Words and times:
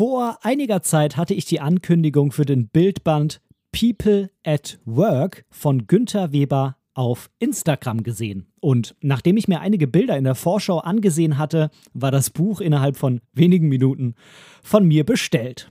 Vor 0.00 0.38
einiger 0.40 0.80
Zeit 0.80 1.18
hatte 1.18 1.34
ich 1.34 1.44
die 1.44 1.60
Ankündigung 1.60 2.32
für 2.32 2.46
den 2.46 2.68
Bildband 2.68 3.42
People 3.70 4.30
at 4.42 4.80
Work 4.86 5.44
von 5.50 5.86
Günther 5.88 6.32
Weber 6.32 6.78
auf 6.94 7.28
Instagram 7.38 8.02
gesehen. 8.02 8.46
Und 8.60 8.96
nachdem 9.02 9.36
ich 9.36 9.46
mir 9.46 9.60
einige 9.60 9.86
Bilder 9.86 10.16
in 10.16 10.24
der 10.24 10.36
Vorschau 10.36 10.78
angesehen 10.78 11.36
hatte, 11.36 11.68
war 11.92 12.10
das 12.10 12.30
Buch 12.30 12.62
innerhalb 12.62 12.96
von 12.96 13.20
wenigen 13.34 13.68
Minuten 13.68 14.14
von 14.62 14.88
mir 14.88 15.04
bestellt. 15.04 15.70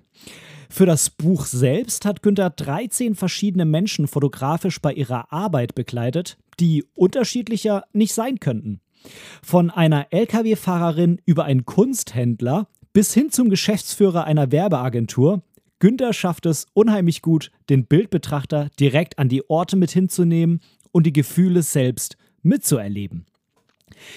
Für 0.69 0.85
das 0.85 1.09
Buch 1.09 1.47
selbst 1.47 2.05
hat 2.05 2.21
Günther 2.21 2.51
13 2.51 3.15
verschiedene 3.15 3.65
Menschen 3.65 4.07
fotografisch 4.07 4.79
bei 4.79 4.93
ihrer 4.93 5.33
Arbeit 5.33 5.73
begleitet, 5.73 6.37
die 6.59 6.85
unterschiedlicher 6.93 7.83
nicht 7.93 8.13
sein 8.13 8.39
könnten. 8.39 8.81
Von 9.41 9.71
einer 9.71 10.13
Lkw-Fahrerin 10.13 11.19
über 11.25 11.45
einen 11.45 11.65
Kunsthändler 11.65 12.67
bis 12.93 13.13
hin 13.13 13.31
zum 13.31 13.49
Geschäftsführer 13.49 14.25
einer 14.25 14.51
Werbeagentur. 14.51 15.41
Günther 15.79 16.13
schafft 16.13 16.45
es 16.45 16.65
unheimlich 16.73 17.21
gut, 17.21 17.51
den 17.69 17.85
Bildbetrachter 17.85 18.69
direkt 18.79 19.17
an 19.17 19.29
die 19.29 19.49
Orte 19.49 19.77
mit 19.77 19.91
hinzunehmen 19.91 20.59
und 20.91 21.05
die 21.05 21.13
Gefühle 21.13 21.61
selbst 21.61 22.17
mitzuerleben. 22.41 23.25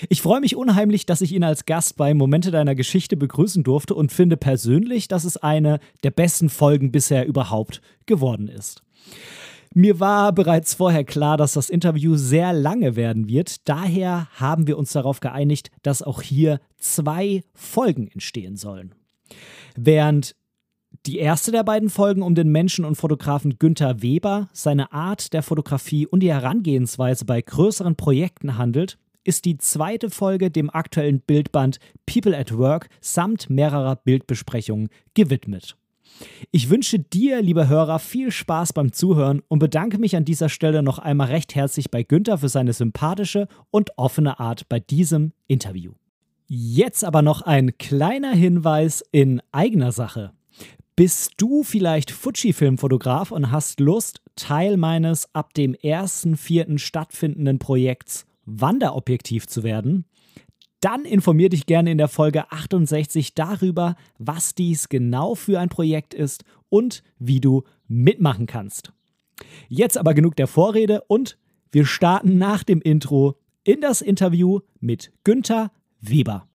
Ich 0.08 0.22
freue 0.22 0.40
mich 0.40 0.56
unheimlich, 0.56 1.06
dass 1.06 1.20
ich 1.20 1.32
ihn 1.32 1.44
als 1.44 1.66
Gast 1.66 1.96
bei 1.96 2.14
Momente 2.14 2.50
deiner 2.50 2.74
Geschichte 2.74 3.16
begrüßen 3.16 3.62
durfte 3.62 3.94
und 3.94 4.12
finde 4.12 4.36
persönlich, 4.36 5.08
dass 5.08 5.24
es 5.24 5.36
eine 5.36 5.80
der 6.02 6.10
besten 6.10 6.48
Folgen 6.48 6.92
bisher 6.92 7.26
überhaupt 7.26 7.80
geworden 8.06 8.48
ist. 8.48 8.82
Mir 9.74 10.00
war 10.00 10.32
bereits 10.32 10.74
vorher 10.74 11.04
klar, 11.04 11.36
dass 11.36 11.54
das 11.54 11.70
Interview 11.70 12.16
sehr 12.16 12.52
lange 12.52 12.94
werden 12.94 13.28
wird. 13.28 13.68
Daher 13.68 14.28
haben 14.34 14.66
wir 14.66 14.76
uns 14.76 14.92
darauf 14.92 15.20
geeinigt, 15.20 15.70
dass 15.82 16.02
auch 16.02 16.20
hier 16.20 16.60
zwei 16.76 17.42
Folgen 17.54 18.08
entstehen 18.08 18.56
sollen. 18.56 18.94
Während 19.76 20.36
die 21.06 21.18
erste 21.18 21.52
der 21.52 21.64
beiden 21.64 21.88
Folgen 21.88 22.22
um 22.22 22.34
den 22.34 22.50
Menschen 22.50 22.84
und 22.84 22.96
Fotografen 22.96 23.58
Günther 23.58 24.02
Weber, 24.02 24.48
seine 24.52 24.92
Art 24.92 25.32
der 25.32 25.42
Fotografie 25.42 26.06
und 26.06 26.20
die 26.20 26.32
Herangehensweise 26.32 27.24
bei 27.24 27.40
größeren 27.40 27.96
Projekten 27.96 28.58
handelt, 28.58 28.98
ist 29.24 29.44
die 29.44 29.56
zweite 29.56 30.10
Folge 30.10 30.50
dem 30.50 30.68
aktuellen 30.68 31.20
Bildband 31.20 31.78
People 32.06 32.36
at 32.36 32.56
Work 32.56 32.88
samt 33.00 33.48
mehrerer 33.48 33.96
Bildbesprechungen 33.96 34.88
gewidmet. 35.14 35.76
Ich 36.50 36.70
wünsche 36.70 36.98
dir, 36.98 37.42
lieber 37.42 37.68
Hörer, 37.68 37.98
viel 37.98 38.30
Spaß 38.30 38.72
beim 38.72 38.92
Zuhören 38.92 39.42
und 39.48 39.58
bedanke 39.58 39.98
mich 39.98 40.16
an 40.16 40.24
dieser 40.24 40.48
Stelle 40.48 40.82
noch 40.82 40.98
einmal 40.98 41.28
recht 41.28 41.54
herzlich 41.54 41.90
bei 41.90 42.02
Günther 42.02 42.38
für 42.38 42.48
seine 42.48 42.72
sympathische 42.72 43.48
und 43.70 43.96
offene 43.96 44.40
Art 44.40 44.68
bei 44.68 44.80
diesem 44.80 45.32
Interview. 45.46 45.92
Jetzt 46.46 47.04
aber 47.04 47.22
noch 47.22 47.42
ein 47.42 47.78
kleiner 47.78 48.32
Hinweis 48.32 49.02
in 49.10 49.40
eigener 49.52 49.92
Sache. 49.92 50.32
Bist 50.94 51.32
du 51.38 51.62
vielleicht 51.62 52.10
Fuji-Filmfotograf 52.10 53.30
und 53.30 53.50
hast 53.50 53.80
Lust, 53.80 54.20
Teil 54.36 54.76
meines 54.76 55.34
ab 55.34 55.54
dem 55.54 55.74
1.4. 55.74 56.78
stattfindenden 56.78 57.58
Projekts 57.58 58.26
Wanderobjektiv 58.44 59.46
zu 59.46 59.62
werden? 59.62 60.04
Dann 60.82 61.04
informier 61.04 61.48
dich 61.48 61.66
gerne 61.66 61.92
in 61.92 61.98
der 61.98 62.08
Folge 62.08 62.50
68 62.50 63.34
darüber, 63.34 63.94
was 64.18 64.56
dies 64.56 64.88
genau 64.88 65.36
für 65.36 65.60
ein 65.60 65.68
Projekt 65.68 66.12
ist 66.12 66.42
und 66.70 67.04
wie 67.20 67.38
du 67.40 67.62
mitmachen 67.86 68.46
kannst. 68.46 68.92
Jetzt 69.68 69.96
aber 69.96 70.12
genug 70.12 70.34
der 70.34 70.48
Vorrede 70.48 71.02
und 71.06 71.38
wir 71.70 71.86
starten 71.86 72.36
nach 72.36 72.64
dem 72.64 72.82
Intro 72.82 73.38
in 73.62 73.80
das 73.80 74.02
Interview 74.02 74.58
mit 74.80 75.12
Günther 75.22 75.70
Weber. 76.00 76.48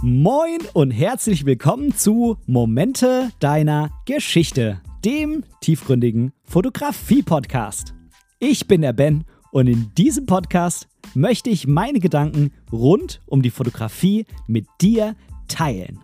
Moin 0.00 0.60
und 0.72 0.92
herzlich 0.92 1.44
willkommen 1.44 1.94
zu 1.94 2.38
Momente 2.46 3.28
deiner 3.38 3.90
Geschichte 4.06 4.80
dem 5.04 5.44
tiefgründigen 5.60 6.32
Fotografie-Podcast. 6.44 7.94
Ich 8.38 8.66
bin 8.68 8.82
der 8.82 8.92
Ben 8.92 9.24
und 9.50 9.66
in 9.66 9.94
diesem 9.94 10.26
Podcast 10.26 10.88
möchte 11.14 11.48
ich 11.48 11.66
meine 11.66 12.00
Gedanken 12.00 12.52
rund 12.70 13.22
um 13.26 13.40
die 13.42 13.50
Fotografie 13.50 14.26
mit 14.46 14.66
dir 14.80 15.16
teilen. 15.48 16.00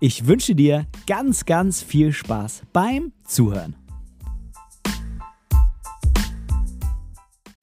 Ich 0.00 0.26
wünsche 0.26 0.54
dir 0.54 0.86
ganz, 1.06 1.46
ganz 1.46 1.82
viel 1.82 2.12
Spaß 2.12 2.62
beim 2.72 3.12
Zuhören. 3.24 3.74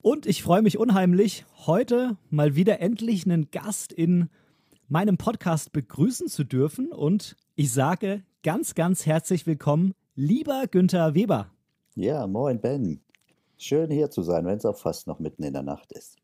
Und 0.01 0.25
ich 0.25 0.43
freue 0.43 0.61
mich 0.61 0.77
unheimlich, 0.77 1.45
heute 1.65 2.17
mal 2.29 2.55
wieder 2.55 2.79
endlich 2.79 3.25
einen 3.25 3.49
Gast 3.49 3.91
in 3.91 4.29
meinem 4.87 5.17
Podcast 5.17 5.71
begrüßen 5.71 6.27
zu 6.27 6.43
dürfen. 6.43 6.91
Und 6.91 7.37
ich 7.55 7.71
sage 7.71 8.23
ganz, 8.43 8.75
ganz 8.75 9.05
herzlich 9.05 9.47
willkommen, 9.47 9.93
Lieber 10.17 10.67
Günther 10.71 11.13
Weber. 11.13 11.51
Ja, 11.95 12.25
moin 12.25 12.61
Ben. 12.61 13.01
Schön 13.57 13.91
hier 13.91 14.09
zu 14.09 14.21
sein, 14.21 14.45
wenn 14.45 14.57
es 14.57 14.65
auch 14.65 14.77
fast 14.77 15.07
noch 15.07 15.19
mitten 15.19 15.43
in 15.43 15.51
der 15.51 15.61
Nacht 15.61 15.91
ist. 15.91 16.15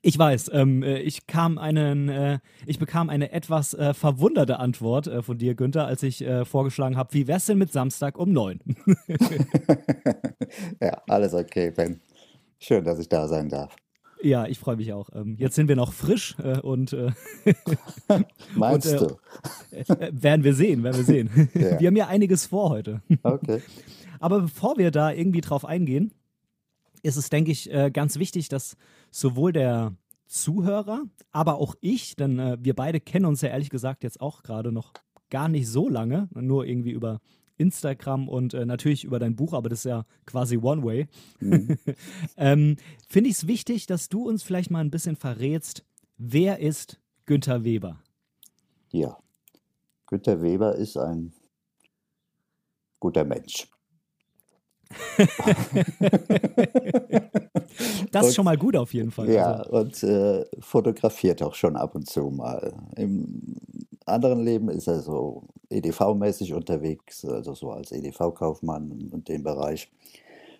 Ich 0.00 0.18
weiß, 0.18 0.50
ähm, 0.54 0.82
äh, 0.82 0.98
ich 1.00 1.26
kam 1.26 1.58
einen, 1.58 2.08
äh, 2.08 2.38
ich 2.64 2.78
bekam 2.78 3.10
eine 3.10 3.30
etwas 3.32 3.74
äh, 3.74 3.92
verwunderte 3.92 4.58
Antwort 4.58 5.08
äh, 5.08 5.20
von 5.20 5.36
dir, 5.36 5.54
Günther, 5.54 5.86
als 5.86 6.02
ich 6.02 6.22
äh, 6.22 6.46
vorgeschlagen 6.46 6.96
habe, 6.96 7.12
wie 7.12 7.26
wär's 7.26 7.44
denn 7.44 7.58
mit 7.58 7.70
Samstag 7.70 8.16
um 8.16 8.32
neun? 8.32 8.60
ja, 10.80 11.02
alles 11.06 11.34
okay, 11.34 11.70
Ben. 11.70 12.00
Schön, 12.58 12.82
dass 12.82 12.98
ich 12.98 13.10
da 13.10 13.28
sein 13.28 13.50
darf. 13.50 13.76
Ja, 14.22 14.46
ich 14.46 14.58
freue 14.58 14.76
mich 14.76 14.92
auch. 14.92 15.10
Ähm, 15.14 15.36
jetzt 15.38 15.56
sind 15.56 15.68
wir 15.68 15.76
noch 15.76 15.92
frisch 15.92 16.36
äh, 16.38 16.60
und. 16.60 16.92
Äh, 16.92 17.10
Meinst 18.54 18.92
und, 19.00 19.18
äh, 19.72 19.84
du? 19.84 19.96
Werden 20.22 20.44
wir 20.44 20.54
sehen, 20.54 20.84
werden 20.84 20.96
wir 20.96 21.04
sehen. 21.04 21.50
Ja. 21.54 21.80
Wir 21.80 21.88
haben 21.88 21.96
ja 21.96 22.06
einiges 22.06 22.46
vor 22.46 22.70
heute. 22.70 23.02
Okay. 23.22 23.60
Aber 24.20 24.42
bevor 24.42 24.78
wir 24.78 24.90
da 24.90 25.10
irgendwie 25.10 25.40
drauf 25.40 25.64
eingehen, 25.64 26.12
ist 27.02 27.16
es, 27.16 27.30
denke 27.30 27.50
ich, 27.50 27.68
ganz 27.92 28.16
wichtig, 28.18 28.48
dass 28.48 28.76
sowohl 29.10 29.52
der 29.52 29.96
Zuhörer, 30.26 31.02
aber 31.32 31.56
auch 31.56 31.74
ich, 31.80 32.14
denn 32.14 32.56
wir 32.60 32.74
beide 32.74 33.00
kennen 33.00 33.26
uns 33.26 33.40
ja 33.40 33.48
ehrlich 33.48 33.70
gesagt 33.70 34.04
jetzt 34.04 34.20
auch 34.20 34.44
gerade 34.44 34.70
noch 34.70 34.92
gar 35.28 35.48
nicht 35.48 35.66
so 35.66 35.88
lange, 35.88 36.28
nur 36.34 36.64
irgendwie 36.64 36.92
über 36.92 37.20
Instagram 37.58 38.28
und 38.28 38.54
äh, 38.54 38.66
natürlich 38.66 39.04
über 39.04 39.18
dein 39.18 39.36
Buch, 39.36 39.52
aber 39.52 39.68
das 39.68 39.80
ist 39.80 39.84
ja 39.84 40.04
quasi 40.26 40.58
One 40.58 40.82
Way. 40.84 41.08
Mhm. 41.40 41.78
ähm, 42.36 42.76
Finde 43.08 43.30
ich 43.30 43.36
es 43.36 43.46
wichtig, 43.46 43.86
dass 43.86 44.08
du 44.08 44.28
uns 44.28 44.42
vielleicht 44.42 44.70
mal 44.70 44.80
ein 44.80 44.90
bisschen 44.90 45.16
verrätst, 45.16 45.84
wer 46.18 46.58
ist 46.58 47.00
Günther 47.26 47.64
Weber? 47.64 48.00
Ja, 48.90 49.16
Günther 50.06 50.42
Weber 50.42 50.74
ist 50.74 50.96
ein 50.96 51.32
guter 53.00 53.24
Mensch. 53.24 53.68
das 58.12 58.28
ist 58.28 58.34
schon 58.34 58.44
mal 58.44 58.58
gut 58.58 58.76
auf 58.76 58.92
jeden 58.92 59.10
Fall. 59.10 59.30
Ja, 59.30 59.54
also. 59.54 59.76
und 59.76 60.02
äh, 60.02 60.44
fotografiert 60.60 61.42
auch 61.42 61.54
schon 61.54 61.76
ab 61.76 61.94
und 61.94 62.06
zu 62.08 62.30
mal. 62.30 62.74
Im 62.96 63.56
anderen 64.06 64.44
Leben 64.44 64.68
ist 64.68 64.86
er 64.86 65.00
so 65.00 65.44
EDV-mäßig 65.72 66.54
unterwegs, 66.54 67.24
also 67.24 67.54
so 67.54 67.70
als 67.70 67.92
EDV-Kaufmann 67.92 69.10
und 69.12 69.28
dem 69.28 69.42
Bereich. 69.42 69.90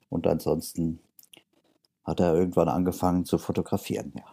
Und 0.09 0.27
ansonsten 0.27 0.99
hat 2.05 2.21
er 2.21 2.35
irgendwann 2.35 2.69
angefangen 2.69 3.25
zu 3.25 3.39
fotografieren, 3.39 4.13
ja. 4.17 4.25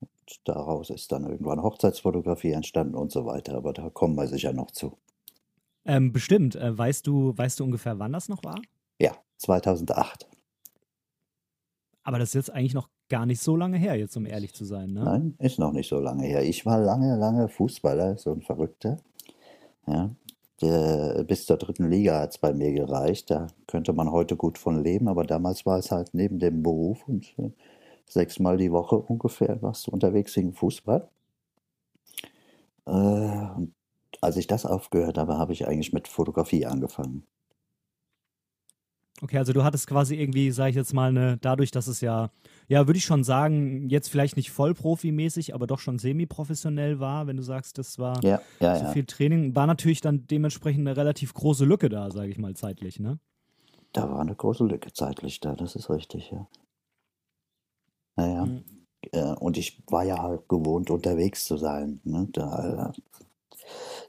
Und 0.00 0.40
daraus 0.44 0.90
ist 0.90 1.12
dann 1.12 1.24
irgendwann 1.24 1.62
Hochzeitsfotografie 1.62 2.52
entstanden 2.52 2.94
und 2.94 3.12
so 3.12 3.26
weiter, 3.26 3.54
aber 3.54 3.72
da 3.72 3.90
kommen 3.90 4.14
wir 4.16 4.26
sicher 4.26 4.52
noch 4.52 4.70
zu. 4.70 4.96
Ähm, 5.84 6.12
bestimmt. 6.12 6.54
Äh, 6.56 6.76
weißt, 6.76 7.06
du, 7.06 7.36
weißt 7.36 7.60
du 7.60 7.64
ungefähr, 7.64 7.98
wann 7.98 8.12
das 8.12 8.28
noch 8.28 8.44
war? 8.44 8.60
Ja, 9.00 9.12
2008. 9.38 10.28
Aber 12.02 12.18
das 12.18 12.30
ist 12.30 12.34
jetzt 12.34 12.52
eigentlich 12.52 12.74
noch 12.74 12.88
gar 13.08 13.26
nicht 13.26 13.40
so 13.40 13.56
lange 13.56 13.78
her, 13.78 13.96
jetzt 13.96 14.16
um 14.16 14.26
ehrlich 14.26 14.54
zu 14.54 14.64
sein, 14.64 14.92
ne? 14.92 15.04
Nein, 15.04 15.34
ist 15.38 15.58
noch 15.58 15.72
nicht 15.72 15.88
so 15.88 15.98
lange 15.98 16.26
her. 16.26 16.42
Ich 16.42 16.66
war 16.66 16.78
lange, 16.78 17.16
lange 17.16 17.48
Fußballer, 17.48 18.18
so 18.18 18.32
ein 18.32 18.42
Verrückter. 18.42 18.98
Ja, 19.90 20.10
der, 20.60 21.24
bis 21.24 21.46
zur 21.46 21.56
dritten 21.56 21.88
Liga 21.88 22.20
hat 22.20 22.30
es 22.30 22.38
bei 22.38 22.52
mir 22.52 22.72
gereicht. 22.72 23.30
Da 23.30 23.46
könnte 23.66 23.92
man 23.92 24.10
heute 24.10 24.36
gut 24.36 24.58
von 24.58 24.82
leben, 24.82 25.08
aber 25.08 25.24
damals 25.24 25.64
war 25.66 25.78
es 25.78 25.90
halt 25.90 26.10
neben 26.12 26.38
dem 26.38 26.62
Beruf 26.62 27.06
und 27.08 27.34
äh, 27.38 27.50
sechsmal 28.06 28.56
die 28.56 28.72
Woche 28.72 28.96
ungefähr 28.96 29.62
warst 29.62 29.86
du 29.86 29.90
unterwegs 29.92 30.36
wegen 30.36 30.52
Fußball. 30.52 31.08
Äh, 32.86 32.90
und 32.90 33.74
als 34.20 34.36
ich 34.36 34.46
das 34.46 34.66
aufgehört 34.66 35.18
habe, 35.18 35.38
habe 35.38 35.52
ich 35.52 35.66
eigentlich 35.66 35.92
mit 35.92 36.08
Fotografie 36.08 36.66
angefangen. 36.66 37.24
Okay, 39.20 39.38
also 39.38 39.52
du 39.52 39.64
hattest 39.64 39.86
quasi 39.86 40.16
irgendwie, 40.16 40.50
sage 40.50 40.70
ich 40.70 40.76
jetzt 40.76 40.94
mal, 40.94 41.08
eine, 41.08 41.38
dadurch, 41.38 41.70
dass 41.70 41.88
es 41.88 42.00
ja, 42.00 42.30
ja, 42.68 42.86
würde 42.86 42.98
ich 42.98 43.04
schon 43.04 43.24
sagen, 43.24 43.88
jetzt 43.88 44.08
vielleicht 44.08 44.36
nicht 44.36 44.50
vollprofimäßig, 44.50 45.54
aber 45.54 45.66
doch 45.66 45.78
schon 45.78 45.98
semi-professionell 45.98 47.00
war, 47.00 47.26
wenn 47.26 47.38
du 47.38 47.42
sagst, 47.42 47.78
das 47.78 47.98
war 47.98 48.22
ja, 48.22 48.40
ja, 48.60 48.76
so 48.76 48.92
viel 48.92 49.06
Training, 49.06 49.54
war 49.54 49.66
natürlich 49.66 50.02
dann 50.02 50.26
dementsprechend 50.26 50.86
eine 50.86 50.96
relativ 50.96 51.32
große 51.32 51.64
Lücke 51.64 51.88
da, 51.88 52.10
sage 52.10 52.30
ich 52.30 52.38
mal, 52.38 52.54
zeitlich, 52.54 53.00
ne? 53.00 53.18
Da 53.92 54.10
war 54.10 54.20
eine 54.20 54.34
große 54.34 54.64
Lücke 54.64 54.92
zeitlich 54.92 55.40
da, 55.40 55.54
das 55.54 55.74
ist 55.74 55.88
richtig, 55.88 56.30
ja. 56.30 56.46
Naja. 58.16 58.44
Mhm. 58.44 58.64
Äh, 59.12 59.32
und 59.34 59.56
ich 59.56 59.82
war 59.86 60.04
ja 60.04 60.22
halt 60.22 60.48
gewohnt, 60.48 60.90
unterwegs 60.90 61.44
zu 61.44 61.56
sein. 61.56 62.00
Ne? 62.04 62.28
Da, 62.32 62.92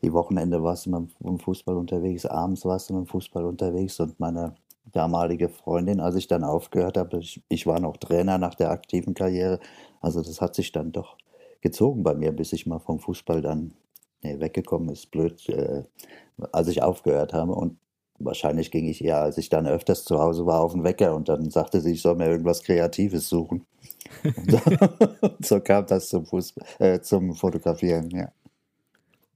die 0.01 0.13
Wochenende 0.13 0.63
warst 0.63 0.85
du 0.85 0.89
mit 0.89 1.11
dem 1.19 1.39
Fußball 1.39 1.77
unterwegs, 1.77 2.25
abends 2.25 2.65
warst 2.65 2.89
du 2.89 2.95
mit 2.95 3.05
dem 3.05 3.09
Fußball 3.09 3.45
unterwegs 3.45 3.99
und 3.99 4.19
meine 4.19 4.55
damalige 4.85 5.49
Freundin, 5.49 5.99
als 5.99 6.15
ich 6.15 6.27
dann 6.27 6.43
aufgehört 6.43 6.97
habe, 6.97 7.19
ich, 7.19 7.43
ich 7.49 7.67
war 7.67 7.79
noch 7.79 7.97
Trainer 7.97 8.37
nach 8.37 8.55
der 8.55 8.71
aktiven 8.71 9.13
Karriere, 9.13 9.59
also 10.01 10.21
das 10.21 10.41
hat 10.41 10.55
sich 10.55 10.71
dann 10.71 10.91
doch 10.91 11.17
gezogen 11.61 12.03
bei 12.03 12.15
mir, 12.15 12.31
bis 12.31 12.53
ich 12.53 12.65
mal 12.65 12.79
vom 12.79 12.99
Fußball 12.99 13.41
dann 13.41 13.73
nee, 14.23 14.39
weggekommen 14.39 14.89
ist, 14.89 15.11
blöd, 15.11 15.47
äh, 15.49 15.83
als 16.51 16.67
ich 16.67 16.81
aufgehört 16.81 17.33
habe 17.33 17.53
und 17.53 17.77
wahrscheinlich 18.19 18.71
ging 18.71 18.87
ich 18.87 19.03
eher, 19.03 19.21
als 19.21 19.37
ich 19.37 19.49
dann 19.49 19.67
öfters 19.67 20.03
zu 20.03 20.19
Hause 20.19 20.45
war, 20.45 20.61
auf 20.61 20.73
den 20.73 20.83
Wecker 20.83 21.15
und 21.15 21.29
dann 21.29 21.49
sagte 21.49 21.81
sie, 21.81 21.93
ich 21.93 22.01
soll 22.01 22.15
mir 22.15 22.27
irgendwas 22.27 22.63
Kreatives 22.63 23.29
suchen. 23.29 23.65
und 24.23 25.45
so 25.45 25.59
kam 25.59 25.85
das 25.85 26.09
zum, 26.09 26.25
Fußball, 26.25 26.65
äh, 26.79 26.99
zum 27.01 27.33
Fotografieren, 27.33 28.09
ja. 28.11 28.31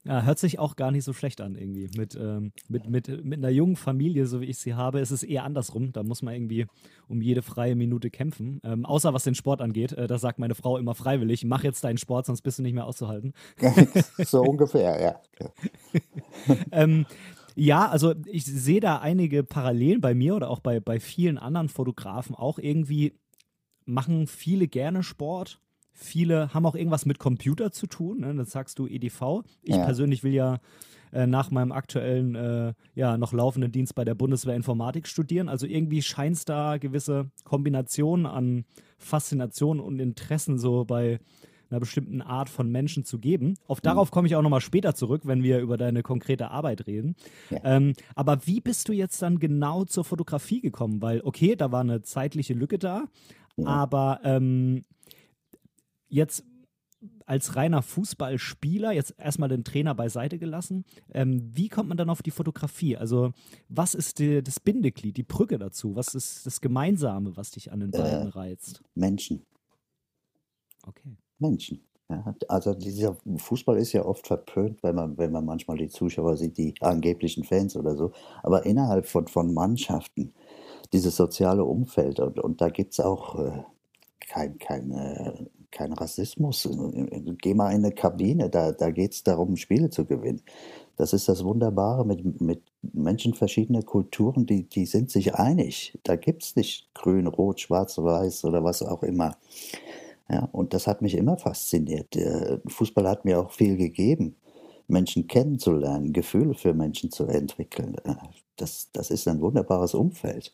Ja, 0.05 0.23
hört 0.23 0.37
sich 0.37 0.59
auch 0.59 0.75
gar 0.75 0.91
nicht 0.91 1.05
so 1.05 1.13
schlecht 1.13 1.39
an 1.39 1.55
irgendwie. 1.55 1.89
Mit, 1.97 2.15
ähm, 2.15 2.51
mit, 2.67 2.89
mit, 2.89 3.23
mit 3.23 3.39
einer 3.39 3.49
jungen 3.49 3.77
Familie, 3.77 4.25
so 4.25 4.41
wie 4.41 4.45
ich 4.45 4.57
sie 4.57 4.73
habe, 4.73 4.99
ist 4.99 5.11
es 5.11 5.23
eher 5.23 5.45
andersrum. 5.45 5.93
Da 5.93 6.03
muss 6.03 6.21
man 6.21 6.33
irgendwie 6.33 6.67
um 7.07 7.21
jede 7.21 7.41
freie 7.41 7.75
Minute 7.75 8.09
kämpfen. 8.09 8.59
Ähm, 8.65 8.85
außer 8.85 9.13
was 9.13 9.23
den 9.23 9.35
Sport 9.35 9.61
angeht. 9.61 9.93
Äh, 9.93 10.07
da 10.07 10.17
sagt 10.17 10.39
meine 10.39 10.55
Frau 10.55 10.77
immer 10.77 10.93
freiwillig, 10.93 11.45
mach 11.45 11.63
jetzt 11.63 11.85
deinen 11.85 11.97
Sport, 11.97 12.25
sonst 12.25 12.41
bist 12.41 12.59
du 12.59 12.63
nicht 12.63 12.73
mehr 12.73 12.85
auszuhalten. 12.85 13.33
so 14.17 14.41
ungefähr, 14.41 15.01
ja. 15.01 15.21
ähm, 16.71 17.05
ja, 17.55 17.87
also 17.87 18.13
ich 18.25 18.43
sehe 18.43 18.81
da 18.81 18.97
einige 18.97 19.43
Parallelen 19.43 20.01
bei 20.01 20.13
mir 20.13 20.35
oder 20.35 20.49
auch 20.49 20.59
bei, 20.59 20.81
bei 20.81 20.99
vielen 20.99 21.37
anderen 21.37 21.69
Fotografen. 21.69 22.35
Auch 22.35 22.59
irgendwie 22.59 23.13
machen 23.85 24.27
viele 24.27 24.67
gerne 24.67 25.01
Sport 25.03 25.61
Viele 25.93 26.53
haben 26.53 26.65
auch 26.65 26.75
irgendwas 26.75 27.05
mit 27.05 27.19
Computer 27.19 27.71
zu 27.71 27.87
tun. 27.87 28.21
Ne? 28.21 28.33
Das 28.35 28.51
sagst 28.51 28.79
du 28.79 28.87
EDV. 28.87 29.43
Ich 29.61 29.75
ja. 29.75 29.85
persönlich 29.85 30.23
will 30.23 30.33
ja 30.33 30.59
äh, 31.11 31.27
nach 31.27 31.51
meinem 31.51 31.71
aktuellen, 31.71 32.35
äh, 32.35 32.73
ja, 32.95 33.17
noch 33.17 33.33
laufenden 33.33 33.71
Dienst 33.71 33.93
bei 33.93 34.03
der 34.03 34.15
Bundeswehr 34.15 34.55
Informatik 34.55 35.07
studieren. 35.07 35.47
Also 35.47 35.67
irgendwie 35.67 36.01
scheint 36.01 36.37
es 36.37 36.45
da 36.45 36.77
gewisse 36.77 37.29
Kombinationen 37.43 38.25
an 38.25 38.65
Faszination 38.97 39.79
und 39.79 39.99
Interessen 39.99 40.57
so 40.57 40.85
bei 40.85 41.19
einer 41.69 41.79
bestimmten 41.79 42.21
Art 42.21 42.49
von 42.49 42.71
Menschen 42.71 43.03
zu 43.03 43.19
geben. 43.19 43.55
Auf 43.67 43.79
mhm. 43.79 43.83
darauf 43.83 44.11
komme 44.11 44.27
ich 44.27 44.35
auch 44.35 44.41
nochmal 44.41 44.61
später 44.61 44.95
zurück, 44.95 45.21
wenn 45.25 45.43
wir 45.43 45.59
über 45.59 45.77
deine 45.77 46.01
konkrete 46.03 46.49
Arbeit 46.51 46.87
reden. 46.87 47.15
Ja. 47.49 47.59
Ähm, 47.63 47.93
aber 48.15 48.45
wie 48.47 48.61
bist 48.61 48.89
du 48.89 48.93
jetzt 48.93 49.21
dann 49.21 49.39
genau 49.39 49.83
zur 49.83 50.03
Fotografie 50.03 50.61
gekommen? 50.61 51.01
Weil, 51.01 51.21
okay, 51.23 51.55
da 51.55 51.71
war 51.71 51.81
eine 51.81 52.01
zeitliche 52.01 52.53
Lücke 52.53 52.77
da, 52.77 53.05
ja. 53.57 53.65
aber 53.65 54.19
ähm, 54.23 54.81
Jetzt 56.13 56.43
als 57.25 57.55
reiner 57.55 57.81
Fußballspieler, 57.81 58.91
jetzt 58.91 59.15
erstmal 59.17 59.49
den 59.49 59.63
Trainer 59.63 59.95
beiseite 59.95 60.37
gelassen, 60.37 60.85
ähm, 61.11 61.41
wie 61.51 61.69
kommt 61.69 61.89
man 61.89 61.97
dann 61.97 62.11
auf 62.11 62.21
die 62.21 62.29
Fotografie? 62.29 62.95
Also, 62.95 63.31
was 63.67 63.95
ist 63.95 64.19
die, 64.19 64.43
das 64.43 64.59
Bindeglied, 64.59 65.17
die 65.17 65.23
Brücke 65.23 65.57
dazu? 65.57 65.95
Was 65.95 66.13
ist 66.13 66.45
das 66.45 66.61
Gemeinsame, 66.61 67.35
was 67.35 67.49
dich 67.49 67.71
an 67.71 67.79
den 67.79 67.89
beiden 67.89 68.27
äh, 68.27 68.29
reizt? 68.29 68.83
Menschen. 68.93 69.43
Okay. 70.85 71.17
Menschen. 71.39 71.81
Ja, 72.09 72.35
also 72.47 72.75
dieser 72.75 73.17
Fußball 73.37 73.77
ist 73.79 73.93
ja 73.93 74.05
oft 74.05 74.27
verpönt, 74.27 74.83
wenn 74.83 74.93
man, 74.93 75.17
wenn 75.17 75.31
man 75.31 75.45
manchmal 75.45 75.77
die 75.77 75.89
Zuschauer 75.89 76.37
sieht, 76.37 76.59
die 76.59 76.75
angeblichen 76.79 77.43
Fans 77.43 77.75
oder 77.75 77.95
so. 77.95 78.11
Aber 78.43 78.67
innerhalb 78.67 79.07
von, 79.07 79.27
von 79.27 79.51
Mannschaften, 79.51 80.31
dieses 80.91 81.15
soziale 81.15 81.63
Umfeld, 81.63 82.19
und, 82.19 82.37
und 82.39 82.61
da 82.61 82.69
gibt 82.69 82.93
es 82.93 82.99
auch 82.99 83.39
äh, 83.39 83.63
kein, 84.19 84.59
keine 84.59 85.49
kein 85.73 85.91
Rassismus. 85.91 86.69
Geh 87.41 87.53
mal 87.53 87.71
in 87.71 87.83
eine 87.83 87.93
Kabine, 87.93 88.49
da, 88.49 88.71
da 88.71 88.91
geht 88.91 89.13
es 89.13 89.23
darum, 89.23 89.57
Spiele 89.57 89.89
zu 89.89 90.05
gewinnen. 90.05 90.41
Das 90.95 91.11
ist 91.11 91.27
das 91.27 91.43
Wunderbare 91.43 92.05
mit, 92.05 92.39
mit 92.39 92.61
Menschen 92.81 93.33
verschiedener 93.33 93.81
Kulturen, 93.81 94.45
die, 94.45 94.69
die 94.69 94.85
sind 94.85 95.09
sich 95.09 95.35
einig. 95.35 95.97
Da 96.03 96.15
gibt 96.15 96.43
es 96.43 96.55
nicht 96.55 96.93
grün, 96.93 97.27
rot, 97.27 97.59
schwarz, 97.59 97.97
weiß 97.97 98.45
oder 98.45 98.63
was 98.63 98.83
auch 98.83 99.01
immer. 99.03 99.35
Ja, 100.29 100.47
und 100.51 100.73
das 100.73 100.87
hat 100.87 101.01
mich 101.01 101.15
immer 101.15 101.37
fasziniert. 101.37 102.13
Der 102.13 102.61
Fußball 102.67 103.07
hat 103.09 103.25
mir 103.25 103.39
auch 103.39 103.51
viel 103.51 103.75
gegeben, 103.75 104.35
Menschen 104.87 105.27
kennenzulernen, 105.27 106.13
Gefühle 106.13 106.53
für 106.53 106.73
Menschen 106.73 107.11
zu 107.11 107.25
entwickeln. 107.25 107.95
Das, 108.55 108.89
das 108.93 109.09
ist 109.09 109.27
ein 109.27 109.41
wunderbares 109.41 109.95
Umfeld. 109.95 110.53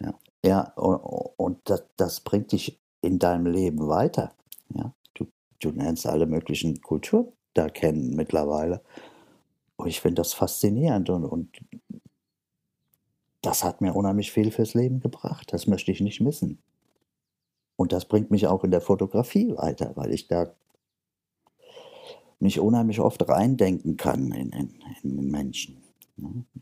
Ja, 0.00 0.14
ja 0.44 0.72
und, 0.76 0.96
und 1.36 1.58
das, 1.64 1.84
das 1.96 2.20
bringt 2.20 2.52
dich 2.52 2.78
in 3.06 3.18
deinem 3.18 3.46
Leben 3.46 3.88
weiter. 3.88 4.32
Ja? 4.74 4.92
Du, 5.14 5.26
du 5.60 5.70
lernst 5.70 6.06
alle 6.06 6.26
möglichen 6.26 6.80
Kulturen 6.80 7.32
da 7.56 7.68
kennen 7.68 8.14
mittlerweile. 8.14 8.82
Und 9.76 9.88
ich 9.88 10.00
finde 10.00 10.16
das 10.16 10.32
faszinierend 10.32 11.10
und, 11.10 11.24
und 11.24 11.50
das 13.42 13.62
hat 13.64 13.80
mir 13.80 13.94
unheimlich 13.94 14.32
viel 14.32 14.50
fürs 14.50 14.74
Leben 14.74 15.00
gebracht. 15.00 15.52
Das 15.52 15.66
möchte 15.66 15.92
ich 15.92 16.00
nicht 16.00 16.20
missen. 16.20 16.58
Und 17.76 17.92
das 17.92 18.06
bringt 18.06 18.30
mich 18.30 18.46
auch 18.46 18.64
in 18.64 18.70
der 18.70 18.80
Fotografie 18.80 19.54
weiter, 19.56 19.92
weil 19.96 20.12
ich 20.12 20.28
da 20.28 20.54
mich 22.38 22.58
unheimlich 22.60 23.00
oft 23.00 23.26
reindenken 23.28 23.96
kann 23.96 24.32
in, 24.32 24.50
in, 24.50 24.74
in 25.02 25.30
Menschen. 25.30 25.82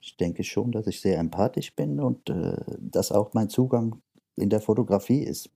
Ich 0.01 0.17
denke 0.17 0.43
schon, 0.43 0.73
dass 0.73 0.89
ich 0.89 1.01
sehr 1.01 1.19
empathisch 1.19 1.75
bin 1.77 2.01
und 2.01 2.29
äh, 2.29 2.57
dass 2.79 3.13
auch 3.13 3.35
mein 3.35 3.49
Zugang 3.49 4.01
in 4.35 4.51
der 4.51 4.61
Fotografie 4.61 5.23
ist 5.23 5.51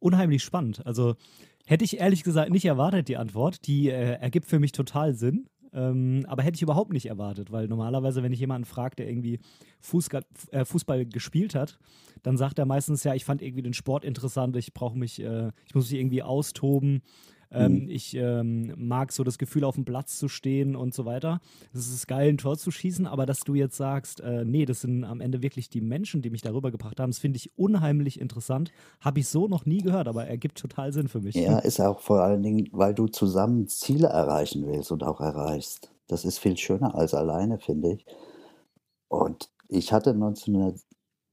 unheimlich 0.00 0.42
spannend. 0.42 0.84
Also 0.86 1.14
hätte 1.66 1.84
ich 1.84 1.98
ehrlich 2.00 2.24
gesagt 2.24 2.50
nicht 2.50 2.64
erwartet, 2.64 3.08
die 3.08 3.16
Antwort. 3.16 3.66
Die 3.66 3.88
äh, 3.88 4.14
ergibt 4.14 4.46
für 4.46 4.58
mich 4.58 4.72
total 4.72 5.14
Sinn. 5.14 5.46
Ähm, 5.72 6.24
aber 6.26 6.42
hätte 6.42 6.56
ich 6.56 6.62
überhaupt 6.62 6.92
nicht 6.92 7.06
erwartet, 7.06 7.52
weil 7.52 7.68
normalerweise, 7.68 8.22
wenn 8.22 8.32
ich 8.32 8.40
jemanden 8.40 8.64
frage, 8.64 8.96
der 8.96 9.08
irgendwie 9.08 9.38
Fußball, 9.80 10.24
äh, 10.50 10.64
Fußball 10.64 11.06
gespielt 11.06 11.54
hat, 11.54 11.78
dann 12.22 12.36
sagt 12.36 12.58
er 12.58 12.66
meistens 12.66 13.04
ja, 13.04 13.14
ich 13.14 13.24
fand 13.24 13.40
irgendwie 13.40 13.62
den 13.62 13.72
Sport 13.72 14.04
interessant, 14.04 14.56
ich 14.56 14.74
brauche 14.74 14.98
mich, 14.98 15.22
äh, 15.22 15.52
ich 15.66 15.74
muss 15.74 15.90
mich 15.90 16.00
irgendwie 16.00 16.22
austoben. 16.24 17.02
Ähm, 17.52 17.84
mhm. 17.84 17.88
Ich 17.88 18.14
ähm, 18.14 18.72
mag 18.76 19.12
so 19.12 19.24
das 19.24 19.38
Gefühl, 19.38 19.64
auf 19.64 19.74
dem 19.74 19.84
Platz 19.84 20.18
zu 20.18 20.28
stehen 20.28 20.76
und 20.76 20.94
so 20.94 21.04
weiter. 21.04 21.40
Es 21.72 21.88
ist 21.88 22.06
geil, 22.06 22.28
ein 22.28 22.38
Tor 22.38 22.56
zu 22.56 22.70
schießen, 22.70 23.06
aber 23.06 23.26
dass 23.26 23.40
du 23.40 23.54
jetzt 23.54 23.76
sagst, 23.76 24.20
äh, 24.20 24.44
nee, 24.44 24.66
das 24.66 24.82
sind 24.82 25.04
am 25.04 25.20
Ende 25.20 25.42
wirklich 25.42 25.68
die 25.68 25.80
Menschen, 25.80 26.22
die 26.22 26.30
mich 26.30 26.42
darüber 26.42 26.70
gebracht 26.70 27.00
haben, 27.00 27.10
das 27.10 27.18
finde 27.18 27.38
ich 27.38 27.56
unheimlich 27.58 28.20
interessant. 28.20 28.70
Habe 29.00 29.20
ich 29.20 29.28
so 29.28 29.48
noch 29.48 29.66
nie 29.66 29.78
gehört, 29.78 30.08
aber 30.08 30.26
ergibt 30.26 30.58
total 30.58 30.92
Sinn 30.92 31.08
für 31.08 31.20
mich. 31.20 31.34
Ja, 31.34 31.58
ist 31.58 31.80
auch 31.80 32.00
vor 32.00 32.22
allen 32.22 32.42
Dingen, 32.42 32.68
weil 32.72 32.94
du 32.94 33.06
zusammen 33.06 33.66
Ziele 33.66 34.08
erreichen 34.08 34.66
willst 34.66 34.92
und 34.92 35.02
auch 35.02 35.20
erreichst. 35.20 35.90
Das 36.06 36.24
ist 36.24 36.38
viel 36.38 36.56
schöner 36.56 36.94
als 36.94 37.14
alleine, 37.14 37.58
finde 37.58 37.92
ich. 37.92 38.06
Und 39.08 39.50
ich 39.68 39.92
hatte 39.92 40.10
1900 40.10 40.80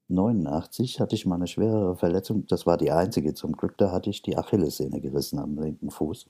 89 0.10 1.00
hatte 1.00 1.16
ich 1.16 1.26
mal 1.26 1.36
eine 1.36 1.48
schwerere 1.48 1.96
Verletzung. 1.96 2.46
Das 2.48 2.66
war 2.66 2.78
die 2.78 2.92
einzige 2.92 3.34
zum 3.34 3.54
Glück. 3.54 3.78
Da 3.78 3.92
hatte 3.92 4.10
ich 4.10 4.22
die 4.22 4.38
Achillessehne 4.38 5.02
gerissen 5.02 5.40
am 5.40 5.58
linken 5.58 5.92
Fuß. 5.92 6.28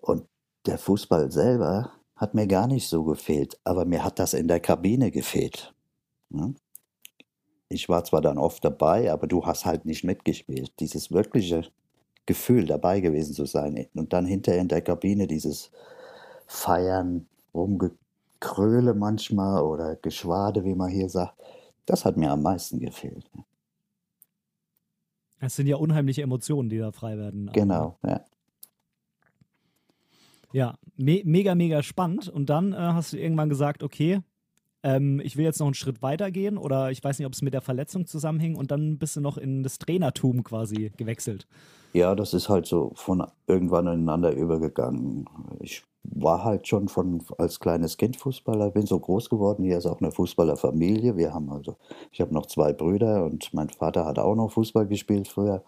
Und 0.00 0.26
der 0.66 0.78
Fußball 0.78 1.30
selber 1.30 1.92
hat 2.16 2.34
mir 2.34 2.46
gar 2.46 2.66
nicht 2.66 2.88
so 2.88 3.04
gefehlt, 3.04 3.58
aber 3.64 3.84
mir 3.84 4.02
hat 4.02 4.18
das 4.18 4.32
in 4.34 4.48
der 4.48 4.60
Kabine 4.60 5.10
gefehlt. 5.10 5.74
Ich 7.68 7.88
war 7.88 8.04
zwar 8.04 8.22
dann 8.22 8.38
oft 8.38 8.64
dabei, 8.64 9.12
aber 9.12 9.26
du 9.26 9.44
hast 9.44 9.66
halt 9.66 9.84
nicht 9.84 10.04
mitgespielt. 10.04 10.72
Dieses 10.80 11.12
wirkliche 11.12 11.64
Gefühl, 12.24 12.66
dabei 12.66 13.00
gewesen 13.00 13.34
zu 13.34 13.44
sein 13.44 13.86
und 13.94 14.12
dann 14.12 14.26
hinterher 14.26 14.60
in 14.60 14.68
der 14.68 14.82
Kabine 14.82 15.26
dieses 15.26 15.70
Feiern, 16.46 17.26
Rumgekröle 17.54 18.94
manchmal 18.94 19.62
oder 19.62 19.96
Geschwade, 19.96 20.64
wie 20.64 20.74
man 20.74 20.90
hier 20.90 21.08
sagt, 21.08 21.34
das 21.86 22.04
hat 22.04 22.16
mir 22.16 22.30
am 22.30 22.42
meisten 22.42 22.78
gefehlt. 22.78 23.30
Es 25.38 25.56
sind 25.56 25.66
ja 25.66 25.76
unheimliche 25.76 26.22
Emotionen, 26.22 26.68
die 26.68 26.78
da 26.78 26.92
frei 26.92 27.18
werden. 27.18 27.50
Genau, 27.52 27.98
ja. 28.04 28.24
Ja, 30.52 30.78
me 30.96 31.22
mega, 31.24 31.54
mega 31.54 31.82
spannend. 31.82 32.28
Und 32.28 32.48
dann 32.48 32.72
äh, 32.72 32.76
hast 32.76 33.12
du 33.12 33.18
irgendwann 33.18 33.48
gesagt, 33.48 33.82
okay, 33.82 34.20
ähm, 34.82 35.20
ich 35.24 35.36
will 35.36 35.44
jetzt 35.44 35.58
noch 35.58 35.66
einen 35.66 35.74
Schritt 35.74 36.02
weiter 36.02 36.30
gehen 36.30 36.58
oder 36.58 36.90
ich 36.90 37.02
weiß 37.02 37.18
nicht, 37.18 37.26
ob 37.26 37.32
es 37.32 37.42
mit 37.42 37.54
der 37.54 37.60
Verletzung 37.60 38.06
zusammenhing 38.06 38.56
und 38.56 38.70
dann 38.70 38.98
bist 38.98 39.16
du 39.16 39.20
noch 39.20 39.38
in 39.38 39.62
das 39.62 39.78
Trainertum 39.78 40.44
quasi 40.44 40.92
gewechselt. 40.96 41.46
Ja, 41.92 42.14
das 42.14 42.34
ist 42.34 42.48
halt 42.48 42.66
so 42.66 42.92
von 42.94 43.26
irgendwann 43.46 43.86
ineinander 43.86 44.32
übergegangen. 44.32 45.26
Ich 45.60 45.82
war 46.02 46.44
halt 46.44 46.68
schon 46.68 46.88
von 46.88 47.22
als 47.38 47.58
kleines 47.58 47.96
Kind 47.96 48.16
Fußballer, 48.16 48.70
bin 48.70 48.86
so 48.86 48.98
groß 48.98 49.30
geworden. 49.30 49.64
Hier 49.64 49.78
ist 49.78 49.86
auch 49.86 50.00
eine 50.00 50.12
Fußballerfamilie. 50.12 51.16
Wir 51.16 51.32
haben 51.32 51.50
also, 51.50 51.76
ich 52.12 52.20
habe 52.20 52.34
noch 52.34 52.46
zwei 52.46 52.72
Brüder 52.72 53.24
und 53.24 53.52
mein 53.54 53.70
Vater 53.70 54.04
hat 54.04 54.18
auch 54.18 54.34
noch 54.34 54.52
Fußball 54.52 54.86
gespielt 54.86 55.28
früher. 55.28 55.62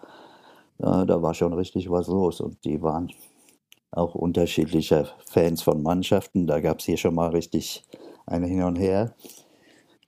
Ja, 0.79 1.05
da 1.05 1.23
war 1.23 1.35
schon 1.35 1.53
richtig 1.55 1.91
was 1.91 2.07
los 2.07 2.41
und 2.41 2.65
die 2.65 2.83
waren 2.83 3.11
auch 3.91 4.15
unterschiedliche 4.15 5.09
Fans 5.27 5.63
von 5.63 5.83
Mannschaften. 5.83 6.47
Da 6.47 6.61
gab 6.61 6.81
es 6.81 6.85
hier 6.85 6.99
schon 6.99 7.15
mal 7.15 7.31
richtig 7.31 7.85
ein 8.29 8.45
Hin 8.45 8.63
und 8.63 8.77
Her. 8.77 9.15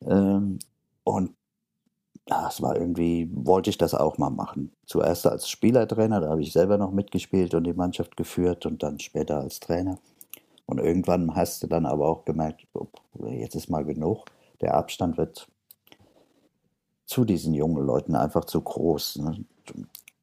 Ähm, 0.07 0.59
und 1.05 1.35
es 2.49 2.63
war 2.63 2.77
irgendwie, 2.77 3.29
wollte 3.33 3.71
ich 3.71 3.79
das 3.79 3.95
auch 3.95 4.19
mal 4.19 4.31
machen. 4.31 4.73
Zuerst 4.87 5.27
als 5.27 5.49
Spielertrainer, 5.49 6.21
da 6.21 6.31
habe 6.31 6.43
ich 6.43 6.53
selber 6.53 6.79
noch 6.79 6.93
mitgespielt 6.93 7.55
und 7.55 7.65
die 7.65 7.73
Mannschaft 7.73 8.17
geführt 8.17 8.67
und 8.67 8.83
dann 8.83 9.01
später 9.01 9.41
als 9.41 9.61
Trainer. 9.61 9.99
Und 10.67 10.79
irgendwann 10.79 11.35
hast 11.35 11.63
du 11.63 11.67
dann 11.67 11.87
aber 11.87 12.09
auch 12.09 12.25
gemerkt, 12.25 12.67
jetzt 13.31 13.57
ist 13.57 13.71
mal 13.71 13.85
genug. 13.85 14.27
Der 14.61 14.75
Abstand 14.75 15.19
wird 15.19 15.49
zu 17.07 17.25
diesen 17.25 17.55
jungen 17.55 17.85
Leuten 17.85 18.15
einfach 18.15 18.45
zu 18.45 18.61
groß. 18.61 19.17
Ne? 19.17 19.45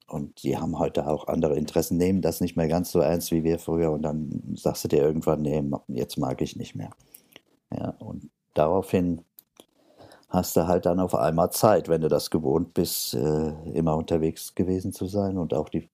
Und 0.07 0.41
die 0.43 0.57
haben 0.57 0.79
heute 0.79 1.07
auch 1.07 1.27
andere 1.27 1.57
Interessen, 1.57 1.97
nehmen 1.97 2.21
das 2.21 2.39
nicht 2.39 2.55
mehr 2.55 2.69
ganz 2.69 2.91
so 2.91 2.99
ernst 2.99 3.31
wie 3.31 3.43
wir 3.43 3.59
früher. 3.59 3.91
Und 3.91 4.03
dann 4.03 4.41
sagst 4.55 4.85
du 4.85 4.87
dir 4.87 5.01
irgendwann, 5.01 5.41
nee, 5.41 5.61
jetzt 5.89 6.17
mag 6.17 6.41
ich 6.41 6.55
nicht 6.55 6.75
mehr. 6.75 6.91
Ja, 7.71 7.89
und 7.99 8.29
daraufhin 8.53 9.23
hast 10.29 10.55
du 10.55 10.67
halt 10.67 10.85
dann 10.85 10.99
auf 10.99 11.15
einmal 11.15 11.51
Zeit, 11.51 11.87
wenn 11.89 12.01
du 12.01 12.09
das 12.09 12.29
gewohnt 12.29 12.73
bist, 12.73 13.13
äh, 13.13 13.53
immer 13.73 13.95
unterwegs 13.95 14.55
gewesen 14.55 14.91
zu 14.93 15.05
sein. 15.07 15.37
Und 15.37 15.53
auch 15.53 15.69
die, 15.69 15.89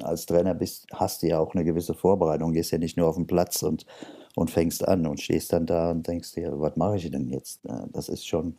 als 0.00 0.26
Trainer 0.26 0.54
bist, 0.54 0.86
hast 0.92 1.22
du 1.22 1.28
ja 1.28 1.38
auch 1.38 1.54
eine 1.54 1.64
gewisse 1.64 1.94
Vorbereitung. 1.94 2.52
Gehst 2.52 2.72
ja 2.72 2.78
nicht 2.78 2.96
nur 2.96 3.08
auf 3.08 3.16
den 3.16 3.26
Platz 3.26 3.62
und, 3.62 3.86
und 4.34 4.50
fängst 4.50 4.86
an 4.86 5.06
und 5.06 5.20
stehst 5.20 5.52
dann 5.52 5.66
da 5.66 5.90
und 5.90 6.06
denkst 6.06 6.32
dir, 6.32 6.58
was 6.60 6.76
mache 6.76 6.96
ich 6.96 7.10
denn 7.10 7.28
jetzt? 7.28 7.60
Das 7.92 8.08
ist 8.08 8.26
schon 8.26 8.56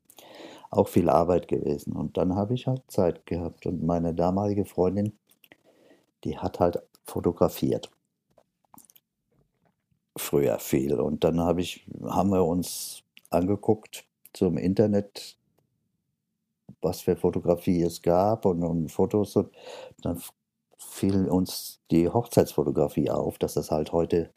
auch 0.72 0.88
viel 0.88 1.10
Arbeit 1.10 1.48
gewesen. 1.48 1.94
Und 1.94 2.18
dann 2.18 2.36
habe 2.36 2.54
ich 2.54 2.68
halt 2.68 2.84
Zeit 2.88 3.26
gehabt. 3.26 3.66
Und 3.66 3.84
meine 3.84 4.14
damalige 4.14 4.66
Freundin, 4.66 5.14
die 6.24 6.38
hat 6.38 6.60
halt 6.60 6.82
fotografiert. 7.06 7.90
Früher 10.18 10.60
viel. 10.60 11.00
Und 11.00 11.24
dann 11.24 11.40
habe 11.40 11.62
ich, 11.62 11.88
haben 12.04 12.32
wir 12.32 12.46
uns 12.46 13.04
angeguckt 13.30 14.06
zum 14.34 14.58
Internet, 14.58 15.38
was 16.82 17.02
für 17.02 17.16
Fotografie 17.16 17.82
es 17.84 18.02
gab 18.02 18.46
und, 18.46 18.64
und 18.64 18.92
Fotos. 18.92 19.36
Und 19.36 19.52
dann 20.02 20.22
fiel 20.78 21.28
uns 21.28 21.82
die 21.92 22.10
Hochzeitsfotografie 22.10 23.10
auf, 23.10 23.38
dass 23.38 23.54
das 23.54 23.72
halt 23.72 23.92
heute 23.92 24.32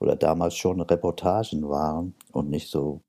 oder 0.00 0.16
damals 0.16 0.56
schon 0.56 0.80
Reportagen 0.80 1.68
waren 1.68 2.14
und 2.32 2.50
nicht 2.50 2.70
so 2.70 3.00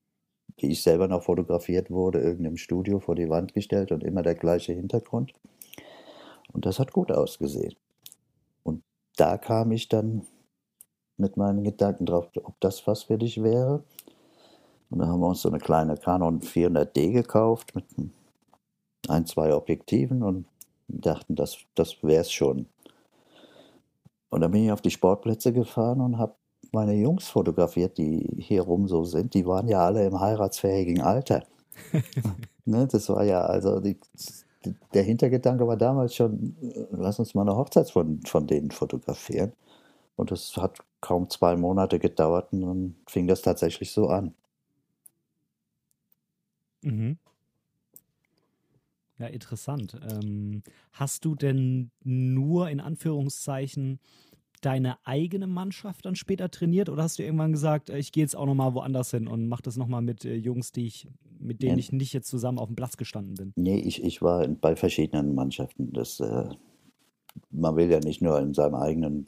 wie 0.57 0.71
ich 0.71 0.83
selber 0.83 1.07
noch 1.07 1.23
fotografiert 1.23 1.89
wurde, 1.89 2.19
irgendeinem 2.19 2.57
Studio 2.57 2.99
vor 2.99 3.15
die 3.15 3.29
Wand 3.29 3.53
gestellt 3.53 3.91
und 3.91 4.03
immer 4.03 4.23
der 4.23 4.35
gleiche 4.35 4.73
Hintergrund. 4.73 5.33
Und 6.51 6.65
das 6.65 6.79
hat 6.79 6.91
gut 6.91 7.11
ausgesehen. 7.11 7.75
Und 8.63 8.83
da 9.15 9.37
kam 9.37 9.71
ich 9.71 9.87
dann 9.87 10.23
mit 11.19 11.37
meinen 11.37 11.63
Gedanken 11.63 12.05
drauf, 12.05 12.27
ob 12.43 12.59
das 12.59 12.85
was 12.87 13.03
für 13.03 13.17
dich 13.17 13.43
wäre. 13.43 13.83
Und 14.89 14.99
dann 14.99 15.09
haben 15.09 15.19
wir 15.19 15.27
uns 15.27 15.41
so 15.41 15.49
eine 15.49 15.59
kleine 15.59 15.97
Canon 15.97 16.41
400D 16.41 17.11
gekauft 17.11 17.75
mit 17.75 17.85
ein, 19.07 19.25
zwei 19.25 19.53
Objektiven 19.53 20.23
und 20.23 20.45
dachten, 20.87 21.35
das, 21.35 21.57
das 21.75 22.01
wäre 22.01 22.21
es 22.21 22.31
schon. 22.31 22.65
Und 24.29 24.41
dann 24.41 24.51
bin 24.51 24.65
ich 24.65 24.71
auf 24.71 24.81
die 24.81 24.91
Sportplätze 24.91 25.53
gefahren 25.53 26.01
und 26.01 26.17
habe 26.17 26.35
meine 26.71 26.93
Jungs 26.93 27.27
fotografiert, 27.27 27.97
die 27.97 28.27
hier 28.37 28.61
rum 28.61 28.87
so 28.87 29.03
sind, 29.03 29.33
die 29.33 29.45
waren 29.45 29.67
ja 29.67 29.85
alle 29.85 30.05
im 30.05 30.19
heiratsfähigen 30.19 31.01
Alter. 31.01 31.43
ne, 32.65 32.87
das 32.87 33.09
war 33.09 33.23
ja, 33.23 33.41
also 33.41 33.79
die, 33.79 33.97
der 34.93 35.03
Hintergedanke 35.03 35.67
war 35.67 35.77
damals 35.77 36.15
schon, 36.15 36.55
lass 36.91 37.19
uns 37.19 37.33
mal 37.33 37.41
eine 37.41 37.55
Hochzeit 37.55 37.89
von, 37.89 38.21
von 38.25 38.45
denen 38.45 38.71
fotografieren. 38.71 39.53
Und 40.15 40.31
das 40.31 40.55
hat 40.57 40.79
kaum 41.01 41.29
zwei 41.29 41.55
Monate 41.55 41.99
gedauert 41.99 42.51
und 42.51 42.61
dann 42.61 42.95
fing 43.07 43.27
das 43.27 43.41
tatsächlich 43.41 43.91
so 43.91 44.07
an. 44.07 44.33
Mhm. 46.81 47.17
Ja, 49.17 49.27
interessant. 49.27 49.99
Ähm, 50.09 50.63
hast 50.93 51.25
du 51.25 51.35
denn 51.35 51.91
nur 52.03 52.69
in 52.69 52.79
Anführungszeichen 52.79 53.99
deine 54.61 54.97
eigene 55.05 55.47
Mannschaft 55.47 56.05
dann 56.05 56.15
später 56.15 56.49
trainiert 56.51 56.89
oder 56.89 57.03
hast 57.03 57.19
du 57.19 57.23
irgendwann 57.23 57.51
gesagt, 57.51 57.89
äh, 57.89 57.97
ich 57.97 58.11
gehe 58.11 58.23
jetzt 58.23 58.35
auch 58.35 58.45
nochmal 58.45 58.73
woanders 58.73 59.11
hin 59.11 59.27
und 59.27 59.47
mache 59.47 59.63
das 59.63 59.77
nochmal 59.77 60.01
mit 60.01 60.25
äh, 60.25 60.35
Jungs, 60.35 60.71
die 60.71 60.85
ich, 60.85 61.07
mit 61.39 61.61
denen 61.61 61.73
ja. 61.73 61.79
ich 61.79 61.91
nicht 61.91 62.13
jetzt 62.13 62.29
zusammen 62.29 62.59
auf 62.59 62.67
dem 62.67 62.75
Platz 62.75 62.97
gestanden 62.97 63.35
bin? 63.35 63.53
Nee, 63.55 63.79
ich, 63.79 64.03
ich 64.03 64.21
war 64.21 64.47
bei 64.47 64.75
verschiedenen 64.75 65.35
Mannschaften. 65.35 65.93
Das, 65.93 66.19
äh, 66.19 66.49
man 67.51 67.75
will 67.75 67.89
ja 67.89 67.99
nicht 67.99 68.21
nur 68.21 68.39
in 68.39 68.53
seinem 68.53 68.75
eigenen 68.75 69.25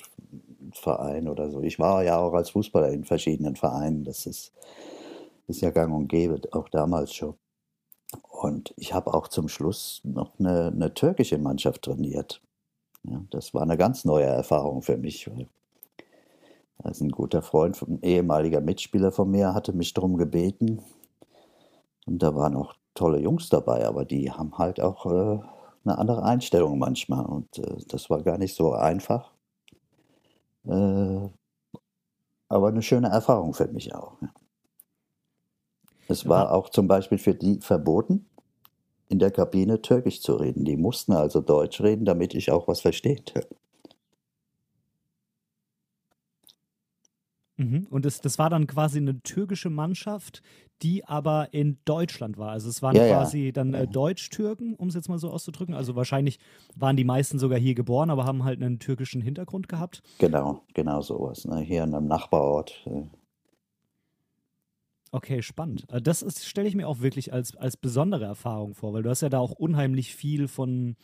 Verein 0.74 1.28
oder 1.28 1.50
so. 1.50 1.62
Ich 1.62 1.80
war 1.80 2.04
ja 2.04 2.18
auch 2.20 2.34
als 2.34 2.52
Fußballer 2.52 2.90
in 2.90 3.04
verschiedenen 3.04 3.56
Vereinen. 3.56 4.04
Das 4.04 4.26
ist, 4.26 4.54
ist 5.48 5.62
ja 5.62 5.72
gang 5.72 5.94
und 5.94 6.08
gäbe, 6.08 6.42
auch 6.52 6.70
damals 6.70 7.14
schon. 7.14 7.36
Und 8.30 8.74
ich 8.78 8.94
habe 8.94 9.14
auch 9.14 9.28
zum 9.28 9.48
Schluss 9.48 10.02
noch 10.04 10.38
eine, 10.40 10.68
eine 10.68 10.94
türkische 10.94 11.38
Mannschaft 11.38 11.84
trainiert. 11.84 12.42
Ja, 13.04 13.24
das 13.30 13.54
war 13.54 13.62
eine 13.62 13.78
ganz 13.78 14.06
neue 14.06 14.26
Erfahrung 14.26 14.82
für 14.82 14.98
mich. 14.98 15.30
Also 16.84 17.06
ein 17.06 17.12
guter 17.12 17.42
Freund, 17.42 17.82
ein 17.82 18.02
ehemaliger 18.02 18.62
Mitspieler 18.62 19.12
von 19.12 19.30
mir, 19.30 19.54
hatte 19.54 19.74
mich 19.74 19.94
darum 19.94 20.18
gebeten. 20.18 20.82
Und 22.06 22.22
da 22.24 22.36
waren 22.36 22.56
auch 22.56 22.74
tolle 22.96 23.20
Jungs 23.20 23.50
dabei, 23.50 23.86
aber 23.86 24.06
die 24.06 24.32
haben 24.32 24.58
halt 24.58 24.82
auch 24.82 25.06
äh, 25.06 25.40
eine 25.84 25.98
andere 25.98 26.24
Einstellung 26.24 26.80
manchmal. 26.80 27.26
Und 27.26 27.58
äh, 27.60 27.78
das 27.88 28.10
war 28.10 28.22
gar 28.24 28.38
nicht 28.38 28.56
so 28.56 28.74
einfach. 28.74 29.32
Äh, 30.66 31.30
aber 32.50 32.68
eine 32.68 32.82
schöne 32.82 33.08
Erfahrung 33.08 33.54
für 33.54 33.68
mich 33.68 33.96
auch. 33.96 34.18
Es 36.08 36.28
war 36.28 36.52
auch 36.52 36.70
zum 36.70 36.88
Beispiel 36.88 37.18
für 37.18 37.34
die 37.34 37.60
verboten, 37.62 38.26
in 39.08 39.20
der 39.20 39.32
Kabine 39.32 39.82
Türkisch 39.82 40.22
zu 40.22 40.36
reden. 40.36 40.66
Die 40.66 40.76
mussten 40.76 41.14
also 41.14 41.40
Deutsch 41.42 41.80
reden, 41.82 42.06
damit 42.06 42.34
ich 42.34 42.52
auch 42.52 42.68
was 42.68 42.82
verstehe. 42.82 43.24
Mhm. 47.58 47.88
Und 47.90 48.06
das, 48.06 48.22
das 48.22 48.38
war 48.38 48.50
dann 48.50 48.68
quasi 48.68 48.98
eine 48.98 49.22
türkische 49.22 49.70
Mannschaft, 49.70 50.42
die 50.82 51.06
aber 51.06 51.54
in 51.54 51.78
Deutschland 51.86 52.38
war. 52.38 52.52
Also 52.52 52.70
es 52.70 52.82
waren 52.82 52.96
ja, 52.96 53.08
quasi 53.08 53.46
ja. 53.46 53.52
dann 53.52 53.74
äh, 53.74 53.88
Deutsch-Türken, 53.88 54.76
um 54.76 54.88
es 54.88 54.96
jetzt 54.96 55.10
mal 55.10 55.18
so 55.18 55.30
auszudrücken. 55.30 55.76
Also 55.76 55.96
wahrscheinlich 55.96 56.40
waren 56.76 56.98
die 56.98 57.04
meisten 57.04 57.40
sogar 57.40 57.60
hier 57.60 57.76
geboren, 57.76 58.10
aber 58.10 58.26
haben 58.26 58.44
halt 58.44 58.62
einen 58.62 58.80
türkischen 58.80 59.22
Hintergrund 59.22 59.70
gehabt. 59.70 60.02
Genau, 60.20 60.62
genau 60.74 61.02
sowas. 61.02 61.46
Ne? 61.46 61.60
Hier 61.60 61.84
in 61.84 61.94
einem 61.94 62.08
Nachbarort. 62.08 62.86
Äh, 62.86 63.04
Okay, 65.14 65.42
spannend. 65.42 65.86
Äh, 65.92 66.02
das 66.02 66.24
stelle 66.46 66.70
ich 66.70 66.76
mir 66.76 66.88
auch 66.88 67.02
wirklich 67.02 67.34
als, 67.34 67.56
als 67.58 67.76
besondere 67.76 68.26
Erfahrung 68.26 68.74
vor, 68.76 68.94
weil 68.94 69.04
du 69.04 69.10
hast 69.10 69.22
ja 69.22 69.30
da 69.30 69.40
auch 69.40 69.52
unheimlich 69.52 70.16
viel 70.16 70.48
von, 70.48 70.96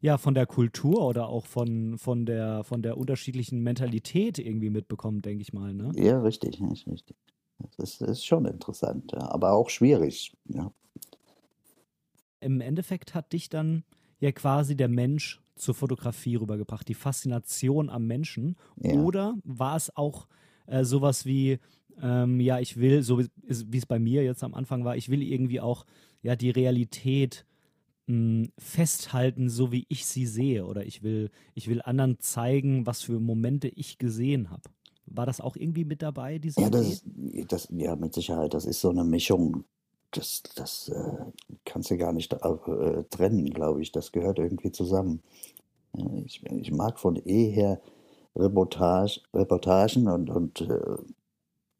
ja, 0.00 0.16
von 0.16 0.34
der 0.34 0.46
Kultur 0.46 1.04
oder 1.04 1.28
auch 1.28 1.46
von, 1.46 1.98
von, 1.98 2.24
der, 2.24 2.62
von 2.62 2.82
der 2.82 2.96
unterschiedlichen 2.96 3.60
Mentalität 3.60 4.38
irgendwie 4.38 4.70
mitbekommen, 4.70 5.22
denke 5.22 5.42
ich 5.42 5.52
mal. 5.52 5.74
Ne? 5.74 5.90
Ja, 5.96 6.20
richtig, 6.20 6.60
richtig. 6.86 7.16
Das 7.76 8.00
ist, 8.00 8.24
schon 8.24 8.46
interessant, 8.46 9.12
ja, 9.12 9.30
aber 9.30 9.52
auch 9.52 9.68
schwierig. 9.68 10.36
Ja. 10.46 10.72
Im 12.40 12.60
Endeffekt 12.60 13.14
hat 13.14 13.32
dich 13.32 13.48
dann 13.48 13.84
ja 14.20 14.32
quasi 14.32 14.76
der 14.76 14.88
Mensch 14.88 15.40
zur 15.56 15.74
Fotografie 15.74 16.36
rübergebracht, 16.36 16.88
die 16.88 16.94
Faszination 16.94 17.90
am 17.90 18.06
Menschen. 18.06 18.56
Ja. 18.76 18.94
Oder 18.94 19.34
war 19.44 19.76
es 19.76 19.94
auch 19.96 20.28
äh, 20.66 20.84
sowas 20.84 21.26
wie, 21.26 21.58
ähm, 22.00 22.40
ja, 22.40 22.60
ich 22.60 22.76
will, 22.76 23.02
so 23.02 23.18
wie 23.18 23.78
es 23.78 23.86
bei 23.86 23.98
mir 23.98 24.22
jetzt 24.22 24.44
am 24.44 24.54
Anfang 24.54 24.84
war, 24.84 24.96
ich 24.96 25.08
will 25.08 25.22
irgendwie 25.22 25.60
auch 25.60 25.84
ja 26.22 26.36
die 26.36 26.50
Realität 26.50 27.44
mh, 28.06 28.14
hm, 28.14 28.52
festhalten, 28.56 29.48
so 29.48 29.72
wie 29.72 29.86
ich 29.88 30.06
sie 30.06 30.26
sehe. 30.26 30.64
Oder 30.66 30.86
ich 30.86 31.02
will, 31.02 31.30
ich 31.54 31.68
will 31.68 31.82
anderen 31.82 32.20
zeigen, 32.20 32.86
was 32.86 33.02
für 33.02 33.18
Momente 33.18 33.68
ich 33.68 33.98
gesehen 33.98 34.50
habe. 34.50 34.62
War 35.10 35.26
das 35.26 35.40
auch 35.40 35.56
irgendwie 35.56 35.84
mit 35.84 36.02
dabei, 36.02 36.38
diese 36.38 36.60
ja, 36.60 36.70
das, 36.70 37.02
das, 37.48 37.68
ja, 37.70 37.96
mit 37.96 38.14
Sicherheit. 38.14 38.54
Das 38.54 38.64
ist 38.64 38.80
so 38.80 38.90
eine 38.90 39.04
Mischung. 39.04 39.64
Das, 40.10 40.42
das 40.54 40.88
äh, 40.88 41.24
kannst 41.64 41.90
du 41.90 41.98
gar 41.98 42.12
nicht 42.12 42.32
äh, 42.32 43.04
trennen, 43.10 43.50
glaube 43.50 43.82
ich. 43.82 43.92
Das 43.92 44.12
gehört 44.12 44.38
irgendwie 44.38 44.72
zusammen. 44.72 45.22
Ich, 46.24 46.44
ich 46.44 46.72
mag 46.72 46.98
von 46.98 47.16
eh 47.16 47.50
her 47.50 47.80
Reportage, 48.36 49.20
Reportagen 49.34 50.08
und, 50.08 50.30
und 50.30 50.60
äh, 50.62 50.96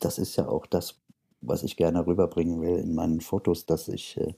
das 0.01 0.19
ist 0.19 0.37
ja 0.37 0.49
auch 0.49 0.67
das, 0.67 1.01
was 1.41 1.63
ich 1.63 1.77
gerne 1.77 2.07
rüberbringen 2.07 2.61
will 2.61 2.79
in 2.79 2.95
meinen 2.95 3.21
Fotos, 3.21 3.67
dass 3.67 3.89
ich 3.89 4.17
äh, 4.17 4.35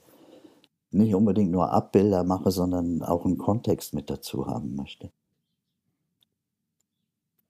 nicht 0.90 1.14
unbedingt 1.14 1.50
nur 1.50 1.72
Abbilder 1.72 2.24
mache, 2.24 2.50
sondern 2.50 3.02
auch 3.02 3.24
einen 3.24 3.38
Kontext 3.38 3.94
mit 3.94 4.10
dazu 4.10 4.46
haben 4.46 4.74
möchte. 4.74 5.10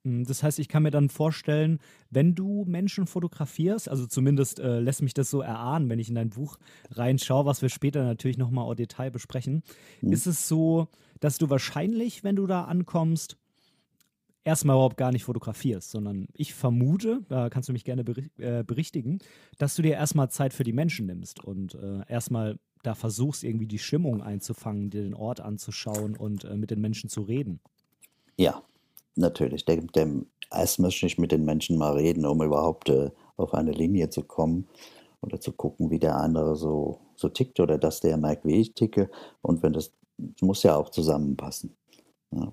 Hm, 0.04 0.25
das 0.25 0.42
heißt, 0.42 0.59
ich 0.59 0.69
kann 0.69 0.83
mir 0.83 0.90
dann 0.90 1.09
vorstellen, 1.09 1.78
wenn 2.11 2.35
du 2.35 2.64
Menschen 2.66 3.07
fotografierst, 3.07 3.88
also 3.88 4.07
zumindest 4.07 4.61
äh, 4.61 4.80
lässt 4.80 5.02
mich 5.02 5.14
das 5.14 5.30
so 5.30 5.40
erahnen, 5.40 5.88
wenn 5.88 5.99
ich 5.99 6.09
in 6.09 6.14
dein 6.14 6.30
Buch 6.30 6.59
reinschaue, 6.90 7.45
was 7.45 7.62
wir 7.62 7.69
später 7.69 8.04
natürlich 8.04 8.38
nochmal 8.38 8.64
au 8.64 8.75
Detail 8.75 9.11
besprechen, 9.11 9.62
hm. 10.00 10.12
ist 10.12 10.26
es 10.26 10.49
so, 10.49 10.88
dass 11.21 11.38
du 11.38 11.50
wahrscheinlich, 11.50 12.25
wenn 12.25 12.37
du 12.37 12.47
da 12.47 12.64
ankommst, 12.64 13.37
erstmal 14.45 14.75
überhaupt 14.75 14.97
gar 14.97 15.12
nicht 15.12 15.25
fotografierst, 15.25 15.90
sondern 15.90 16.26
ich 16.33 16.54
vermute, 16.54 17.21
da 17.28 17.50
kannst 17.50 17.69
du 17.69 17.73
mich 17.73 17.85
gerne 17.85 18.02
äh, 18.38 18.64
berichtigen, 18.64 19.19
dass 19.59 19.76
du 19.76 19.83
dir 19.83 19.92
erstmal 19.92 20.30
Zeit 20.30 20.54
für 20.54 20.64
die 20.64 20.73
Menschen 20.73 21.07
nimmst 21.07 21.45
und 21.45 21.75
äh, 21.75 22.00
erstmal 22.09 22.59
da 22.83 22.95
versuchst, 22.95 23.45
irgendwie 23.45 23.66
die 23.66 23.78
Stimmung 23.78 24.23
einzufangen, 24.23 24.88
dir 24.88 25.02
den 25.02 25.14
Ort 25.14 25.40
anzuschauen 25.40 26.16
und 26.16 26.45
äh, 26.45 26.57
mit 26.57 26.71
den 26.71 26.80
Menschen 26.80 27.11
zu 27.11 27.21
reden. 27.21 27.61
Ja, 28.38 28.62
natürlich. 29.17 29.64
Der, 29.64 29.76
der, 29.76 30.09
erst 30.52 30.79
möchte 30.79 31.07
ich 31.07 31.19
mit 31.19 31.33
den 31.33 31.45
Menschen 31.45 31.79
mal 31.79 31.95
reden, 31.95 32.26
um 32.26 32.43
überhaupt 32.43 32.88
äh, 32.88 33.11
auf 33.37 33.55
eine 33.55 33.73
Linie 33.73 34.11
zu 34.11 34.23
kommen 34.23 34.69
oder 35.21 35.40
zu 35.40 35.52
gucken, 35.52 35.90
wie 35.90 35.99
der 35.99 36.17
andere 36.17 36.57
so, 36.57 37.00
so 37.14 37.29
tickt 37.29 37.61
oder 37.61 37.79
dass 37.79 38.00
der 38.00 38.17
merkt, 38.17 38.45
wie 38.45 38.61
ich 38.61 38.75
ticke. 38.75 39.11
Und 39.43 39.62
wenn 39.62 39.73
das, 39.73 39.93
das 40.17 40.43
muss 40.43 40.62
ja 40.62 40.76
auch 40.76 40.90
zusammenpassen. 40.90 41.76
Ja. 42.33 42.52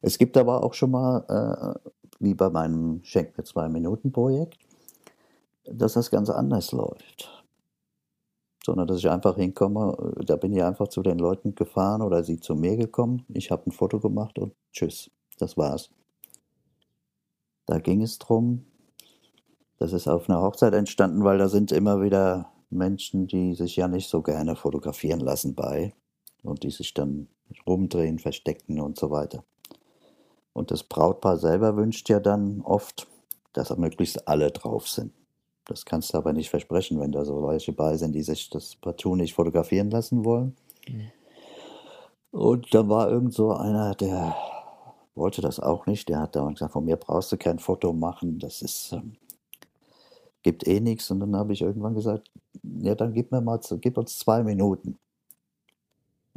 Es 0.00 0.18
gibt 0.18 0.36
aber 0.36 0.62
auch 0.62 0.74
schon 0.74 0.92
mal, 0.92 1.24
äh, 1.28 1.90
wie 2.20 2.34
bei 2.34 2.50
meinem 2.50 3.02
Schenk 3.04 3.36
mir 3.36 3.44
zwei 3.44 3.68
Minuten 3.68 4.12
Projekt, 4.12 4.58
dass 5.64 5.94
das 5.94 6.10
ganz 6.10 6.30
anders 6.30 6.72
läuft. 6.72 7.44
Sondern 8.64 8.86
dass 8.86 8.98
ich 8.98 9.08
einfach 9.08 9.36
hinkomme, 9.36 10.14
da 10.24 10.36
bin 10.36 10.52
ich 10.52 10.62
einfach 10.62 10.88
zu 10.88 11.02
den 11.02 11.18
Leuten 11.18 11.54
gefahren 11.54 12.02
oder 12.02 12.22
sie 12.22 12.38
zu 12.38 12.54
mir 12.54 12.76
gekommen. 12.76 13.24
Ich 13.28 13.50
habe 13.50 13.66
ein 13.66 13.72
Foto 13.72 13.98
gemacht 13.98 14.38
und 14.38 14.54
tschüss, 14.72 15.10
das 15.38 15.56
war's. 15.56 15.90
Da 17.66 17.78
ging 17.78 18.02
es 18.02 18.18
drum, 18.18 18.64
das 19.78 19.92
ist 19.92 20.08
auf 20.08 20.28
einer 20.28 20.42
Hochzeit 20.42 20.74
entstanden, 20.74 21.24
weil 21.24 21.38
da 21.38 21.48
sind 21.48 21.72
immer 21.72 22.02
wieder 22.02 22.52
Menschen, 22.70 23.26
die 23.26 23.54
sich 23.54 23.76
ja 23.76 23.88
nicht 23.88 24.08
so 24.08 24.22
gerne 24.22 24.56
fotografieren 24.56 25.20
lassen 25.20 25.54
bei 25.54 25.94
und 26.42 26.62
die 26.62 26.70
sich 26.70 26.94
dann 26.94 27.28
rumdrehen, 27.66 28.18
verstecken 28.18 28.80
und 28.80 28.98
so 28.98 29.10
weiter. 29.10 29.44
Und 30.52 30.70
das 30.70 30.82
Brautpaar 30.82 31.36
selber 31.36 31.76
wünscht 31.76 32.08
ja 32.08 32.20
dann 32.20 32.62
oft, 32.62 33.06
dass 33.52 33.76
möglichst 33.76 34.26
alle 34.26 34.50
drauf 34.50 34.88
sind. 34.88 35.12
Das 35.66 35.84
kannst 35.84 36.12
du 36.12 36.18
aber 36.18 36.32
nicht 36.32 36.50
versprechen, 36.50 36.98
wenn 36.98 37.12
da 37.12 37.24
so 37.24 37.46
welche 37.46 37.72
bei 37.72 37.96
sind, 37.96 38.14
die 38.14 38.22
sich 38.22 38.50
das 38.50 38.74
partout 38.76 39.16
nicht 39.16 39.34
fotografieren 39.34 39.90
lassen 39.90 40.24
wollen. 40.24 40.56
Mhm. 40.88 41.10
Und 42.30 42.74
da 42.74 42.88
war 42.88 43.10
irgend 43.10 43.34
so 43.34 43.52
einer, 43.52 43.94
der 43.94 44.36
wollte 45.18 45.42
das 45.42 45.60
auch 45.60 45.86
nicht. 45.86 46.08
Der 46.08 46.20
hat 46.20 46.36
da 46.36 46.48
gesagt, 46.48 46.72
von 46.72 46.84
mir 46.84 46.96
brauchst 46.96 47.32
du 47.32 47.36
kein 47.36 47.58
Foto 47.58 47.92
machen. 47.92 48.38
Das 48.38 48.62
ist, 48.62 48.92
ähm, 48.92 49.16
gibt 50.42 50.66
eh 50.66 50.80
nichts. 50.80 51.10
Und 51.10 51.20
dann 51.20 51.36
habe 51.36 51.52
ich 51.52 51.60
irgendwann 51.60 51.94
gesagt, 51.94 52.30
ja, 52.62 52.94
dann 52.94 53.12
gib 53.12 53.32
mir 53.32 53.40
mal, 53.40 53.60
gib 53.80 53.98
uns 53.98 54.18
zwei 54.18 54.42
Minuten. 54.42 54.98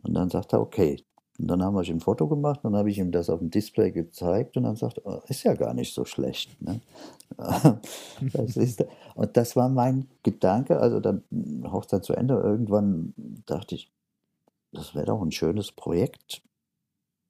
Und 0.03 0.13
dann 0.13 0.29
sagt 0.29 0.53
er, 0.53 0.61
okay. 0.61 1.03
Und 1.39 1.47
dann 1.47 1.63
haben 1.63 1.75
wir 1.75 1.81
ein 1.81 1.99
Foto 1.99 2.27
gemacht, 2.27 2.59
dann 2.61 2.75
habe 2.75 2.91
ich 2.91 2.99
ihm 2.99 3.11
das 3.11 3.29
auf 3.29 3.39
dem 3.39 3.49
Display 3.49 3.91
gezeigt 3.91 4.57
und 4.57 4.63
dann 4.63 4.75
sagt 4.75 4.99
er, 4.99 5.05
oh, 5.07 5.21
ist 5.27 5.43
ja 5.43 5.55
gar 5.55 5.73
nicht 5.73 5.93
so 5.93 6.05
schlecht. 6.05 6.61
Ne? 6.61 6.81
das 8.33 8.57
ist, 8.57 8.85
und 9.15 9.37
das 9.37 9.55
war 9.55 9.69
mein 9.69 10.07
Gedanke, 10.21 10.79
also 10.79 10.99
dann 10.99 11.23
Hochzeit 11.63 12.03
zu 12.03 12.13
Ende, 12.13 12.35
irgendwann 12.35 13.13
dachte 13.47 13.73
ich, 13.73 13.91
das 14.71 14.93
wäre 14.93 15.07
doch 15.07 15.21
ein 15.21 15.31
schönes 15.31 15.71
Projekt, 15.71 16.43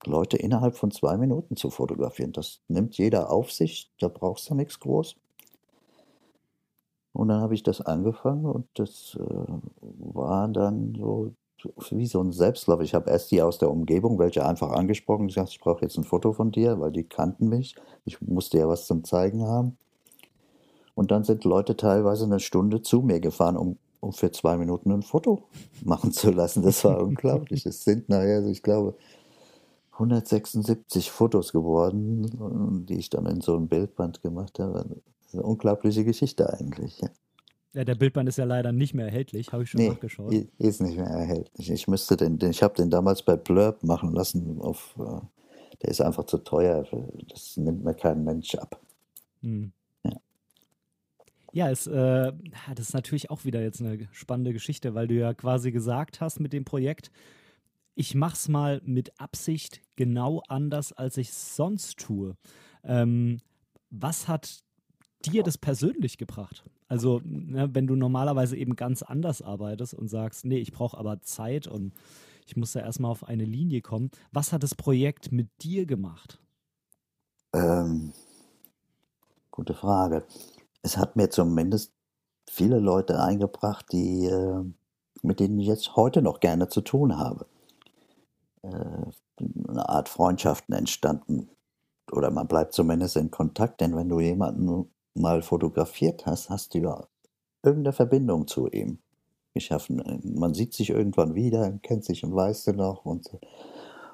Leute 0.06 0.38
innerhalb 0.38 0.76
von 0.76 0.92
zwei 0.92 1.18
Minuten 1.18 1.56
zu 1.56 1.70
fotografieren. 1.70 2.32
Das 2.32 2.62
nimmt 2.68 2.98
jeder 2.98 3.32
auf 3.32 3.52
sich, 3.52 3.92
da 4.00 4.08
brauchst 4.08 4.50
du 4.50 4.56
nichts 4.56 4.80
groß. 4.80 5.16
Und 7.14 7.28
dann 7.28 7.42
habe 7.42 7.54
ich 7.54 7.64
das 7.64 7.82
angefangen 7.82 8.46
und 8.46 8.68
das 8.76 9.18
äh, 9.20 9.46
war 10.14 10.48
dann 10.48 10.96
so 10.96 11.34
wie 11.92 12.08
so 12.08 12.22
ein 12.22 12.32
Selbstlauf. 12.32 12.82
Ich 12.82 12.94
habe 12.94 13.10
erst 13.10 13.32
die 13.32 13.42
aus 13.42 13.58
der 13.58 13.70
Umgebung, 13.70 14.18
welche 14.18 14.46
einfach 14.46 14.72
angesprochen, 14.72 15.28
gesagt, 15.28 15.50
ich 15.50 15.60
brauche 15.60 15.82
jetzt 15.82 15.98
ein 15.98 16.04
Foto 16.04 16.34
von 16.34 16.52
dir, 16.52 16.80
weil 16.80 16.92
die 16.92 17.04
kannten 17.04 17.50
mich. 17.50 17.76
Ich 18.06 18.22
musste 18.22 18.58
ja 18.58 18.68
was 18.68 18.88
zum 18.88 19.04
Zeigen 19.04 19.46
haben. 19.46 19.78
Und 20.96 21.12
dann 21.12 21.24
sind 21.24 21.44
Leute 21.44 21.78
teilweise 21.78 22.26
eine 22.26 22.40
Stunde 22.40 22.82
zu 22.82 23.02
mir 23.02 23.20
gefahren, 23.20 23.58
um, 23.58 23.78
um 24.00 24.12
für 24.14 24.32
zwei 24.32 24.58
Minuten 24.58 24.92
ein 24.92 25.04
Foto 25.04 25.44
machen 25.84 26.12
zu 26.12 26.32
lassen. 26.32 26.64
Das 26.64 26.84
war 26.84 27.02
unglaublich. 27.04 27.66
Es 27.66 27.84
sind 27.84 28.10
nachher, 28.10 28.46
ich 28.46 28.64
glaube, 28.64 28.96
176 30.02 31.12
Fotos 31.12 31.52
geworden, 31.52 32.86
die 32.88 32.98
ich 32.98 33.10
dann 33.10 33.26
in 33.26 33.42
so 33.42 33.56
ein 33.56 33.68
Bildband 33.68 34.22
gemacht 34.22 34.60
habe. 34.60 34.86
Das 34.86 35.28
ist 35.28 35.34
eine 35.36 35.44
unglaubliche 35.44 36.04
Geschichte 36.04 36.52
eigentlich. 36.52 37.00
Ja. 37.00 37.10
Ja, 37.74 37.86
der 37.86 37.96
Bildband 37.96 38.28
ist 38.28 38.38
ja 38.38 38.44
leider 38.44 38.74
nicht 38.74 38.94
mehr 38.94 39.06
erhältlich, 39.06 39.54
habe 39.54 39.64
ich 39.64 39.70
schon 39.70 39.80
nee, 39.80 39.90
nachgeschaut. 39.90 40.34
Ist 40.58 40.82
nicht 40.82 40.98
mehr 40.98 41.08
erhältlich. 41.08 41.72
Ich 41.72 41.88
müsste 41.88 42.18
den, 42.18 42.38
den 42.38 42.52
ich 42.52 42.64
habe 42.64 42.76
den 42.76 42.90
damals 42.90 43.24
bei 43.24 43.38
Blurb 43.38 43.82
machen 43.82 44.12
lassen. 44.12 44.60
Auf, 44.60 44.94
äh, 45.00 45.22
der 45.82 45.90
ist 45.90 46.02
einfach 46.02 46.26
zu 46.26 46.40
teuer. 46.40 46.86
Das 47.30 47.56
nimmt 47.56 47.84
mir 47.86 47.94
kein 47.94 48.26
Mensch 48.26 48.56
ab. 48.56 48.78
Hm. 49.42 49.72
Ja, 50.04 50.12
ja 51.54 51.70
es, 51.72 51.88
äh, 51.88 52.34
das 52.76 52.90
ist 52.90 52.94
natürlich 52.94 53.30
auch 53.30 53.46
wieder 53.46 53.62
jetzt 53.62 53.80
eine 53.80 54.10
spannende 54.12 54.52
Geschichte, 54.52 54.94
weil 54.94 55.08
du 55.08 55.14
ja 55.14 55.34
quasi 55.34 55.72
gesagt 55.72 56.20
hast 56.20 56.42
mit 56.42 56.52
dem 56.52 56.66
Projekt, 56.66 57.10
ich 57.96 58.16
mache 58.16 58.36
es 58.36 58.48
mal 58.48 58.82
mit 58.86 59.20
Absicht 59.20 59.82
genau 59.96 60.42
anders, 60.48 60.94
als 60.94 61.18
ich 61.18 61.30
es 61.30 61.56
sonst 61.56 62.00
tue. 62.00 62.36
Ähm, 62.84 63.40
was 63.90 64.28
hat 64.28 64.64
dir 65.26 65.44
das 65.44 65.58
persönlich 65.58 66.18
gebracht? 66.18 66.64
Also, 66.88 67.22
ne, 67.24 67.70
wenn 67.74 67.88
du 67.88 67.96
normalerweise 67.96 68.58
eben 68.58 68.76
ganz 68.76 69.02
anders 69.02 69.42
arbeitest 69.42 69.94
und 69.94 70.08
sagst, 70.08 70.46
nee, 70.46 70.58
ich 70.58 70.72
brauche 70.72 70.98
aber 70.98 71.22
Zeit 71.22 71.68
und 71.68 71.94
ich 72.46 72.58
muss 72.58 72.74
da 72.74 72.82
erstmal 72.82 73.12
auf 73.12 73.28
eine 73.28 73.46
Linie 73.46 73.82
kommen. 73.82 74.10
Was 74.32 74.52
hat 74.52 74.64
das 74.64 74.76
Projekt 74.76 75.32
mit 75.32 75.48
dir 75.62 75.86
gemacht? 75.86 76.40
Ähm, 77.54 78.14
gute 79.52 79.74
Frage. 79.74 80.26
Es 80.82 80.98
hat 80.98 81.16
mir 81.16 81.30
zumindest 81.30 81.94
viele 82.50 82.80
Leute 82.80 83.22
eingebracht, 83.22 83.86
die, 83.92 84.26
äh, 84.26 84.64
mit 85.22 85.40
denen 85.40 85.60
ich 85.60 85.68
jetzt 85.68 85.96
heute 85.96 86.22
noch 86.22 86.40
gerne 86.40 86.68
zu 86.70 86.82
tun 86.82 87.18
habe. 87.18 87.46
Äh, 88.64 89.12
eine 89.68 89.90
Art 89.90 90.10
Freundschaften 90.10 90.76
entstanden. 90.76 91.50
Oder 92.12 92.30
man 92.30 92.48
bleibt 92.48 92.74
zumindest 92.74 93.16
in 93.16 93.32
Kontakt, 93.32 93.82
denn 93.82 93.96
wenn 93.96 94.10
du 94.10 94.20
jemanden 94.20 94.92
mal 95.14 95.42
fotografiert 95.42 96.26
hast, 96.26 96.50
hast 96.50 96.74
du 96.74 96.80
ja 96.80 97.08
irgendeine 97.64 97.94
Verbindung 97.94 98.48
zu 98.48 98.68
ihm 98.68 99.00
geschaffen. 99.54 100.22
Man 100.24 100.54
sieht 100.54 100.74
sich 100.74 100.90
irgendwann 100.90 101.36
wieder, 101.36 101.72
kennt 101.82 102.06
sich 102.06 102.24
und 102.24 102.36
weiß 102.36 102.66
du 102.66 102.74
noch 102.74 103.06
und, 103.06 103.30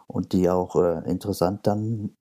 und 0.08 0.34
die 0.34 0.50
auch 0.50 0.76
äh, 0.76 1.10
interessant 1.10 1.68
dann 1.68 2.16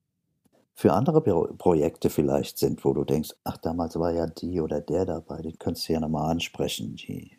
für 0.73 0.93
andere 0.93 1.21
Pro 1.21 1.47
Projekte 1.57 2.09
vielleicht 2.09 2.59
sind, 2.59 2.85
wo 2.85 2.93
du 2.93 3.03
denkst, 3.03 3.31
ach, 3.43 3.57
damals 3.57 3.97
war 3.97 4.11
ja 4.11 4.27
die 4.27 4.61
oder 4.61 4.79
der 4.79 5.05
dabei, 5.05 5.41
den 5.41 5.57
könntest 5.57 5.89
du 5.89 5.93
ja 5.93 5.99
nochmal 5.99 6.29
ansprechen. 6.29 6.95
Die 6.95 7.37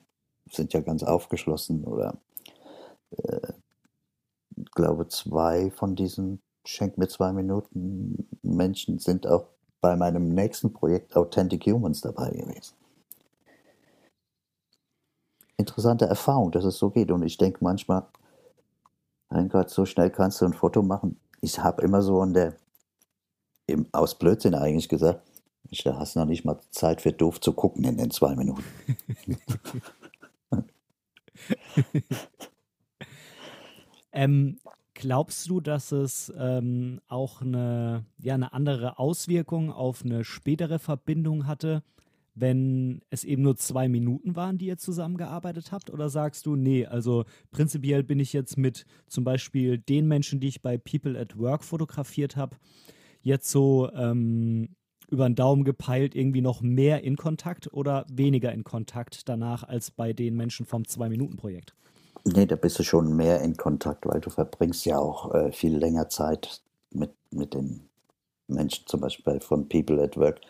sind 0.50 0.72
ja 0.72 0.80
ganz 0.80 1.04
aufgeschlossen 1.04 1.84
oder 1.84 2.18
äh, 3.10 3.52
glaube, 4.78 5.08
zwei 5.08 5.72
von 5.72 5.96
diesen 5.96 6.40
Schenk 6.64 6.98
mir 6.98 7.08
zwei 7.08 7.32
Minuten 7.32 8.28
Menschen 8.42 9.00
sind 9.00 9.26
auch 9.26 9.48
bei 9.80 9.96
meinem 9.96 10.28
nächsten 10.28 10.72
Projekt 10.72 11.16
Authentic 11.16 11.66
Humans 11.66 12.00
dabei 12.00 12.30
gewesen. 12.30 12.74
Interessante 15.56 16.04
Erfahrung, 16.04 16.52
dass 16.52 16.64
es 16.64 16.78
so 16.78 16.90
geht. 16.90 17.10
Und 17.10 17.24
ich 17.24 17.36
denke 17.36 17.58
manchmal, 17.62 18.06
mein 19.30 19.48
Gott, 19.48 19.68
so 19.68 19.84
schnell 19.84 20.10
kannst 20.10 20.40
du 20.40 20.44
ein 20.44 20.52
Foto 20.52 20.82
machen. 20.82 21.18
Ich 21.40 21.58
habe 21.58 21.82
immer 21.82 22.00
so 22.00 22.20
an 22.20 22.32
der, 22.32 22.56
im, 23.66 23.86
aus 23.90 24.16
Blödsinn 24.16 24.54
eigentlich 24.54 24.88
gesagt, 24.88 25.22
da 25.84 25.98
hast 25.98 26.14
du 26.14 26.20
noch 26.20 26.26
nicht 26.26 26.44
mal 26.44 26.60
Zeit 26.70 27.02
für 27.02 27.12
doof 27.12 27.40
zu 27.40 27.52
gucken 27.52 27.82
in 27.82 27.96
den 27.96 28.12
zwei 28.12 28.36
Minuten. 28.36 28.62
ähm, 34.24 34.58
Glaubst 35.00 35.48
du, 35.48 35.60
dass 35.60 35.92
es 35.92 36.32
ähm, 36.36 37.00
auch 37.06 37.40
eine, 37.40 38.04
ja, 38.20 38.34
eine 38.34 38.52
andere 38.52 38.98
Auswirkung 38.98 39.70
auf 39.70 40.04
eine 40.04 40.24
spätere 40.24 40.80
Verbindung 40.80 41.46
hatte, 41.46 41.84
wenn 42.34 43.00
es 43.08 43.22
eben 43.22 43.42
nur 43.42 43.54
zwei 43.54 43.88
Minuten 43.88 44.34
waren, 44.34 44.58
die 44.58 44.66
ihr 44.66 44.76
zusammengearbeitet 44.76 45.70
habt? 45.70 45.90
Oder 45.90 46.08
sagst 46.08 46.46
du, 46.46 46.56
nee, 46.56 46.84
also 46.84 47.26
prinzipiell 47.52 48.02
bin 48.02 48.18
ich 48.18 48.32
jetzt 48.32 48.58
mit 48.58 48.86
zum 49.06 49.22
Beispiel 49.22 49.78
den 49.78 50.08
Menschen, 50.08 50.40
die 50.40 50.48
ich 50.48 50.62
bei 50.62 50.78
People 50.78 51.16
at 51.16 51.38
Work 51.38 51.62
fotografiert 51.62 52.34
habe, 52.34 52.56
jetzt 53.22 53.52
so 53.52 53.88
ähm, 53.92 54.70
über 55.08 55.28
den 55.28 55.36
Daumen 55.36 55.62
gepeilt 55.62 56.16
irgendwie 56.16 56.42
noch 56.42 56.60
mehr 56.60 57.04
in 57.04 57.14
Kontakt 57.14 57.72
oder 57.72 58.04
weniger 58.10 58.52
in 58.52 58.64
Kontakt 58.64 59.28
danach 59.28 59.62
als 59.62 59.92
bei 59.92 60.12
den 60.12 60.34
Menschen 60.34 60.66
vom 60.66 60.88
Zwei-Minuten-Projekt? 60.88 61.76
Nee, 62.34 62.46
da 62.46 62.56
bist 62.56 62.78
du 62.78 62.82
schon 62.82 63.16
mehr 63.16 63.40
in 63.40 63.56
Kontakt, 63.56 64.06
weil 64.06 64.20
du 64.20 64.28
verbringst 64.28 64.84
ja 64.84 64.98
auch 64.98 65.34
äh, 65.34 65.52
viel 65.52 65.76
länger 65.76 66.08
Zeit 66.08 66.62
mit, 66.90 67.10
mit 67.30 67.54
den 67.54 67.88
Menschen, 68.48 68.86
zum 68.86 69.00
Beispiel 69.00 69.40
von 69.40 69.68
People 69.68 70.02
at 70.02 70.16
Work. 70.16 70.40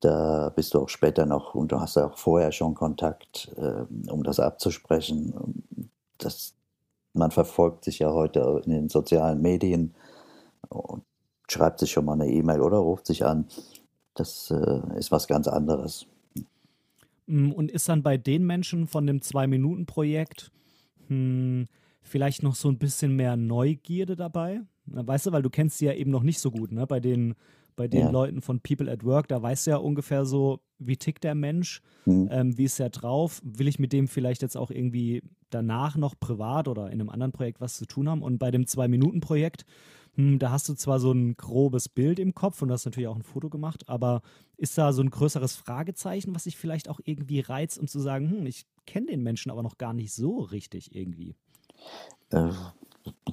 Da 0.00 0.50
bist 0.50 0.74
du 0.74 0.80
auch 0.80 0.88
später 0.88 1.26
noch 1.26 1.54
und 1.54 1.70
du 1.70 1.80
hast 1.80 1.96
ja 1.96 2.06
auch 2.06 2.18
vorher 2.18 2.50
schon 2.50 2.74
Kontakt, 2.74 3.52
äh, 3.56 3.84
um 4.10 4.24
das 4.24 4.40
abzusprechen. 4.40 5.62
Das, 6.18 6.54
man 7.12 7.30
verfolgt 7.30 7.84
sich 7.84 8.00
ja 8.00 8.12
heute 8.12 8.62
in 8.64 8.72
den 8.72 8.88
sozialen 8.88 9.40
Medien 9.40 9.94
und 10.68 11.04
schreibt 11.48 11.78
sich 11.80 11.92
schon 11.92 12.04
mal 12.04 12.14
eine 12.14 12.28
E-Mail 12.28 12.62
oder 12.62 12.78
ruft 12.78 13.06
sich 13.06 13.24
an. 13.24 13.46
Das 14.14 14.50
äh, 14.50 14.98
ist 14.98 15.12
was 15.12 15.28
ganz 15.28 15.46
anderes. 15.46 16.06
Mm, 17.26 17.52
und 17.52 17.70
ist 17.70 17.88
dann 17.88 18.02
bei 18.02 18.16
den 18.16 18.44
Menschen 18.44 18.88
von 18.88 19.06
dem 19.06 19.22
Zwei-Minuten-Projekt 19.22 20.50
vielleicht 22.02 22.42
noch 22.42 22.54
so 22.54 22.68
ein 22.68 22.78
bisschen 22.78 23.14
mehr 23.16 23.36
Neugierde 23.36 24.16
dabei? 24.16 24.60
Weißt 24.86 25.26
du, 25.26 25.32
weil 25.32 25.42
du 25.42 25.50
kennst 25.50 25.78
sie 25.78 25.86
ja 25.86 25.92
eben 25.92 26.10
noch 26.10 26.22
nicht 26.22 26.40
so 26.40 26.50
gut, 26.50 26.72
ne? 26.72 26.86
Bei 26.86 26.98
den, 27.00 27.34
bei 27.76 27.86
den 27.88 28.00
Ja. 28.00 28.10
Leuten 28.10 28.40
von 28.42 28.60
People 28.60 28.90
at 28.90 29.04
Work, 29.04 29.28
da 29.28 29.40
weißt 29.40 29.66
du 29.66 29.70
ja 29.72 29.76
ungefähr 29.76 30.24
so, 30.24 30.60
wie 30.78 30.96
tickt 30.96 31.24
der 31.24 31.34
Mensch, 31.34 31.80
Hm. 32.04 32.28
ähm, 32.30 32.58
wie 32.58 32.64
ist 32.64 32.80
er 32.80 32.90
drauf, 32.90 33.40
will 33.44 33.68
ich 33.68 33.78
mit 33.78 33.92
dem 33.92 34.08
vielleicht 34.08 34.42
jetzt 34.42 34.56
auch 34.56 34.70
irgendwie 34.70 35.22
danach 35.50 35.96
noch 35.96 36.18
privat 36.18 36.68
oder 36.68 36.86
in 36.86 37.00
einem 37.00 37.10
anderen 37.10 37.32
Projekt 37.32 37.60
was 37.60 37.76
zu 37.76 37.86
tun 37.86 38.08
haben? 38.08 38.22
Und 38.22 38.38
bei 38.38 38.50
dem 38.50 38.66
Zwei-Minuten-Projekt, 38.66 39.64
da 40.38 40.50
hast 40.50 40.68
du 40.68 40.74
zwar 40.74 41.00
so 41.00 41.12
ein 41.12 41.36
grobes 41.36 41.88
Bild 41.88 42.18
im 42.18 42.34
Kopf 42.34 42.62
und 42.62 42.70
hast 42.72 42.84
natürlich 42.84 43.08
auch 43.08 43.16
ein 43.16 43.22
Foto 43.22 43.48
gemacht, 43.50 43.88
aber 43.88 44.22
ist 44.56 44.78
da 44.78 44.92
so 44.92 45.02
ein 45.02 45.10
größeres 45.10 45.56
Fragezeichen, 45.56 46.34
was 46.34 46.44
sich 46.44 46.56
vielleicht 46.56 46.88
auch 46.88 47.00
irgendwie 47.04 47.40
reizt, 47.40 47.78
um 47.78 47.88
zu 47.88 48.00
sagen, 48.00 48.30
hm, 48.30 48.46
ich 48.46 48.66
kenne 48.86 49.06
den 49.06 49.22
Menschen 49.22 49.50
aber 49.50 49.62
noch 49.62 49.78
gar 49.78 49.92
nicht 49.94 50.12
so 50.14 50.40
richtig 50.40 50.94
irgendwie? 50.94 51.36
Äh, 52.30 52.50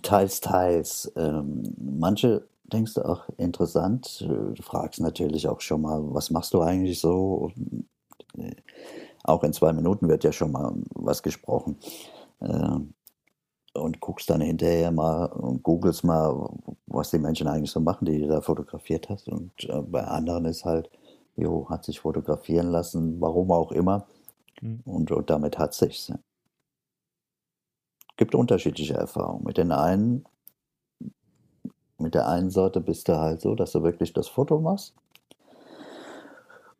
teils, 0.01 0.39
teils. 0.41 1.11
Ähm, 1.15 1.63
manche 1.77 2.47
denkst 2.65 2.95
du 2.95 3.03
auch 3.05 3.29
interessant. 3.37 4.21
Äh, 4.21 4.53
Du 4.55 4.63
fragst 4.63 4.99
natürlich 5.01 5.47
auch 5.47 5.61
schon 5.61 5.81
mal, 5.81 6.01
was 6.13 6.31
machst 6.31 6.53
du 6.53 6.61
eigentlich 6.61 6.99
so? 6.99 7.51
Äh, 8.37 8.55
Auch 9.23 9.43
in 9.43 9.53
zwei 9.53 9.73
Minuten 9.73 10.09
wird 10.09 10.23
ja 10.23 10.31
schon 10.33 10.51
mal 10.51 10.73
was 10.95 11.23
gesprochen. 11.23 11.77
Ähm, 12.41 12.93
Und 13.77 13.99
guckst 13.99 14.29
dann 14.29 14.41
hinterher 14.41 14.91
mal 14.91 15.25
und 15.27 15.63
googelst 15.63 16.03
mal, 16.03 16.49
was 16.87 17.11
die 17.11 17.19
Menschen 17.19 17.47
eigentlich 17.47 17.71
so 17.71 17.79
machen, 17.79 18.05
die 18.05 18.19
du 18.19 18.27
da 18.27 18.41
fotografiert 18.41 19.09
hast. 19.09 19.29
Und 19.29 19.51
äh, 19.65 19.81
bei 19.81 20.03
anderen 20.03 20.45
ist 20.45 20.65
halt, 20.65 20.89
jo, 21.35 21.69
hat 21.69 21.85
sich 21.85 21.99
fotografieren 21.99 22.71
lassen, 22.71 23.21
warum 23.21 23.51
auch 23.51 23.71
immer. 23.71 24.07
Hm. 24.59 24.81
Und, 24.85 25.11
und 25.11 25.29
damit 25.29 25.57
hat 25.59 25.73
sich's. 25.73 26.11
Gibt 28.17 28.33
unterschiedliche 28.33 28.95
Erfahrungen. 28.95 29.43
Mit 29.43 29.57
den 29.57 29.71
einen, 29.71 30.25
mit 31.99 32.15
der 32.15 32.27
einen 32.27 32.49
Sorte 32.49 32.81
bist 32.81 33.07
du 33.07 33.17
halt 33.17 33.41
so, 33.41 33.53
dass 33.53 33.71
du 33.73 33.83
wirklich 33.83 34.13
das 34.13 34.27
Foto 34.27 34.59
machst 34.59 34.95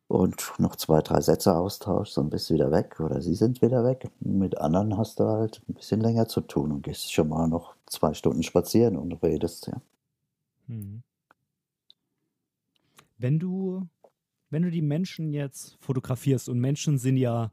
und 0.08 0.54
noch 0.58 0.76
zwei, 0.76 1.02
drei 1.02 1.20
Sätze 1.22 1.56
austauschst 1.56 2.18
und 2.18 2.30
bist 2.30 2.52
wieder 2.52 2.72
weg 2.72 3.00
oder 3.00 3.22
sie 3.22 3.36
sind 3.36 3.62
wieder 3.62 3.84
weg. 3.84 4.10
Mit 4.20 4.58
anderen 4.58 4.98
hast 4.98 5.20
du 5.20 5.26
halt 5.26 5.62
ein 5.68 5.74
bisschen 5.74 6.02
länger 6.02 6.28
zu 6.28 6.42
tun 6.42 6.72
und 6.72 6.84
gehst 6.84 7.12
schon 7.12 7.30
mal 7.30 7.48
noch 7.48 7.76
zwei 7.86 8.14
Stunden 8.14 8.44
spazieren 8.44 8.96
und 8.96 9.22
redest. 9.22 9.68
Ja. 9.68 9.82
Mhm. 10.68 11.04
Wenn 13.18 13.40
du, 13.40 13.88
wenn 14.50 14.64
du 14.64 14.72
die 14.72 14.82
Menschen 14.82 15.34
jetzt 15.34 15.76
fotografierst 15.80 16.48
und 16.48 16.60
Menschen 16.60 16.98
sind 16.98 17.18
ja 17.18 17.52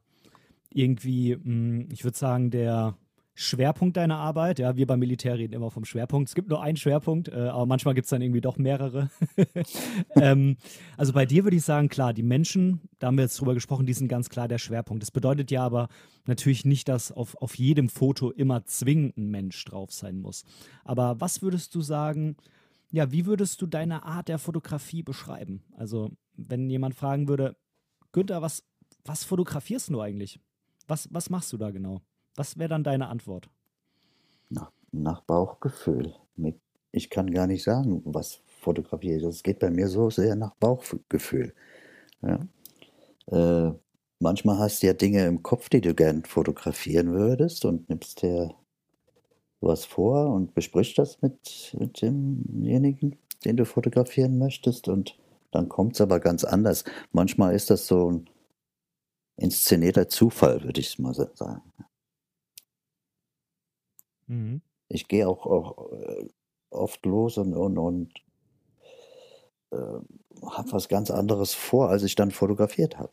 irgendwie, 0.70 1.36
mh, 1.36 1.86
ich 1.90 2.04
würde 2.04 2.18
sagen, 2.18 2.50
der 2.50 2.96
Schwerpunkt 3.36 3.96
deiner 3.96 4.18
Arbeit, 4.18 4.60
ja, 4.60 4.76
wir 4.76 4.86
beim 4.86 5.00
Militär 5.00 5.36
reden 5.36 5.54
immer 5.54 5.72
vom 5.72 5.84
Schwerpunkt. 5.84 6.28
Es 6.28 6.36
gibt 6.36 6.48
nur 6.48 6.62
einen 6.62 6.76
Schwerpunkt, 6.76 7.28
äh, 7.28 7.34
aber 7.34 7.66
manchmal 7.66 7.94
gibt 7.94 8.04
es 8.04 8.10
dann 8.10 8.22
irgendwie 8.22 8.40
doch 8.40 8.58
mehrere. 8.58 9.10
ähm, 10.14 10.56
also 10.96 11.12
bei 11.12 11.26
dir 11.26 11.42
würde 11.42 11.56
ich 11.56 11.64
sagen, 11.64 11.88
klar, 11.88 12.12
die 12.12 12.22
Menschen, 12.22 12.80
da 13.00 13.08
haben 13.08 13.16
wir 13.16 13.24
jetzt 13.24 13.40
drüber 13.40 13.54
gesprochen, 13.54 13.86
die 13.86 13.92
sind 13.92 14.06
ganz 14.06 14.28
klar 14.28 14.46
der 14.46 14.58
Schwerpunkt. 14.58 15.02
Das 15.02 15.10
bedeutet 15.10 15.50
ja 15.50 15.64
aber 15.64 15.88
natürlich 16.26 16.64
nicht, 16.64 16.88
dass 16.88 17.10
auf, 17.10 17.34
auf 17.42 17.56
jedem 17.56 17.88
Foto 17.88 18.30
immer 18.30 18.66
zwingend 18.66 19.16
ein 19.16 19.30
Mensch 19.30 19.64
drauf 19.64 19.92
sein 19.92 20.20
muss. 20.20 20.44
Aber 20.84 21.20
was 21.20 21.42
würdest 21.42 21.74
du 21.74 21.80
sagen, 21.80 22.36
ja, 22.92 23.10
wie 23.10 23.26
würdest 23.26 23.60
du 23.60 23.66
deine 23.66 24.04
Art 24.04 24.28
der 24.28 24.38
Fotografie 24.38 25.02
beschreiben? 25.02 25.64
Also, 25.76 26.12
wenn 26.36 26.70
jemand 26.70 26.94
fragen 26.94 27.26
würde, 27.26 27.56
Günther, 28.12 28.42
was, 28.42 28.62
was 29.04 29.24
fotografierst 29.24 29.88
du 29.88 30.00
eigentlich? 30.00 30.38
Was, 30.86 31.12
was 31.12 31.30
machst 31.30 31.52
du 31.52 31.56
da 31.56 31.72
genau? 31.72 32.00
Was 32.36 32.58
wäre 32.58 32.68
dann 32.68 32.84
deine 32.84 33.08
Antwort? 33.08 33.48
Nach, 34.50 34.72
nach 34.92 35.20
Bauchgefühl. 35.22 36.14
Ich 36.92 37.10
kann 37.10 37.30
gar 37.30 37.46
nicht 37.46 37.64
sagen, 37.64 38.02
was 38.04 38.40
fotografiere 38.60 39.18
ich. 39.18 39.24
Es 39.24 39.42
geht 39.42 39.58
bei 39.58 39.70
mir 39.70 39.88
so 39.88 40.10
sehr 40.10 40.36
nach 40.36 40.54
Bauchgefühl. 40.54 41.54
Ja. 42.22 42.46
Äh, 43.26 43.74
manchmal 44.20 44.58
hast 44.58 44.82
du 44.82 44.86
ja 44.86 44.92
Dinge 44.92 45.26
im 45.26 45.42
Kopf, 45.42 45.68
die 45.68 45.80
du 45.80 45.94
gern 45.94 46.24
fotografieren 46.24 47.12
würdest 47.12 47.64
und 47.64 47.88
nimmst 47.88 48.22
dir 48.22 48.54
was 49.60 49.84
vor 49.84 50.32
und 50.32 50.54
besprichst 50.54 50.98
das 50.98 51.20
mit, 51.22 51.74
mit 51.78 52.02
demjenigen, 52.02 53.18
den 53.44 53.56
du 53.56 53.64
fotografieren 53.64 54.38
möchtest 54.38 54.88
und 54.88 55.18
dann 55.50 55.68
kommt 55.68 55.94
es 55.94 56.00
aber 56.00 56.20
ganz 56.20 56.44
anders. 56.44 56.84
Manchmal 57.12 57.54
ist 57.54 57.70
das 57.70 57.86
so 57.86 58.10
ein 58.10 58.30
inszenierter 59.36 60.08
Zufall, 60.08 60.62
würde 60.64 60.80
ich 60.80 60.98
mal 60.98 61.14
sagen. 61.14 61.62
Mhm. 64.26 64.62
Ich 64.88 65.08
gehe 65.08 65.28
auch, 65.28 65.46
auch 65.46 65.92
äh, 65.92 66.28
oft 66.70 67.04
los 67.06 67.38
und, 67.38 67.54
und, 67.54 67.78
und 67.78 68.12
äh, 69.70 69.76
habe 69.76 70.72
was 70.72 70.88
ganz 70.88 71.10
anderes 71.10 71.54
vor, 71.54 71.88
als 71.88 72.02
ich 72.02 72.14
dann 72.14 72.30
fotografiert 72.30 72.98
habe. 72.98 73.12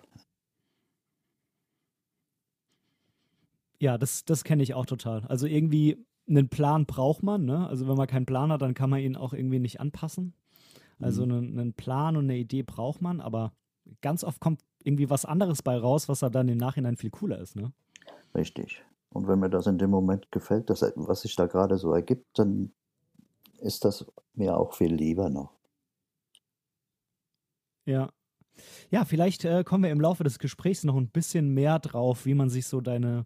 Ja, 3.80 3.98
das, 3.98 4.26
das 4.26 4.44
kenne 4.44 4.62
ich 4.62 4.74
auch 4.74 4.86
total. 4.86 5.22
Also 5.28 5.48
irgendwie 5.48 6.06
einen 6.30 6.50
Plan 6.50 6.86
braucht 6.86 7.24
man, 7.24 7.46
ne? 7.46 7.68
Also 7.68 7.88
wenn 7.88 7.98
man 7.98 8.08
keinen 8.08 8.28
Plan 8.28 8.52
hat, 8.52 8.62
dann 8.62 8.76
kann 8.76 8.90
man 8.92 9.00
ihn 9.00 9.16
auch 9.16 9.34
irgendwie 9.34 9.60
nicht 9.60 9.80
anpassen. 9.80 10.34
Also 11.00 11.26
Mhm. 11.26 11.32
einen, 11.32 11.60
einen 11.60 11.74
Plan 11.74 12.16
und 12.16 12.26
eine 12.26 12.38
Idee 12.38 12.62
braucht 12.62 13.02
man, 13.02 13.22
aber 13.22 13.54
ganz 14.02 14.24
oft 14.24 14.40
kommt 14.40 14.62
irgendwie 14.84 15.10
was 15.10 15.26
anderes 15.26 15.64
bei 15.64 15.78
raus, 15.78 16.08
was 16.10 16.20
dann 16.20 16.48
im 16.48 16.58
Nachhinein 16.58 16.96
viel 16.96 17.10
cooler 17.10 17.40
ist, 17.40 17.56
ne? 17.56 17.72
Richtig. 18.36 18.84
Und 19.14 19.28
wenn 19.28 19.40
mir 19.40 19.50
das 19.50 19.68
in 19.68 19.78
dem 19.78 19.90
Moment 19.90 20.32
gefällt, 20.32 20.70
das, 20.70 20.82
was 20.96 21.22
sich 21.22 21.36
da 21.36 21.46
gerade 21.48 21.78
so 21.78 21.94
ergibt, 21.94 22.40
dann 22.40 22.72
ist 23.60 23.86
das 23.86 24.06
mir 24.34 24.58
auch 24.58 24.74
viel 24.74 24.94
lieber 24.94 25.30
noch. 25.30 25.52
Ja. 27.86 28.12
Ja, 28.90 29.06
vielleicht 29.06 29.46
äh, 29.46 29.64
kommen 29.64 29.84
wir 29.84 29.92
im 29.92 30.02
Laufe 30.02 30.24
des 30.24 30.40
Gesprächs 30.40 30.84
noch 30.84 30.96
ein 30.96 31.10
bisschen 31.10 31.54
mehr 31.54 31.80
drauf, 31.80 32.26
wie 32.26 32.34
man 32.36 32.50
sich 32.50 32.68
so 32.68 32.82
deine, 32.82 33.26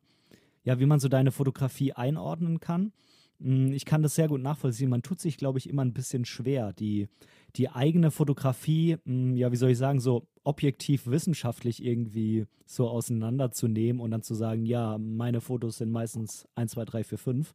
ja, 0.63 0.79
wie 0.79 0.85
man 0.85 0.99
so 0.99 1.09
deine 1.09 1.31
Fotografie 1.31 1.93
einordnen 1.93 2.59
kann. 2.59 2.93
Mm, 3.39 3.71
Ich 3.73 3.85
kann 3.85 4.03
das 4.03 4.15
sehr 4.15 4.27
gut 4.27 4.41
nachvollziehen. 4.41 4.89
Man 4.89 5.01
tut 5.01 5.19
sich, 5.19 5.37
glaube 5.37 5.59
ich, 5.59 5.69
immer 5.69 5.83
ein 5.83 5.93
bisschen 5.93 6.25
schwer, 6.25 6.73
die, 6.73 7.09
die 7.57 7.69
eigene 7.69 8.11
Fotografie, 8.11 8.97
mm, 9.05 9.35
ja, 9.35 9.51
wie 9.51 9.55
soll 9.55 9.71
ich 9.71 9.77
sagen, 9.77 9.99
so 9.99 10.27
objektiv 10.43 11.07
wissenschaftlich 11.07 11.83
irgendwie 11.83 12.45
so 12.65 12.87
auseinanderzunehmen 12.87 14.01
und 14.01 14.11
dann 14.11 14.21
zu 14.21 14.35
sagen, 14.35 14.65
ja, 14.65 14.97
meine 14.97 15.41
Fotos 15.41 15.77
sind 15.77 15.91
meistens 15.91 16.47
1, 16.55 16.71
2, 16.71 16.85
3, 16.85 17.03
4, 17.03 17.17
5. 17.17 17.53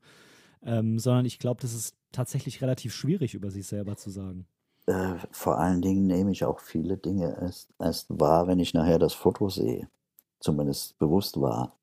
Ähm, 0.63 0.99
sondern 0.99 1.25
ich 1.25 1.39
glaube, 1.39 1.61
das 1.63 1.73
ist 1.73 1.97
tatsächlich 2.13 2.61
relativ 2.61 2.95
schwierig 2.95 3.35
über 3.35 3.51
sich 3.51 3.67
selber 3.67 3.97
zu 3.97 4.11
sagen. 4.11 4.47
Äh, 4.87 5.15
vor 5.31 5.59
allen 5.59 5.81
Dingen 5.81 6.07
nehme 6.07 6.33
ich 6.33 6.45
auch 6.45 6.61
viele 6.61 6.99
Dinge 6.99 7.39
erst, 7.41 7.71
erst 7.79 8.07
wahr, 8.11 8.47
wenn 8.47 8.59
ich 8.59 8.75
nachher 8.75 8.99
das 8.99 9.15
Foto 9.15 9.49
sehe. 9.49 9.89
Zumindest 10.39 10.99
bewusst 10.99 11.41
wahr. 11.41 11.77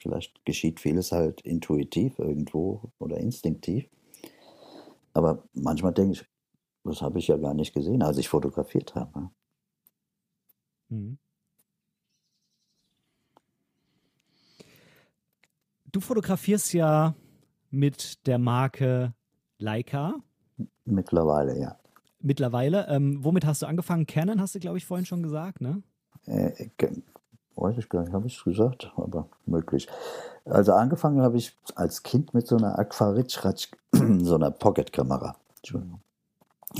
Vielleicht 0.00 0.44
geschieht 0.44 0.80
vieles 0.80 1.12
halt 1.12 1.40
intuitiv 1.42 2.18
irgendwo 2.18 2.90
oder 2.98 3.18
instinktiv. 3.18 3.88
Aber 5.12 5.44
manchmal 5.52 5.92
denke 5.92 6.14
ich, 6.14 6.24
das 6.84 7.02
habe 7.02 7.18
ich 7.18 7.28
ja 7.28 7.36
gar 7.36 7.54
nicht 7.54 7.74
gesehen, 7.74 8.02
als 8.02 8.18
ich 8.18 8.28
fotografiert 8.28 8.94
habe. 8.94 9.30
Mhm. 10.88 11.18
Du 15.90 16.00
fotografierst 16.00 16.72
ja 16.74 17.14
mit 17.70 18.26
der 18.26 18.38
Marke 18.38 19.14
Leica 19.58 20.14
Mittlerweile, 20.84 21.58
ja. 21.58 21.78
mittlerweile. 22.20 22.86
Ähm, 22.88 23.22
womit 23.24 23.46
hast 23.46 23.62
du 23.62 23.66
angefangen? 23.66 24.06
Canon 24.06 24.40
hast 24.40 24.54
du, 24.54 24.60
glaube 24.60 24.78
ich, 24.78 24.84
vorhin 24.84 25.06
schon 25.06 25.22
gesagt, 25.22 25.60
ne? 25.60 25.82
Äh, 26.26 26.68
weiß 27.56 27.78
ich 27.78 27.88
gar 27.88 28.02
nicht, 28.02 28.12
habe 28.12 28.26
ich 28.26 28.36
es 28.36 28.44
gesagt, 28.44 28.92
aber 28.96 29.28
möglich. 29.46 29.88
Also 30.44 30.72
angefangen 30.72 31.22
habe 31.22 31.36
ich 31.36 31.56
als 31.74 32.02
Kind 32.02 32.34
mit 32.34 32.46
so 32.46 32.56
einer 32.56 32.78
Aquaritschratsch, 32.78 33.70
so 33.92 34.34
einer 34.34 34.50
Pocketkamera. 34.50 35.36
Entschuldigung. 35.56 36.00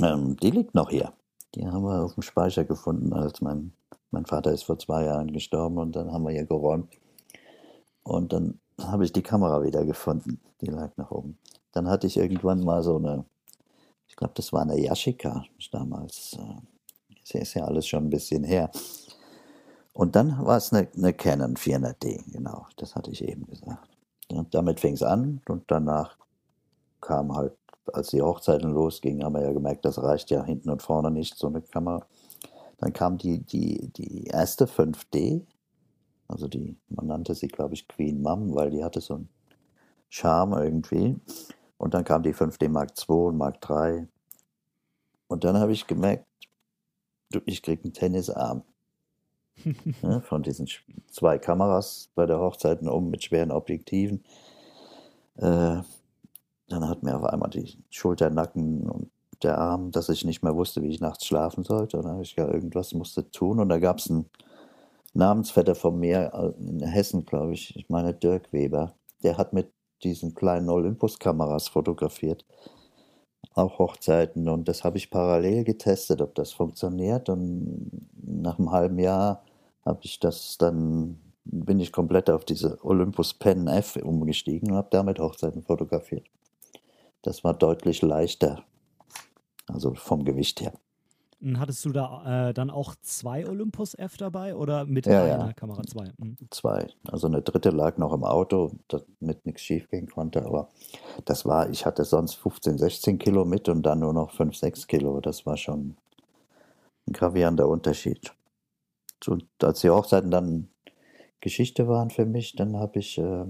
Ähm, 0.01 0.37
die 0.37 0.51
liegt 0.51 0.75
noch 0.75 0.89
hier. 0.89 1.13
Die 1.55 1.65
haben 1.67 1.83
wir 1.83 2.03
auf 2.03 2.15
dem 2.15 2.23
Speicher 2.23 2.65
gefunden, 2.65 3.13
als 3.13 3.41
mein, 3.41 3.73
mein 4.11 4.25
Vater 4.25 4.51
ist 4.51 4.63
vor 4.63 4.79
zwei 4.79 5.05
Jahren 5.05 5.31
gestorben 5.33 5.77
und 5.77 5.95
dann 5.95 6.11
haben 6.11 6.23
wir 6.23 6.31
hier 6.31 6.45
geräumt. 6.45 6.93
Und 8.03 8.33
dann 8.33 8.59
habe 8.81 9.05
ich 9.05 9.13
die 9.13 9.23
Kamera 9.23 9.63
wieder 9.63 9.85
gefunden. 9.85 10.41
Die 10.61 10.67
lag 10.67 10.91
nach 10.97 11.11
oben. 11.11 11.37
Dann 11.71 11.87
hatte 11.89 12.07
ich 12.07 12.17
irgendwann 12.17 12.63
mal 12.63 12.83
so 12.83 12.97
eine, 12.97 13.25
ich 14.07 14.15
glaube, 14.15 14.33
das 14.35 14.53
war 14.53 14.61
eine 14.63 14.79
Yashica 14.79 15.45
damals. 15.71 16.33
äh, 16.39 16.61
Das 17.21 17.31
ist 17.41 17.53
ja 17.55 17.65
alles 17.65 17.87
schon 17.87 18.05
ein 18.05 18.09
bisschen 18.09 18.43
her. 18.43 18.71
Und 19.93 20.15
dann 20.15 20.45
war 20.45 20.57
es 20.57 20.73
eine, 20.73 20.89
eine 20.95 21.13
Canon 21.13 21.55
400D, 21.55 22.31
genau, 22.31 22.67
das 22.77 22.95
hatte 22.95 23.11
ich 23.11 23.23
eben 23.23 23.45
gesagt. 23.47 23.89
Und 24.29 24.53
damit 24.53 24.79
fing 24.81 24.93
es 24.93 25.03
an 25.03 25.41
und 25.47 25.63
danach 25.71 26.17
kam 27.01 27.35
halt, 27.35 27.53
als 27.93 28.09
die 28.09 28.21
Hochzeiten 28.21 28.71
losgingen, 28.71 29.23
haben 29.23 29.35
wir 29.35 29.43
ja 29.43 29.53
gemerkt, 29.53 29.85
das 29.85 30.01
reicht 30.01 30.29
ja 30.31 30.43
hinten 30.43 30.69
und 30.69 30.81
vorne 30.81 31.11
nicht, 31.11 31.37
so 31.37 31.47
eine 31.47 31.61
Kamera. 31.61 32.05
Dann 32.77 32.93
kam 32.93 33.17
die, 33.17 33.39
die, 33.39 33.89
die 33.93 34.25
erste 34.25 34.65
5D, 34.65 35.45
also 36.27 36.47
die, 36.47 36.77
man 36.89 37.07
nannte 37.07 37.35
sie, 37.35 37.47
glaube 37.47 37.73
ich, 37.73 37.87
Queen 37.87 38.21
Mom, 38.21 38.53
weil 38.55 38.71
die 38.71 38.83
hatte 38.83 39.01
so 39.01 39.15
ein 39.15 39.29
Charme 40.09 40.53
irgendwie. 40.53 41.19
Und 41.77 41.93
dann 41.93 42.03
kam 42.03 42.23
die 42.23 42.33
5D 42.33 42.69
Mark 42.69 42.93
II 42.97 43.15
und 43.15 43.37
Mark 43.37 43.57
III. 43.69 44.07
Und 45.27 45.43
dann 45.43 45.57
habe 45.57 45.71
ich 45.71 45.87
gemerkt, 45.87 46.25
ich 47.45 47.61
kriege 47.61 47.83
einen 47.83 47.93
Tennisarm. 47.93 48.63
ja, 50.01 50.19
von 50.21 50.43
diesen 50.43 50.67
zwei 51.09 51.37
Kameras 51.37 52.09
bei 52.15 52.25
der 52.25 52.39
Hochzeit 52.39 52.81
um 52.81 53.09
mit 53.09 53.23
schweren 53.23 53.51
Objektiven. 53.51 54.23
Äh, 55.37 55.81
dann 56.67 56.87
hat 56.87 57.03
mir 57.03 57.15
auf 57.15 57.23
einmal 57.23 57.49
die 57.49 57.77
Schulter, 57.89 58.29
Nacken 58.29 58.89
und 58.89 59.09
der 59.43 59.57
Arm, 59.57 59.91
dass 59.91 60.09
ich 60.09 60.25
nicht 60.25 60.43
mehr 60.43 60.55
wusste, 60.55 60.81
wie 60.81 60.89
ich 60.89 61.01
nachts 61.01 61.25
schlafen 61.25 61.63
sollte. 61.63 61.97
Und 61.97 62.03
dann 62.03 62.13
habe 62.13 62.23
ich 62.23 62.35
ja 62.35 62.47
irgendwas 62.47 62.93
musste 62.93 63.29
tun. 63.31 63.59
Und 63.59 63.69
da 63.69 63.79
gab 63.79 63.99
es 63.99 64.09
einen 64.09 64.29
Namensvetter 65.13 65.75
von 65.75 65.99
mir 65.99 66.31
äh, 66.33 66.61
in 66.61 66.81
Hessen, 66.81 67.25
glaube 67.25 67.53
ich, 67.53 67.75
ich 67.75 67.89
meine 67.89 68.13
Dirk 68.13 68.51
Weber, 68.51 68.95
der 69.23 69.37
hat 69.37 69.53
mit 69.53 69.71
diesen 70.03 70.35
kleinen 70.35 70.69
Olympus-Kameras 70.69 71.67
fotografiert. 71.67 72.45
Auch 73.53 73.79
Hochzeiten. 73.79 74.49
Und 74.49 74.67
das 74.67 74.83
habe 74.83 74.97
ich 74.97 75.09
parallel 75.09 75.63
getestet, 75.63 76.21
ob 76.21 76.35
das 76.35 76.51
funktioniert. 76.51 77.29
Und 77.29 77.91
nach 78.21 78.59
einem 78.59 78.71
halben 78.71 78.99
Jahr 78.99 79.43
habe 79.85 79.99
ich 80.03 80.19
das 80.19 80.57
dann, 80.57 81.19
bin 81.45 81.79
ich 81.79 81.91
komplett 81.91 82.29
auf 82.29 82.43
diese 82.43 82.83
Olympus 82.83 83.33
Pen 83.33 83.67
F 83.67 83.97
umgestiegen 83.97 84.71
und 84.71 84.77
habe 84.77 84.89
damit 84.91 85.19
Hochzeiten 85.19 85.61
fotografiert. 85.63 86.27
Das 87.25 87.43
war 87.43 87.55
deutlich 87.55 88.01
leichter. 88.01 88.63
Also 89.67 89.95
vom 89.95 90.25
Gewicht 90.25 90.61
her. 90.61 90.73
Hattest 91.57 91.83
du 91.85 91.91
da 91.91 92.49
äh, 92.49 92.53
dann 92.53 92.69
auch 92.69 92.95
zwei 93.01 93.47
Olympus 93.47 93.93
F 93.95 94.17
dabei 94.17 94.55
oder 94.55 94.85
mit 94.85 95.05
ja, 95.05 95.23
einer 95.23 95.47
ja. 95.47 95.53
Kamera 95.53 95.83
zwei? 95.83 96.11
Mhm. 96.17 96.37
Zwei. 96.49 96.87
Also 97.07 97.27
eine 97.27 97.41
dritte 97.41 97.71
lag 97.71 97.97
noch 97.97 98.13
im 98.13 98.23
Auto, 98.23 98.71
damit 98.87 99.45
nichts 99.45 99.61
schief 99.61 99.89
gehen 99.89 100.07
konnte. 100.07 100.45
Aber 100.45 100.69
das 101.25 101.45
war, 101.45 101.69
ich 101.69 101.85
hatte 101.85 102.05
sonst 102.05 102.35
15, 102.35 102.77
16 102.77 103.17
Kilo 103.17 103.43
mit 103.43 103.69
und 103.69 103.83
dann 103.83 103.99
nur 103.99 104.13
noch 104.13 104.31
5, 104.31 104.55
6 104.55 104.87
Kilo. 104.87 105.19
Das 105.19 105.45
war 105.45 105.57
schon 105.57 105.97
ein 107.07 107.13
gravierender 107.13 107.67
Unterschied. 107.67 108.33
Und 109.27 109.45
als 109.61 109.81
die 109.81 109.89
Hochzeiten 109.89 110.31
dann 110.31 110.69
Geschichte 111.41 111.87
waren 111.87 112.11
für 112.11 112.25
mich, 112.25 112.55
dann 112.55 112.77
habe 112.77 112.99
ich, 112.99 113.17
äh, 113.17 113.45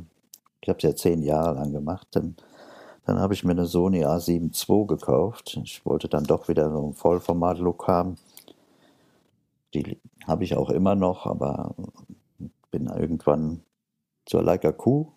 ich 0.61 0.69
habe 0.69 0.77
es 0.77 0.83
ja 0.83 0.95
zehn 0.95 1.23
Jahre 1.23 1.55
lang 1.55 1.71
gemacht, 1.71 2.07
dann 2.11 2.35
dann 3.05 3.19
habe 3.19 3.33
ich 3.33 3.43
mir 3.43 3.51
eine 3.51 3.65
Sony 3.65 4.03
A7 4.03 4.51
II 4.69 4.87
gekauft. 4.87 5.59
Ich 5.63 5.85
wollte 5.85 6.09
dann 6.09 6.23
doch 6.23 6.47
wieder 6.47 6.71
so 6.71 6.83
einen 6.83 6.93
Vollformat-Look 6.93 7.87
haben. 7.87 8.17
Die 9.73 9.99
habe 10.25 10.43
ich 10.43 10.55
auch 10.55 10.69
immer 10.69 10.95
noch, 10.95 11.25
aber 11.25 11.75
bin 12.71 12.87
irgendwann 12.87 13.61
zur 14.25 14.41
Leica 14.41 14.71
Q 14.71 15.11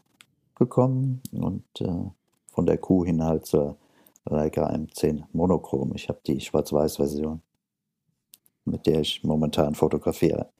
gekommen 0.55 1.22
und 1.33 1.64
äh, 1.81 2.11
von 2.53 2.66
der 2.66 2.79
Q 2.79 3.05
hin 3.05 3.24
halt 3.24 3.46
zur 3.46 3.79
Leica 4.27 4.68
M10 4.68 5.24
Monochrom. 5.33 5.92
Ich 5.94 6.09
habe 6.09 6.20
die 6.27 6.40
Schwarz-Weiß-Version, 6.40 7.40
mit 8.64 8.87
der 8.87 9.01
ich 9.01 9.24
momentan 9.24 9.74
fotografiere. 9.74 10.51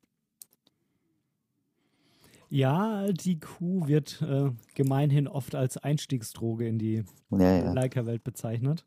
Ja, 2.51 3.07
die 3.13 3.39
Kuh 3.39 3.87
wird 3.87 4.23
äh, 4.23 4.51
gemeinhin 4.75 5.29
oft 5.29 5.55
als 5.55 5.77
Einstiegsdroge 5.77 6.67
in 6.67 6.79
die 6.79 7.05
Ja, 7.31 7.57
ja. 7.59 7.73
Leica-Welt 7.73 8.25
bezeichnet. 8.25 8.85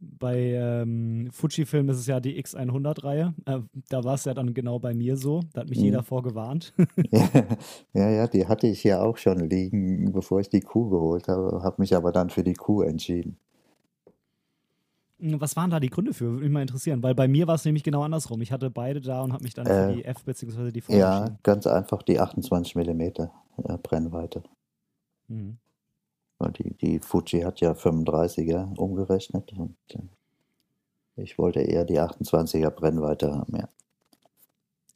Bei 0.00 0.36
ähm, 0.52 1.30
Fujifilm 1.32 1.88
ist 1.88 1.98
es 1.98 2.06
ja 2.06 2.20
die 2.20 2.36
X100-Reihe. 2.42 3.32
Äh, 3.46 3.60
da 3.88 4.04
war 4.04 4.14
es 4.14 4.24
ja 4.26 4.34
dann 4.34 4.52
genau 4.52 4.78
bei 4.78 4.92
mir 4.92 5.16
so. 5.16 5.40
Da 5.54 5.62
hat 5.62 5.68
mich 5.70 5.78
Mhm. 5.78 5.84
jeder 5.84 6.02
vorgewarnt. 6.02 6.74
Ja, 7.10 7.28
ja, 7.94 8.10
ja, 8.10 8.26
die 8.26 8.46
hatte 8.46 8.66
ich 8.66 8.84
ja 8.84 9.00
auch 9.02 9.16
schon 9.16 9.48
liegen, 9.48 10.12
bevor 10.12 10.40
ich 10.40 10.48
die 10.50 10.60
Kuh 10.60 10.90
geholt 10.90 11.28
habe, 11.28 11.62
habe 11.62 11.76
mich 11.80 11.94
aber 11.96 12.12
dann 12.12 12.28
für 12.30 12.42
die 12.42 12.54
Kuh 12.54 12.82
entschieden. 12.82 13.38
Was 15.18 15.56
waren 15.56 15.70
da 15.70 15.78
die 15.80 15.90
Gründe 15.90 16.12
für? 16.12 16.24
Würde 16.26 16.42
mich 16.42 16.50
mal 16.52 16.62
interessieren. 16.62 17.02
Weil 17.02 17.14
bei 17.14 17.28
mir 17.28 17.46
war 17.46 17.54
es 17.54 17.64
nämlich 17.64 17.84
genau 17.84 18.02
andersrum. 18.02 18.42
Ich 18.42 18.50
hatte 18.52 18.68
beide 18.70 19.00
da 19.00 19.22
und 19.22 19.32
habe 19.32 19.44
mich 19.44 19.54
dann 19.54 19.66
für 19.66 19.72
Äh, 19.90 19.94
die 19.94 20.04
F 20.04 20.24
bzw. 20.24 20.72
die 20.72 20.80
V 20.80 20.92
Ja, 20.92 21.18
entschieden. 21.18 21.38
ganz 21.42 21.66
einfach 21.66 22.02
die 22.02 22.18
28 22.18 22.74
mm 22.74 23.00
ja, 23.68 23.76
Brennweite. 23.82 24.42
Mhm. 25.28 25.58
Weil 26.38 26.50
die, 26.52 26.74
die 26.74 26.98
Fuji 26.98 27.42
hat 27.42 27.60
ja 27.60 27.72
35er 27.72 28.76
umgerechnet 28.76 29.52
und 29.52 29.76
äh, 29.90 29.98
ich 31.16 31.38
wollte 31.38 31.60
eher 31.60 31.84
die 31.84 32.00
28er 32.00 32.70
Brennweite 32.70 33.32
haben, 33.32 33.54
ja. 33.56 33.68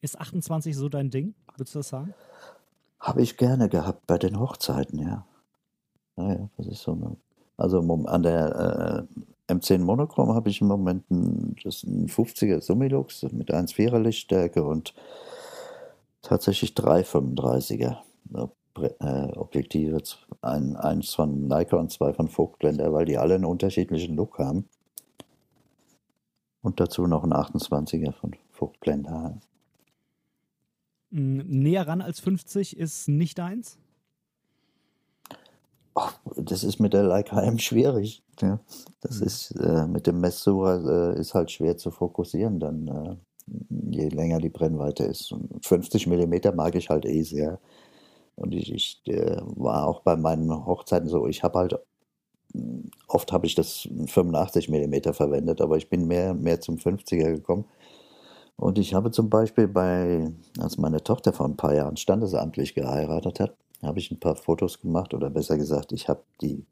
Ist 0.00 0.18
28 0.20 0.76
so 0.76 0.88
dein 0.88 1.10
Ding? 1.10 1.34
Würdest 1.56 1.74
du 1.76 1.78
das 1.78 1.88
sagen? 1.88 2.12
Habe 2.98 3.22
ich 3.22 3.36
gerne 3.36 3.68
gehabt 3.68 4.06
bei 4.08 4.18
den 4.18 4.38
Hochzeiten, 4.40 4.98
ja. 4.98 5.24
Naja, 6.16 6.48
das 6.56 6.66
ist 6.66 6.82
so 6.82 6.92
eine. 6.92 7.16
Also 7.56 7.80
an 8.06 8.22
der 8.24 9.06
äh, 9.08 9.22
M10 9.48 9.78
Monochrom 9.78 10.34
habe 10.34 10.50
ich 10.50 10.60
im 10.60 10.68
Moment 10.68 11.10
ein, 11.10 11.56
das 11.64 11.82
ein 11.82 12.06
50er 12.06 12.60
Summilux 12.60 13.22
mit 13.32 13.52
1,4er 13.52 13.98
Lichtstärke 13.98 14.62
und 14.62 14.94
tatsächlich 16.22 16.74
drei 16.74 17.00
35er 17.00 17.96
Ob- 18.34 18.56
äh, 19.00 19.32
Objektive. 19.36 20.02
Ein, 20.42 20.76
eins 20.76 21.14
von 21.14 21.50
und 21.50 21.90
zwei 21.90 22.12
von 22.12 22.28
Vogtländer, 22.28 22.92
weil 22.92 23.06
die 23.06 23.18
alle 23.18 23.34
einen 23.34 23.44
unterschiedlichen 23.44 24.14
Look 24.14 24.38
haben. 24.38 24.68
Und 26.60 26.80
dazu 26.80 27.06
noch 27.06 27.24
ein 27.24 27.32
28er 27.32 28.12
von 28.12 28.36
Vogtländer. 28.50 29.38
Näher 31.10 31.88
ran 31.88 32.02
als 32.02 32.20
50 32.20 32.76
ist 32.76 33.08
nicht 33.08 33.38
deins? 33.38 33.78
Ach, 35.98 36.14
das 36.36 36.64
ist 36.64 36.78
mit 36.80 36.92
der 36.92 37.02
Leica 37.02 37.42
M 37.42 37.58
schwierig. 37.58 38.22
Ja. 38.40 38.60
Das 39.00 39.20
Mhm. 39.20 39.26
ist 39.26 39.50
äh, 39.60 39.86
mit 39.86 40.06
dem 40.06 40.20
Messsucher 40.20 41.14
äh, 41.16 41.20
ist 41.20 41.34
halt 41.34 41.50
schwer 41.50 41.76
zu 41.76 41.90
fokussieren, 41.90 42.60
dann 42.60 42.86
äh, 42.88 43.16
je 43.90 44.08
länger 44.08 44.38
die 44.38 44.48
Brennweite 44.50 45.04
ist. 45.04 45.32
Und 45.32 45.64
50 45.66 46.06
mm 46.06 46.54
mag 46.54 46.74
ich 46.76 46.88
halt 46.90 47.04
eh 47.04 47.22
sehr. 47.22 47.58
Und 48.36 48.54
ich, 48.54 48.72
ich 48.72 49.02
war 49.56 49.86
auch 49.88 50.00
bei 50.02 50.16
meinen 50.16 50.66
Hochzeiten 50.66 51.08
so, 51.08 51.26
ich 51.26 51.42
habe 51.44 51.58
halt 51.60 51.78
mh, 52.54 52.90
oft 53.08 53.32
habe 53.32 53.46
ich 53.46 53.54
das 53.54 53.88
85 54.06 54.68
mm 54.70 55.12
verwendet, 55.14 55.60
aber 55.62 55.76
ich 55.78 55.90
bin 55.90 56.06
mehr 56.08 56.34
mehr 56.34 56.60
zum 56.60 56.78
50er 56.78 57.32
gekommen. 57.32 57.66
Und 58.56 58.78
ich 58.78 58.94
habe 58.94 59.10
zum 59.12 59.30
Beispiel 59.30 59.68
bei, 59.68 60.32
als 60.58 60.78
meine 60.78 61.02
Tochter 61.02 61.32
vor 61.32 61.46
ein 61.46 61.56
paar 61.56 61.74
Jahren 61.74 61.96
standesamtlich 61.96 62.74
geheiratet 62.74 63.40
hat, 63.40 63.54
habe 63.82 63.98
ich 63.98 64.10
ein 64.10 64.20
paar 64.20 64.36
Fotos 64.36 64.80
gemacht 64.80 65.14
oder 65.14 65.30
besser 65.30 65.56
gesagt, 65.56 65.92
ich 65.92 66.08
habe 66.08 66.22
die 66.40 66.64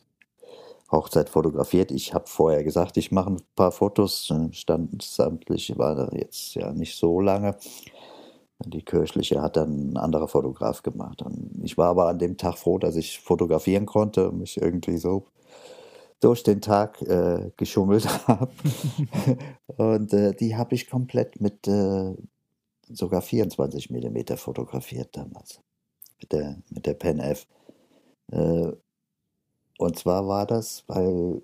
Hochzeit 0.91 1.29
fotografiert. 1.29 1.91
Ich 1.91 2.15
habe 2.15 2.27
vorher 2.27 2.63
gesagt, 2.63 2.97
ich 2.97 3.11
mache 3.13 3.31
ein 3.31 3.43
paar 3.57 3.73
Fotos. 3.73 4.33
Standesamtlich 4.53 5.77
war 5.79 5.95
da 5.95 6.09
jetzt 6.17 6.55
ja 6.55 6.73
nicht 6.73 6.97
so 6.97 7.21
lange. 7.21 7.57
Die 8.65 8.83
kirchliche 8.83 9.43
hat 9.43 9.57
dann 9.57 9.91
ein 9.91 9.97
anderer 9.97 10.29
Fotograf 10.29 10.83
gemacht. 10.83 11.23
Und 11.23 11.61
ich 11.63 11.77
war 11.77 11.91
aber 11.91 12.09
an 12.09 12.19
dem 12.19 12.37
Tag 12.37 12.59
froh, 12.59 12.79
dass 12.79 12.97
ich 12.97 13.21
fotografieren 13.21 13.87
konnte 13.87 14.31
und 14.31 14.39
mich 14.39 14.57
irgendwie 14.57 14.97
so 14.97 15.27
durch 16.21 16.43
den 16.43 16.61
Tag 16.61 17.03
äh, 17.03 17.51
geschummelt 17.57 18.07
habe. 18.29 18.51
und 19.77 20.13
äh, 20.13 20.35
die 20.35 20.57
habe 20.57 20.75
ich 20.75 20.89
komplett 20.89 21.41
mit 21.41 21.69
äh, 21.69 22.15
sogar 22.89 23.21
24 23.21 23.91
mm 23.91 24.37
fotografiert 24.37 25.17
damals. 25.17 25.61
Mit 26.21 26.33
der, 26.33 26.57
mit 26.71 26.87
der 26.87 26.95
Pen 26.95 27.21
F. 27.21 27.47
Äh, 28.33 28.73
und 29.79 29.99
zwar 29.99 30.27
war 30.27 30.47
das, 30.47 30.85
weil 30.87 31.43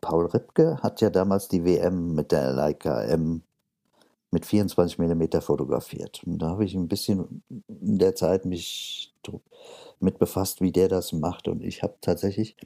Paul 0.00 0.26
Ripke 0.26 0.78
hat 0.82 1.00
ja 1.00 1.10
damals 1.10 1.48
die 1.48 1.64
WM 1.64 2.14
mit 2.14 2.32
der 2.32 2.52
Leica 2.52 3.02
M 3.02 3.42
mit 4.30 4.46
24 4.46 4.98
mm 4.98 5.40
fotografiert. 5.40 6.22
Und 6.24 6.38
da 6.38 6.50
habe 6.50 6.64
ich 6.64 6.74
ein 6.74 6.88
bisschen 6.88 7.42
in 7.68 7.98
der 7.98 8.14
Zeit 8.14 8.44
mich 8.44 9.14
mit 10.00 10.18
befasst, 10.18 10.60
wie 10.60 10.72
der 10.72 10.88
das 10.88 11.12
macht. 11.12 11.48
Und 11.48 11.62
ich 11.62 11.82
habe 11.82 11.96
tatsächlich 12.00 12.56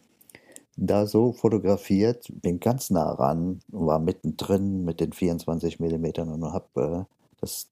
da 0.77 1.07
so 1.07 1.33
fotografiert, 1.33 2.27
bin 2.43 2.61
ganz 2.61 2.91
nah 2.91 3.13
ran, 3.13 3.61
war 3.69 3.99
mittendrin 3.99 4.85
mit 4.85 5.01
den 5.01 5.13
24 5.13 5.81
mm 5.81 6.05
und 6.21 6.45
habe 6.53 7.07
äh, 7.09 7.15
das, 7.41 7.71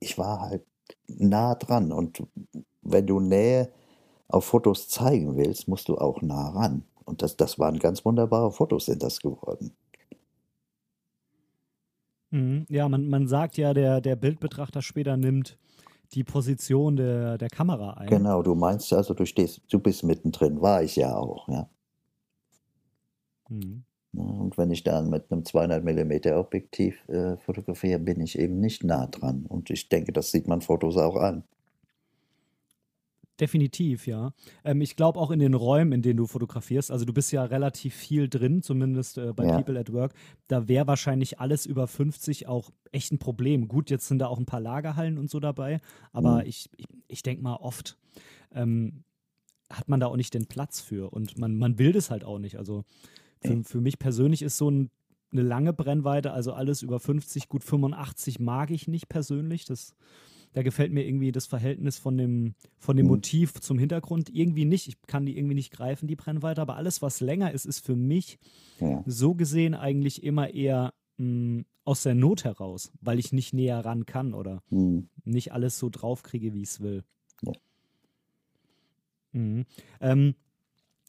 ich 0.00 0.18
war 0.18 0.40
halt 0.40 0.64
nah 1.08 1.54
dran. 1.54 1.92
Und 1.92 2.22
wenn 2.82 3.06
du 3.06 3.20
Nähe 3.20 3.70
auf 4.28 4.44
Fotos 4.44 4.88
zeigen 4.88 5.36
willst, 5.36 5.68
musst 5.68 5.88
du 5.88 5.96
auch 5.96 6.22
nah 6.22 6.50
ran. 6.50 6.84
Und 7.04 7.22
das, 7.22 7.36
das 7.36 7.58
waren 7.58 7.78
ganz 7.78 8.04
wunderbare 8.04 8.52
Fotos, 8.52 8.86
sind 8.86 9.02
das 9.02 9.20
geworden. 9.20 9.72
Mhm. 12.30 12.66
Ja, 12.68 12.88
man, 12.88 13.08
man 13.08 13.26
sagt 13.26 13.56
ja, 13.56 13.72
der, 13.72 14.00
der 14.00 14.16
Bildbetrachter 14.16 14.82
später 14.82 15.16
nimmt 15.16 15.58
die 16.12 16.24
Position 16.24 16.96
der, 16.96 17.38
der 17.38 17.48
Kamera 17.48 17.94
ein. 17.94 18.08
Genau, 18.08 18.42
du 18.42 18.54
meinst 18.54 18.92
also, 18.92 19.14
du 19.14 19.24
stehst, 19.24 19.62
du 19.70 19.78
bist 19.78 20.04
mittendrin, 20.04 20.60
war 20.60 20.82
ich 20.82 20.96
ja 20.96 21.16
auch, 21.16 21.48
ja. 21.48 21.68
Mhm. 23.48 23.84
Und 24.14 24.56
wenn 24.58 24.70
ich 24.70 24.84
dann 24.84 25.10
mit 25.10 25.30
einem 25.30 25.44
200 25.44 25.84
mm 25.84 26.32
Objektiv 26.34 27.06
äh, 27.08 27.36
fotografiere, 27.36 27.98
bin 28.00 28.20
ich 28.20 28.38
eben 28.38 28.58
nicht 28.60 28.82
nah 28.84 29.06
dran. 29.06 29.44
Und 29.46 29.70
ich 29.70 29.88
denke, 29.88 30.12
das 30.12 30.30
sieht 30.32 30.48
man 30.48 30.60
Fotos 30.62 30.96
auch 30.96 31.16
an. 31.16 31.44
Definitiv, 33.40 34.08
ja. 34.08 34.32
Ähm, 34.64 34.80
ich 34.80 34.96
glaube 34.96 35.20
auch 35.20 35.30
in 35.30 35.38
den 35.38 35.54
Räumen, 35.54 35.92
in 35.92 36.02
denen 36.02 36.16
du 36.16 36.26
fotografierst, 36.26 36.90
also 36.90 37.04
du 37.04 37.12
bist 37.12 37.30
ja 37.30 37.44
relativ 37.44 37.94
viel 37.94 38.28
drin, 38.28 38.62
zumindest 38.62 39.16
äh, 39.18 39.32
bei 39.32 39.46
Ja. 39.46 39.54
People 39.54 39.78
at 39.78 39.92
Work, 39.92 40.14
da 40.48 40.66
wäre 40.66 40.88
wahrscheinlich 40.88 41.38
alles 41.38 41.64
über 41.64 41.86
50 41.86 42.48
auch 42.48 42.70
echt 42.90 43.12
ein 43.12 43.20
Problem. 43.20 43.68
Gut, 43.68 43.90
jetzt 43.90 44.08
sind 44.08 44.18
da 44.18 44.26
auch 44.26 44.38
ein 44.40 44.46
paar 44.46 44.60
Lagerhallen 44.60 45.18
und 45.18 45.30
so 45.30 45.38
dabei, 45.38 45.80
aber 46.12 46.42
Mhm. 46.42 46.48
ich, 46.48 46.68
ich, 46.76 46.86
ich 47.06 47.22
denke 47.22 47.42
mal 47.44 47.54
oft 47.56 47.96
ähm, 48.52 49.04
hat 49.70 49.88
man 49.88 50.00
da 50.00 50.06
auch 50.08 50.16
nicht 50.16 50.34
den 50.34 50.46
Platz 50.46 50.80
für 50.80 51.10
und 51.12 51.38
man, 51.38 51.54
man 51.58 51.78
will 51.78 51.92
das 51.92 52.10
halt 52.10 52.24
auch 52.24 52.38
nicht. 52.40 52.56
Also 52.58 52.84
für, 53.40 53.62
für 53.64 53.80
mich 53.80 53.98
persönlich 53.98 54.42
ist 54.42 54.56
so 54.56 54.70
ein, 54.70 54.90
eine 55.32 55.42
lange 55.42 55.72
Brennweite, 55.72 56.32
also 56.32 56.52
alles 56.52 56.82
über 56.82 56.98
50, 57.00 57.48
gut 57.48 57.62
85 57.64 58.38
mag 58.40 58.70
ich 58.70 58.88
nicht 58.88 59.08
persönlich. 59.08 59.64
Das, 59.66 59.94
da 60.54 60.62
gefällt 60.62 60.92
mir 60.92 61.06
irgendwie 61.06 61.32
das 61.32 61.46
Verhältnis 61.46 61.98
von 61.98 62.16
dem, 62.16 62.54
von 62.78 62.96
dem 62.96 63.04
Mhm. 63.06 63.10
Motiv 63.12 63.60
zum 63.60 63.78
Hintergrund 63.78 64.30
irgendwie 64.34 64.64
nicht. 64.64 64.88
Ich 64.88 64.96
kann 65.06 65.26
die 65.26 65.36
irgendwie 65.36 65.54
nicht 65.54 65.70
greifen, 65.72 66.06
die 66.08 66.16
Brennweite, 66.16 66.62
aber 66.62 66.76
alles, 66.76 67.02
was 67.02 67.20
länger 67.20 67.52
ist, 67.52 67.66
ist 67.66 67.80
für 67.84 67.94
mich 67.96 68.38
Ja. 68.80 69.02
so 69.06 69.34
gesehen 69.34 69.74
eigentlich 69.74 70.22
immer 70.22 70.50
eher 70.54 70.94
mh, 71.18 71.64
aus 71.84 72.02
der 72.02 72.14
Not 72.14 72.44
heraus, 72.44 72.90
weil 73.00 73.18
ich 73.18 73.32
nicht 73.32 73.52
näher 73.52 73.84
ran 73.84 74.06
kann 74.06 74.32
oder 74.34 74.62
Hm. 74.70 75.08
nicht 75.24 75.52
alles 75.52 75.78
so 75.78 75.90
draufkriege, 75.90 76.54
wie 76.54 76.62
ich 76.62 76.68
es 76.70 76.80
will. 76.80 77.04
Ja. 77.42 77.52
Mhm. 79.32 79.66
Ähm, 80.00 80.34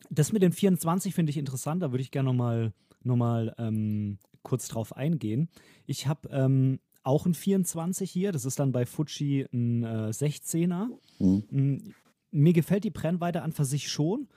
das 0.09 0.31
mit 0.31 0.41
den 0.41 0.51
24 0.51 1.13
finde 1.13 1.29
ich 1.31 1.37
interessant, 1.37 1.81
da 1.83 1.91
würde 1.91 2.01
ich 2.01 2.11
gerne 2.11 2.29
nochmal 2.29 2.73
noch 3.03 3.15
mal, 3.15 3.55
ähm, 3.57 4.17
kurz 4.43 4.67
drauf 4.67 4.95
eingehen. 4.95 5.49
Ich 5.85 6.07
habe 6.07 6.29
ähm, 6.29 6.79
auch 7.03 7.25
ein 7.25 7.33
24 7.33 8.09
hier, 8.09 8.31
das 8.31 8.45
ist 8.45 8.59
dann 8.59 8.71
bei 8.71 8.85
Fuji 8.85 9.47
ein 9.53 9.83
äh, 9.83 10.09
16er. 10.09 10.87
Hm. 11.17 11.43
Mm, 11.49 11.93
Mir 12.31 12.53
gefällt 12.53 12.83
die 12.83 12.89
Brennweite 12.91 13.41
an 13.41 13.51
für 13.51 13.65
sich 13.65 13.89
schon. 13.89 14.27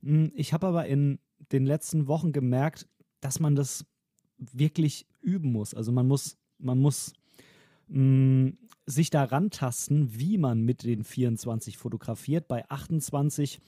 Mm, 0.00 0.26
Ich 0.34 0.52
habe 0.52 0.66
aber 0.66 0.86
in 0.86 1.18
den 1.52 1.66
letzten 1.66 2.06
Wochen 2.06 2.32
gemerkt, 2.32 2.88
dass 3.20 3.40
man 3.40 3.54
das 3.54 3.84
wirklich 4.38 5.06
üben 5.20 5.52
muss. 5.52 5.74
Also 5.74 5.92
man 5.92 6.06
muss, 6.06 6.36
man 6.58 6.78
muss 6.78 7.12
mh, 7.88 8.52
sich 8.86 9.10
da 9.10 9.24
rantasten, 9.24 10.18
wie 10.18 10.38
man 10.38 10.62
mit 10.62 10.84
den 10.84 11.04
24 11.04 11.76
fotografiert. 11.78 12.48
Bei 12.48 12.68
28 12.70 13.60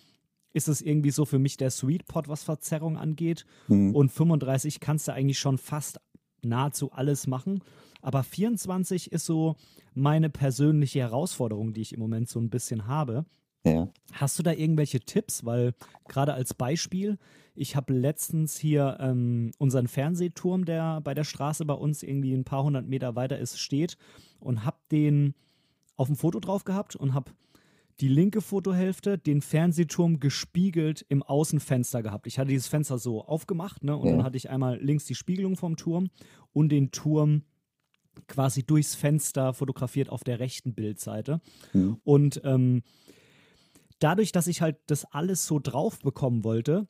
ist 0.56 0.68
es 0.68 0.80
irgendwie 0.80 1.10
so 1.10 1.26
für 1.26 1.38
mich 1.38 1.58
der 1.58 1.70
Sweet 1.70 2.06
Pot, 2.06 2.28
was 2.28 2.42
Verzerrung 2.42 2.96
angeht. 2.96 3.44
Hm. 3.66 3.94
Und 3.94 4.10
35 4.10 4.80
kannst 4.80 5.06
du 5.06 5.12
eigentlich 5.12 5.38
schon 5.38 5.58
fast 5.58 6.00
nahezu 6.42 6.90
alles 6.92 7.26
machen. 7.26 7.62
Aber 8.00 8.22
24 8.22 9.12
ist 9.12 9.26
so 9.26 9.56
meine 9.94 10.30
persönliche 10.30 11.00
Herausforderung, 11.00 11.74
die 11.74 11.82
ich 11.82 11.92
im 11.92 12.00
Moment 12.00 12.30
so 12.30 12.40
ein 12.40 12.48
bisschen 12.48 12.86
habe. 12.86 13.26
Ja. 13.64 13.88
Hast 14.12 14.38
du 14.38 14.42
da 14.42 14.52
irgendwelche 14.52 15.00
Tipps? 15.00 15.44
Weil 15.44 15.74
gerade 16.08 16.32
als 16.32 16.54
Beispiel, 16.54 17.18
ich 17.54 17.76
habe 17.76 17.92
letztens 17.92 18.56
hier 18.56 18.96
ähm, 18.98 19.50
unseren 19.58 19.88
Fernsehturm, 19.88 20.64
der 20.64 21.02
bei 21.02 21.12
der 21.12 21.24
Straße 21.24 21.66
bei 21.66 21.74
uns 21.74 22.02
irgendwie 22.02 22.32
ein 22.32 22.44
paar 22.44 22.62
hundert 22.62 22.86
Meter 22.86 23.14
weiter 23.14 23.38
ist, 23.38 23.58
steht 23.58 23.98
und 24.40 24.64
habe 24.64 24.78
den 24.90 25.34
auf 25.96 26.06
dem 26.06 26.16
Foto 26.16 26.40
drauf 26.40 26.64
gehabt 26.64 26.96
und 26.96 27.12
habe 27.12 27.32
die 28.00 28.08
linke 28.08 28.42
Fotohälfte, 28.42 29.16
den 29.18 29.40
Fernsehturm 29.40 30.20
gespiegelt 30.20 31.04
im 31.08 31.22
Außenfenster 31.22 32.02
gehabt. 32.02 32.26
Ich 32.26 32.38
hatte 32.38 32.50
dieses 32.50 32.68
Fenster 32.68 32.98
so 32.98 33.24
aufgemacht 33.24 33.84
ne, 33.84 33.96
und 33.96 34.06
Ja. 34.06 34.16
dann 34.16 34.24
hatte 34.24 34.36
ich 34.36 34.50
einmal 34.50 34.78
links 34.82 35.06
die 35.06 35.14
Spiegelung 35.14 35.56
vom 35.56 35.76
Turm 35.76 36.10
und 36.52 36.68
den 36.70 36.90
Turm 36.90 37.42
quasi 38.28 38.62
durchs 38.62 38.94
Fenster 38.94 39.52
fotografiert 39.54 40.08
auf 40.10 40.24
der 40.24 40.40
rechten 40.40 40.74
Bildseite. 40.74 41.40
Hm. 41.72 41.98
Und 42.04 42.40
ähm, 42.44 42.82
dadurch, 43.98 44.32
dass 44.32 44.46
ich 44.46 44.62
halt 44.62 44.76
das 44.86 45.04
alles 45.06 45.46
so 45.46 45.58
drauf 45.58 45.98
bekommen 45.98 46.44
wollte, 46.44 46.88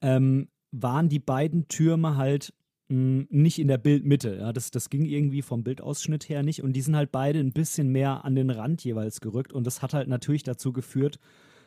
ähm, 0.00 0.48
waren 0.70 1.08
die 1.08 1.18
beiden 1.20 1.68
Türme 1.68 2.16
halt 2.16 2.52
mh, 2.88 3.26
nicht 3.30 3.58
in 3.58 3.68
der 3.68 3.78
Bildmitte. 3.78 4.36
Ja, 4.36 4.52
das, 4.52 4.70
das 4.70 4.90
ging 4.90 5.04
irgendwie 5.04 5.42
vom 5.42 5.62
Bildausschnitt 5.62 6.28
her 6.28 6.42
nicht. 6.42 6.62
Und 6.62 6.74
die 6.74 6.82
sind 6.82 6.96
halt 6.96 7.12
beide 7.12 7.38
ein 7.40 7.52
bisschen 7.52 7.88
mehr 7.90 8.24
an 8.24 8.34
den 8.34 8.50
Rand 8.50 8.84
jeweils 8.84 9.20
gerückt. 9.20 9.52
Und 9.52 9.66
das 9.66 9.82
hat 9.82 9.94
halt 9.94 10.08
natürlich 10.08 10.42
dazu 10.42 10.72
geführt, 10.72 11.18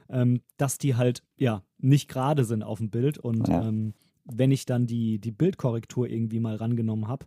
ähm, 0.10 0.42
dass 0.58 0.78
die 0.78 0.96
halt 0.96 1.24
ja 1.38 1.64
nicht 1.78 2.08
gerade 2.10 2.44
sind 2.46 2.64
auf 2.64 2.80
dem 2.80 2.90
Bild. 2.90 3.18
Und 3.18 3.48
Ja. 3.48 3.68
ähm, 3.68 3.94
wenn 4.26 4.52
ich 4.52 4.66
dann 4.66 4.86
die, 4.86 5.20
die 5.20 5.32
Bildkorrektur 5.32 6.08
irgendwie 6.08 6.40
mal 6.40 6.56
rangenommen 6.56 7.08
habe, 7.08 7.26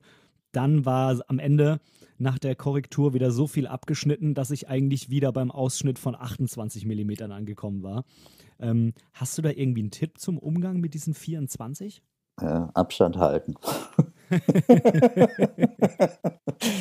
dann 0.53 0.85
war 0.85 1.21
am 1.27 1.41
Ende 1.41 1.81
nach 2.17 2.39
der 2.39 2.55
Korrektur 2.55 3.13
wieder 3.13 3.33
so 3.33 3.49
viel 3.49 3.67
abgeschnitten, 3.67 4.35
dass 4.35 4.53
ich 4.53 4.69
eigentlich 4.69 5.11
wieder 5.11 5.33
beim 5.33 5.51
Ausschnitt 5.51 5.99
von 5.99 6.15
28 6.15 6.87
Millimetern 6.87 7.33
angekommen 7.33 7.83
war. 7.83 8.05
Ähm, 8.61 8.93
hast 9.13 9.37
du 9.37 9.43
da 9.43 9.51
irgendwie 9.51 9.81
einen 9.81 9.91
Tipp 9.91 10.19
zum 10.19 10.39
Umgang 10.39 10.79
mit 10.79 10.95
diesen 10.95 11.13
24? 11.13 12.03
Äh, 12.41 12.67
Abstand 12.75 13.17
halten. 13.19 13.55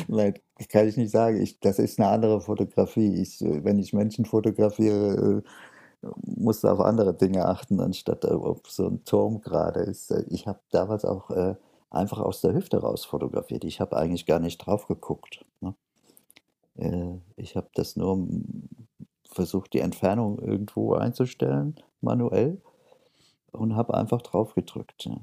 Nein, 0.08 0.34
kann 0.68 0.88
ich 0.88 0.96
nicht 0.96 1.10
sagen. 1.10 1.40
Ich, 1.40 1.60
das 1.60 1.78
ist 1.78 2.00
eine 2.00 2.08
andere 2.08 2.40
Fotografie. 2.40 3.20
Ich, 3.20 3.40
äh, 3.40 3.62
wenn 3.64 3.78
ich 3.78 3.92
Menschen 3.92 4.24
fotografiere, 4.24 5.42
äh, 5.44 6.08
muss 6.22 6.64
auf 6.64 6.80
andere 6.80 7.14
Dinge 7.14 7.46
achten, 7.46 7.80
anstatt 7.80 8.24
ob 8.24 8.68
so 8.68 8.88
ein 8.88 9.04
Turm 9.04 9.40
gerade 9.40 9.80
ist. 9.80 10.10
Ich 10.28 10.46
habe 10.46 10.60
damals 10.70 11.04
auch 11.04 11.30
äh, 11.30 11.54
einfach 11.90 12.18
aus 12.18 12.40
der 12.40 12.54
Hüfte 12.54 12.78
raus 12.78 13.04
fotografiert. 13.04 13.64
Ich 13.64 13.80
habe 13.80 13.96
eigentlich 13.96 14.26
gar 14.26 14.40
nicht 14.40 14.58
drauf 14.58 14.86
geguckt. 14.86 15.44
Ne? 15.60 15.74
Äh, 16.76 17.18
ich 17.36 17.56
habe 17.56 17.68
das 17.74 17.96
nur 17.96 18.16
mm, 18.16 18.68
versucht, 19.30 19.72
die 19.72 19.80
Entfernung 19.80 20.38
irgendwo 20.38 20.94
einzustellen, 20.94 21.76
manuell, 22.00 22.60
und 23.52 23.76
habe 23.76 23.94
einfach 23.94 24.22
drauf 24.22 24.54
gedrückt. 24.54 25.04
Ja. 25.04 25.20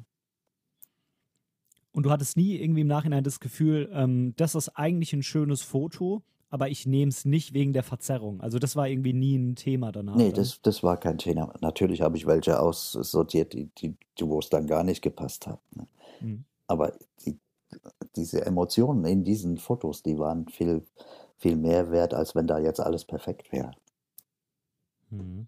Und 1.92 2.06
du 2.06 2.10
hattest 2.12 2.38
nie 2.38 2.56
irgendwie 2.56 2.82
im 2.82 2.88
Nachhinein 2.88 3.24
das 3.24 3.40
Gefühl, 3.40 3.90
ähm, 3.94 4.34
das 4.38 4.56
ist 4.56 4.70
eigentlich 4.70 5.12
ein 5.14 5.24
schönes 5.24 5.62
Foto, 5.62 6.22
aber 6.50 6.70
ich 6.70 6.86
nehme 6.86 7.10
es 7.10 7.26
nicht 7.26 7.54
wegen 7.54 7.74
der 7.74 7.84
Verzerrung. 7.84 8.42
Also 8.42 8.60
das 8.60 8.76
war 8.76 8.88
irgendwie 8.88 9.14
nie 9.14 9.36
ein 9.38 9.56
Thema 9.56 9.92
danach. 9.92 10.16
Nee, 10.16 10.32
das, 10.32 10.62
das 10.62 10.84
war 10.84 10.98
kein 10.98 11.18
Thema. 11.18 11.54
Natürlich 11.62 12.02
habe 12.02 12.18
ich 12.18 12.26
welche 12.28 12.60
aussortiert, 12.60 13.54
die, 13.54 13.70
die, 13.78 13.96
die- 14.20 14.28
wo 14.28 14.40
es 14.40 14.50
dann 14.50 14.68
gar 14.68 14.84
nicht 14.84 15.02
gepasst 15.02 15.48
hat. 15.48 15.60
Ne? 15.76 15.88
Mhm. 16.22 16.46
Aber 16.68 16.94
die, 17.26 17.38
diese 18.16 18.46
Emotionen 18.46 19.06
in 19.06 19.24
diesen 19.24 19.58
Fotos, 19.58 20.04
die 20.04 20.18
waren 20.18 20.48
viel, 20.48 20.86
viel 21.38 21.56
mehr 21.58 21.92
wert, 21.92 22.14
als 22.14 22.36
wenn 22.36 22.48
da 22.48 22.60
jetzt 22.60 22.80
alles 22.80 23.04
perfekt 23.06 23.52
wäre. 23.52 23.72
Mhm. 25.10 25.48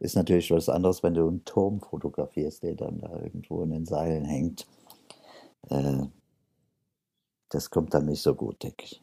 Ist 0.00 0.16
natürlich 0.16 0.50
was 0.50 0.68
anderes, 0.68 1.02
wenn 1.02 1.14
du 1.14 1.26
einen 1.26 1.44
Turm 1.44 1.80
fotografierst, 1.80 2.62
der 2.62 2.74
dann 2.74 3.00
da 3.00 3.20
irgendwo 3.20 3.62
in 3.62 3.70
den 3.70 3.84
Seilen 3.84 4.24
hängt. 4.24 4.66
Äh, 5.70 6.06
das 7.48 7.70
kommt 7.70 7.94
dann 7.94 8.06
nicht 8.06 8.22
so 8.22 8.34
gut, 8.34 8.62
denke 8.62 8.84
ich. 8.84 9.02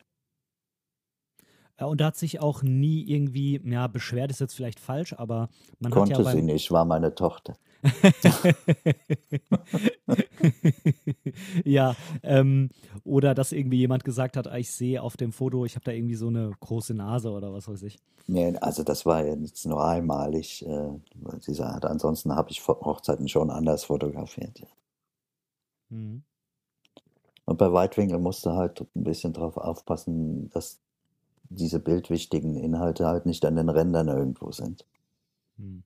Ja, 1.79 1.87
und 1.87 1.99
da 1.99 2.05
hat 2.05 2.15
sich 2.15 2.39
auch 2.39 2.63
nie 2.63 3.03
irgendwie, 3.03 3.59
ja, 3.65 3.87
beschwert 3.87 4.31
ist 4.31 4.39
jetzt 4.39 4.53
vielleicht 4.53 4.79
falsch, 4.79 5.13
aber 5.13 5.49
man 5.79 5.91
Konnte 5.91 6.13
hat 6.13 6.23
ja 6.23 6.31
sie 6.31 6.37
beim, 6.37 6.45
nicht, 6.45 6.71
war 6.71 6.85
meine 6.85 7.13
Tochter. 7.13 7.57
ja, 11.65 11.95
ähm, 12.23 12.69
oder 13.03 13.35
dass 13.35 13.51
irgendwie 13.51 13.77
jemand 13.77 14.03
gesagt 14.03 14.37
hat, 14.37 14.47
ah, 14.47 14.57
ich 14.57 14.71
sehe 14.71 15.01
auf 15.01 15.17
dem 15.17 15.31
Foto, 15.31 15.65
ich 15.65 15.75
habe 15.75 15.85
da 15.85 15.91
irgendwie 15.91 16.15
so 16.15 16.27
eine 16.27 16.51
große 16.59 16.93
Nase 16.93 17.31
oder 17.31 17.53
was 17.53 17.67
weiß 17.67 17.83
ich. 17.83 17.99
Nee, 18.27 18.55
also 18.57 18.83
das 18.83 19.05
war 19.05 19.25
ja 19.25 19.35
jetzt 19.35 19.65
nur 19.65 19.85
einmalig. 19.85 20.65
Äh, 20.65 20.99
sie 21.39 21.53
sagt, 21.53 21.85
ansonsten 21.85 22.35
habe 22.35 22.51
ich 22.51 22.65
Hochzeiten 22.67 23.27
schon 23.27 23.51
anders 23.51 23.83
fotografiert. 23.83 24.59
Ja. 24.59 24.67
Mhm. 25.89 26.23
Und 27.45 27.57
bei 27.57 27.71
Weitwinkel 27.71 28.19
musst 28.19 28.45
du 28.45 28.51
halt 28.51 28.81
ein 28.95 29.03
bisschen 29.03 29.33
drauf 29.33 29.57
aufpassen, 29.57 30.49
dass 30.49 30.79
diese 31.49 31.79
bildwichtigen 31.79 32.55
Inhalte 32.55 33.05
halt 33.05 33.27
nicht 33.27 33.45
an 33.45 33.55
den 33.55 33.69
Rändern 33.69 34.07
irgendwo 34.07 34.51
sind. 34.51 34.85
Hm. 35.57 35.83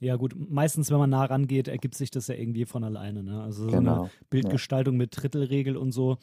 Ja, 0.00 0.16
gut, 0.16 0.34
meistens, 0.36 0.90
wenn 0.90 0.98
man 0.98 1.10
nah 1.10 1.24
rangeht, 1.24 1.68
ergibt 1.68 1.94
sich 1.94 2.10
das 2.10 2.26
ja 2.26 2.34
irgendwie 2.34 2.66
von 2.66 2.84
alleine. 2.84 3.22
Ne? 3.22 3.42
Also 3.42 3.62
so 3.64 3.68
eine 3.70 3.78
Genau. 3.78 4.10
Bildgestaltung 4.28 4.96
mit 4.96 5.10
Drittelregel 5.20 5.76
und 5.76 5.92
so, 5.92 6.18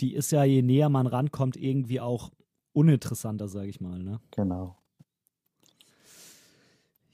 die 0.00 0.14
ist 0.14 0.32
ja, 0.32 0.44
je 0.44 0.62
näher 0.62 0.88
man 0.88 1.06
rankommt, 1.06 1.56
irgendwie 1.56 2.00
auch 2.00 2.30
uninteressanter, 2.72 3.48
sage 3.48 3.68
ich 3.68 3.80
mal. 3.82 3.98
Ne? 3.98 4.20
Genau. 4.30 4.76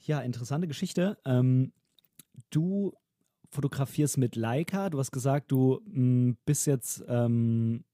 Ja, 0.07 0.21
interessante 0.21 0.69
Geschichte. 0.69 1.19
Ähm, 1.25 1.73
du 2.51 2.93
fotografierst 3.51 4.19
mit 4.19 4.37
Leica. 4.37 4.91
Du 4.91 4.99
hast 4.99 5.11
gesagt, 5.11 5.51
du 5.51 5.81
mh, 5.87 6.37
bist 6.45 6.67
jetzt 6.67 7.05
ähm, 7.09 7.85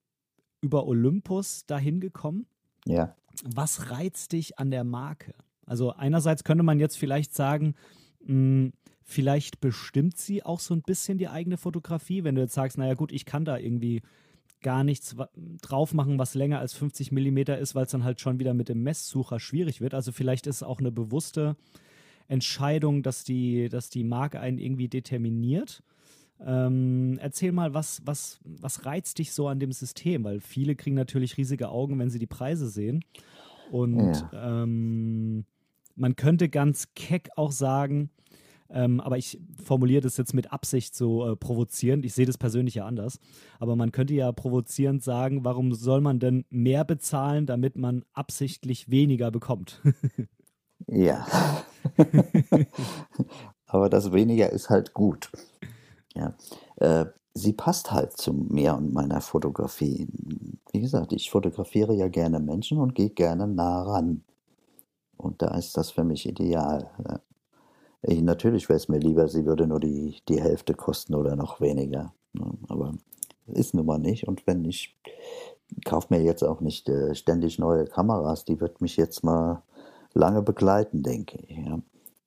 über 0.61 0.87
Olympus 0.87 1.65
dahin 1.67 2.01
gekommen. 2.01 2.47
Ja. 2.87 3.17
Was 3.45 3.91
reizt 3.91 4.33
dich 4.33 4.59
an 4.59 4.71
der 4.71 4.85
Marke? 4.85 5.35
Also 5.67 5.93
einerseits 5.93 6.45
könnte 6.45 6.65
man 6.65 6.79
jetzt 6.79 6.97
vielleicht 6.97 7.35
sagen, 7.35 7.75
mh, 8.27 8.71
vielleicht 9.03 9.61
bestimmt 9.61 10.17
sie 10.17 10.43
auch 10.43 10.61
so 10.61 10.75
ein 10.75 10.83
bisschen 10.83 11.19
die 11.19 11.29
eigene 11.29 11.59
Fotografie, 11.59 12.25
wenn 12.25 12.35
du 12.35 12.43
jetzt 12.43 12.55
sagst, 12.55 12.79
naja 12.79 12.95
gut, 12.95 13.13
ich 13.13 13.27
kann 13.27 13.45
da 13.45 13.59
irgendwie 13.59 14.03
gar 14.63 14.83
nichts 14.83 15.15
drauf 15.61 15.93
machen, 15.93 16.19
was 16.19 16.35
länger 16.35 16.59
als 16.59 16.73
50 16.73 17.13
Millimeter 17.13 17.59
ist, 17.59 17.75
weil 17.75 17.85
es 17.85 17.91
dann 17.91 18.03
halt 18.03 18.21
schon 18.21 18.41
wieder 18.41 18.55
mit 18.55 18.71
dem 18.71 18.83
Messsucher 18.83 19.39
schwierig 19.39 19.81
wird. 19.81 19.95
Also 19.95 20.11
vielleicht 20.11 20.47
ist 20.47 20.57
es 20.57 20.63
auch 20.63 20.81
eine 20.81 20.91
bewusste 20.91 21.57
Entscheidung, 22.29 23.03
dass 23.03 23.25
die, 23.25 23.69
dass 23.69 23.91
die 23.91 24.05
Marke 24.05 24.41
einen 24.41 24.59
irgendwie 24.59 24.89
determiniert. 24.89 25.83
Ähm, 26.41 27.19
erzähl 27.21 27.53
mal, 27.53 27.75
was, 27.75 28.01
was, 28.05 28.41
was 28.43 28.87
reizt 28.87 29.19
dich 29.19 29.33
so 29.33 29.49
an 29.49 29.61
dem 29.61 29.71
System? 29.71 30.25
Weil 30.25 30.41
viele 30.41 30.75
kriegen 30.75 30.97
natürlich 30.97 31.37
riesige 31.37 31.69
Augen, 31.69 31.99
wenn 31.99 32.11
sie 32.11 32.19
die 32.19 32.27
Preise 32.27 32.69
sehen. 32.69 33.05
Und 33.71 34.15
ja. 34.33 34.63
ähm, 34.63 35.45
man 35.97 36.17
könnte 36.17 36.49
ganz 36.49 36.89
keck 36.95 37.31
auch 37.37 37.53
sagen, 37.53 38.11
ähm, 38.71 39.01
aber 39.01 39.19
ich 39.19 39.41
formuliere 39.63 40.01
das 40.01 40.17
jetzt 40.17 40.35
mit 40.35 40.53
Absicht 40.53 40.95
so 40.97 41.31
äh, 41.31 41.37
provozierend. 41.37 42.05
Ich 42.05 42.15
sehe 42.15 42.27
das 42.27 42.39
persönlich 42.39 42.75
ja 42.77 42.87
anders. 42.87 43.21
Aber 43.61 43.77
man 43.77 43.93
könnte 43.93 44.15
ja 44.15 44.33
provozierend 44.33 45.03
sagen, 45.03 45.45
warum 45.45 45.73
soll 45.73 46.01
man 46.01 46.19
denn 46.19 46.45
mehr 46.51 46.85
bezahlen, 46.85 47.47
damit 47.47 47.77
man 47.77 48.05
absichtlich 48.15 48.91
weniger 48.91 49.31
bekommt? 49.31 49.81
ja. 50.89 51.27
aber 53.67 53.89
das 53.89 54.13
weniger 54.13 54.51
ist 54.51 54.71
halt 54.71 54.95
gut. 54.95 55.31
Ja. 56.15 56.35
Äh, 56.77 57.07
sie 57.35 57.53
passt 57.53 57.93
halt 57.93 58.17
zu 58.17 58.33
mir 58.33 58.75
und 58.75 58.93
meiner 58.93 59.21
Fotografie. 59.21 60.09
Wie 60.73 60.81
gesagt, 60.81 61.13
ich 61.13 61.31
fotografiere 61.31 61.95
ja 61.95 62.09
gerne 62.09 62.41
Menschen 62.41 62.79
und 62.79 62.95
gehe 62.95 63.11
gerne 63.11 63.47
nah 63.47 63.83
ran. 63.83 64.25
Und 65.17 65.43
da 65.43 65.57
ist 65.57 65.77
das 65.77 65.91
für 65.91 66.05
mich 66.05 66.29
ideal. 66.29 66.91
Ich, 68.03 68.21
natürlich 68.23 68.69
wäre 68.69 68.77
es 68.77 68.89
mir 68.89 68.99
lieber, 68.99 69.29
sie 69.29 69.47
würde 69.47 69.67
nur 69.67 69.81
die, 69.81 70.21
die 70.29 70.41
Hälfte 70.41 70.75
kosten 70.75 71.15
oder 71.15 71.37
noch 71.37 71.61
weniger. 71.61 72.13
Ne? 72.33 72.53
Aber 72.69 72.95
ist 73.47 73.75
nun 73.75 73.87
mal 73.87 73.99
nicht. 73.99 74.27
Und 74.29 74.47
wenn 74.47 74.65
ich 74.65 74.99
kaufe 75.85 76.09
mir 76.11 76.23
jetzt 76.23 76.43
auch 76.43 76.61
nicht 76.61 76.89
äh, 76.89 77.15
ständig 77.15 77.59
neue 77.59 77.87
Kameras, 77.87 78.45
die 78.45 78.61
wird 78.61 78.81
mich 78.81 78.97
jetzt 78.97 79.25
mal 79.25 79.63
lange 80.13 80.43
begleiten, 80.43 81.03
denke 81.03 81.39
ich. 81.39 81.59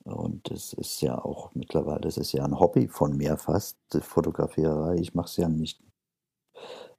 Und 0.04 0.52
es 0.52 0.74
ist 0.74 1.02
ja 1.02 1.18
auch 1.18 1.54
mittlerweile, 1.54 2.02
das 2.02 2.18
ist 2.18 2.32
ja 2.32 2.46
ein 2.46 2.60
Hobby 2.60 2.88
von 2.88 3.18
mir 3.18 3.38
fast, 3.38 3.78
die 3.94 4.00
Fotografierei. 4.00 4.96
Ich 4.96 5.16
mache 5.16 5.28
es 5.28 5.38
ja 5.38 5.50
nicht, 5.50 5.82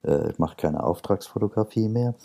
äh, 0.03 0.31
ich 0.31 0.39
mache 0.39 0.55
keine 0.57 0.83
Auftragsfotografie 0.83 1.89
mehr. 1.89 2.15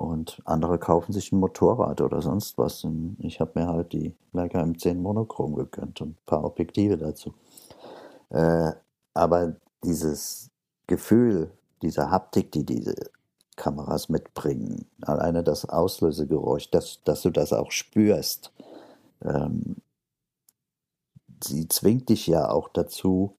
Und 0.00 0.40
andere 0.46 0.78
kaufen 0.78 1.12
sich 1.12 1.30
ein 1.30 1.40
Motorrad 1.40 2.00
oder 2.00 2.22
sonst 2.22 2.56
was. 2.56 2.84
Und 2.84 3.18
ich 3.18 3.38
habe 3.38 3.60
mir 3.60 3.66
halt 3.66 3.92
die 3.92 4.16
Leica 4.32 4.58
M10 4.62 4.94
Monochrom 4.94 5.54
gegönnt 5.54 6.00
und 6.00 6.12
ein 6.12 6.24
paar 6.24 6.42
Objektive 6.42 6.96
dazu. 6.96 7.34
Äh, 8.30 8.72
aber 9.12 9.56
dieses 9.84 10.48
Gefühl, 10.86 11.52
diese 11.82 12.10
Haptik, 12.10 12.50
die 12.50 12.64
diese 12.64 12.94
Kameras 13.56 14.08
mitbringen, 14.08 14.86
alleine 15.02 15.44
das 15.44 15.68
Auslösegeräusch, 15.68 16.70
dass, 16.70 17.02
dass 17.04 17.20
du 17.20 17.28
das 17.28 17.52
auch 17.52 17.70
spürst, 17.70 18.54
ähm, 19.20 19.76
sie 21.44 21.68
zwingt 21.68 22.08
dich 22.08 22.26
ja 22.26 22.48
auch 22.48 22.70
dazu, 22.70 23.36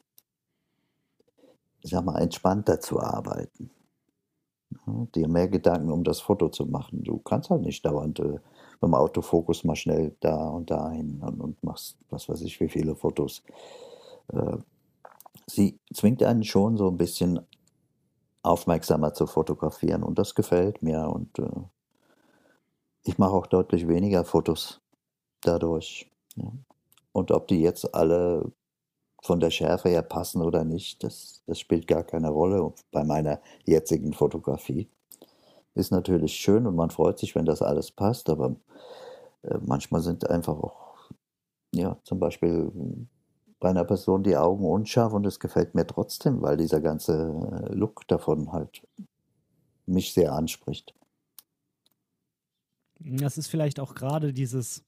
ich 1.81 1.89
sag 1.89 2.05
mal, 2.05 2.19
entspannter 2.19 2.79
zu 2.79 2.99
arbeiten. 2.99 3.71
Dir 5.15 5.27
mehr 5.27 5.47
Gedanken 5.47 5.91
um 5.91 6.03
das 6.03 6.21
Foto 6.21 6.49
zu 6.49 6.65
machen. 6.65 7.03
Du 7.03 7.17
kannst 7.19 7.49
halt 7.49 7.61
nicht 7.61 7.85
dauernd 7.85 8.19
äh, 8.19 8.23
mit 8.23 8.41
dem 8.81 8.95
Autofokus 8.95 9.63
mal 9.63 9.75
schnell 9.75 10.15
da 10.19 10.49
und 10.49 10.71
da 10.71 10.89
hin 10.91 11.21
und, 11.21 11.39
und 11.39 11.63
machst, 11.63 11.97
was 12.09 12.27
weiß 12.27 12.41
ich, 12.41 12.59
wie 12.59 12.69
viele 12.69 12.95
Fotos. 12.95 13.43
Äh, 14.33 14.57
sie 15.47 15.79
zwingt 15.93 16.23
einen 16.23 16.43
schon 16.43 16.77
so 16.77 16.87
ein 16.87 16.97
bisschen 16.97 17.39
aufmerksamer 18.43 19.13
zu 19.13 19.27
fotografieren 19.27 20.03
und 20.03 20.17
das 20.17 20.33
gefällt 20.33 20.81
mir 20.81 21.07
und 21.07 21.37
äh, 21.39 21.49
ich 23.03 23.17
mache 23.17 23.33
auch 23.33 23.47
deutlich 23.47 23.87
weniger 23.87 24.25
Fotos 24.25 24.81
dadurch. 25.41 26.09
Ja. 26.35 26.51
Und 27.13 27.31
ob 27.31 27.47
die 27.47 27.61
jetzt 27.61 27.93
alle 27.93 28.51
von 29.21 29.39
der 29.39 29.51
Schärfe 29.51 29.89
her 29.89 30.01
passen 30.01 30.41
oder 30.41 30.63
nicht, 30.63 31.03
das, 31.03 31.43
das 31.45 31.59
spielt 31.59 31.87
gar 31.87 32.03
keine 32.03 32.29
Rolle 32.29 32.73
bei 32.91 33.03
meiner 33.03 33.39
jetzigen 33.65 34.13
Fotografie. 34.13 34.89
Ist 35.75 35.91
natürlich 35.91 36.33
schön 36.33 36.67
und 36.67 36.75
man 36.75 36.89
freut 36.89 37.19
sich, 37.19 37.35
wenn 37.35 37.45
das 37.45 37.61
alles 37.61 37.91
passt, 37.91 38.29
aber 38.29 38.55
äh, 39.43 39.57
manchmal 39.61 40.01
sind 40.01 40.29
einfach 40.29 40.57
auch, 40.57 41.11
ja, 41.73 41.97
zum 42.03 42.19
Beispiel 42.19 42.71
bei 43.59 43.69
einer 43.69 43.85
Person 43.85 44.23
die 44.23 44.35
Augen 44.35 44.65
unscharf 44.65 45.13
und 45.13 45.25
es 45.25 45.39
gefällt 45.39 45.75
mir 45.75 45.85
trotzdem, 45.85 46.41
weil 46.41 46.57
dieser 46.57 46.81
ganze 46.81 47.69
äh, 47.69 47.73
Look 47.73 48.07
davon 48.07 48.51
halt 48.51 48.85
mich 49.85 50.13
sehr 50.13 50.33
anspricht. 50.33 50.93
Das 52.99 53.37
ist 53.37 53.47
vielleicht 53.47 53.79
auch 53.79 53.95
gerade 53.95 54.33
dieses, 54.33 54.83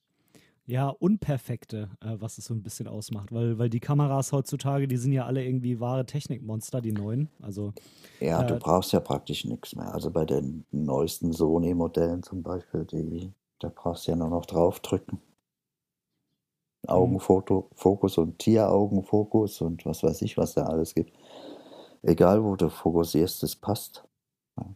ja, 0.65 0.89
Unperfekte, 0.89 1.89
äh, 1.99 2.15
was 2.19 2.37
es 2.37 2.45
so 2.45 2.53
ein 2.53 2.63
bisschen 2.63 2.87
ausmacht. 2.87 3.31
Weil, 3.31 3.57
weil 3.57 3.69
die 3.69 3.79
Kameras 3.79 4.31
heutzutage, 4.31 4.87
die 4.87 4.97
sind 4.97 5.11
ja 5.11 5.25
alle 5.25 5.43
irgendwie 5.43 5.79
wahre 5.79 6.05
Technikmonster, 6.05 6.81
die 6.81 6.93
neuen. 6.93 7.29
Also, 7.41 7.73
ja, 8.19 8.41
äh, 8.41 8.47
du 8.47 8.57
brauchst 8.57 8.93
ja 8.93 8.99
praktisch 8.99 9.45
nichts 9.45 9.75
mehr. 9.75 9.93
Also 9.93 10.09
bei 10.11 10.25
den 10.25 10.65
neuesten 10.71 11.33
Sony-Modellen 11.33 12.23
zum 12.23 12.43
Beispiel, 12.43 12.85
die, 12.85 13.31
da 13.59 13.71
brauchst 13.73 14.07
du 14.07 14.11
ja 14.11 14.17
nur 14.17 14.29
noch 14.29 14.45
draufdrücken. 14.45 15.19
Augenfokus 16.85 18.17
und 18.17 18.39
Tieraugenfokus 18.39 19.61
und 19.61 19.85
was 19.85 20.03
weiß 20.03 20.21
ich, 20.21 20.37
was 20.37 20.53
da 20.53 20.65
alles 20.65 20.93
gibt. 20.93 21.13
Egal, 22.01 22.43
wo 22.43 22.57
du 22.57 22.69
fokussierst, 22.69 23.43
es 23.43 23.55
passt. 23.55 24.03
Ja. 24.57 24.75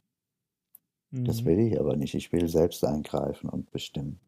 Mhm. 1.11 1.25
Das 1.25 1.43
will 1.43 1.59
ich 1.59 1.77
aber 1.77 1.97
nicht. 1.97 2.13
Ich 2.13 2.31
will 2.31 2.47
selbst 2.47 2.85
eingreifen 2.85 3.49
und 3.49 3.71
bestimmen. 3.71 4.21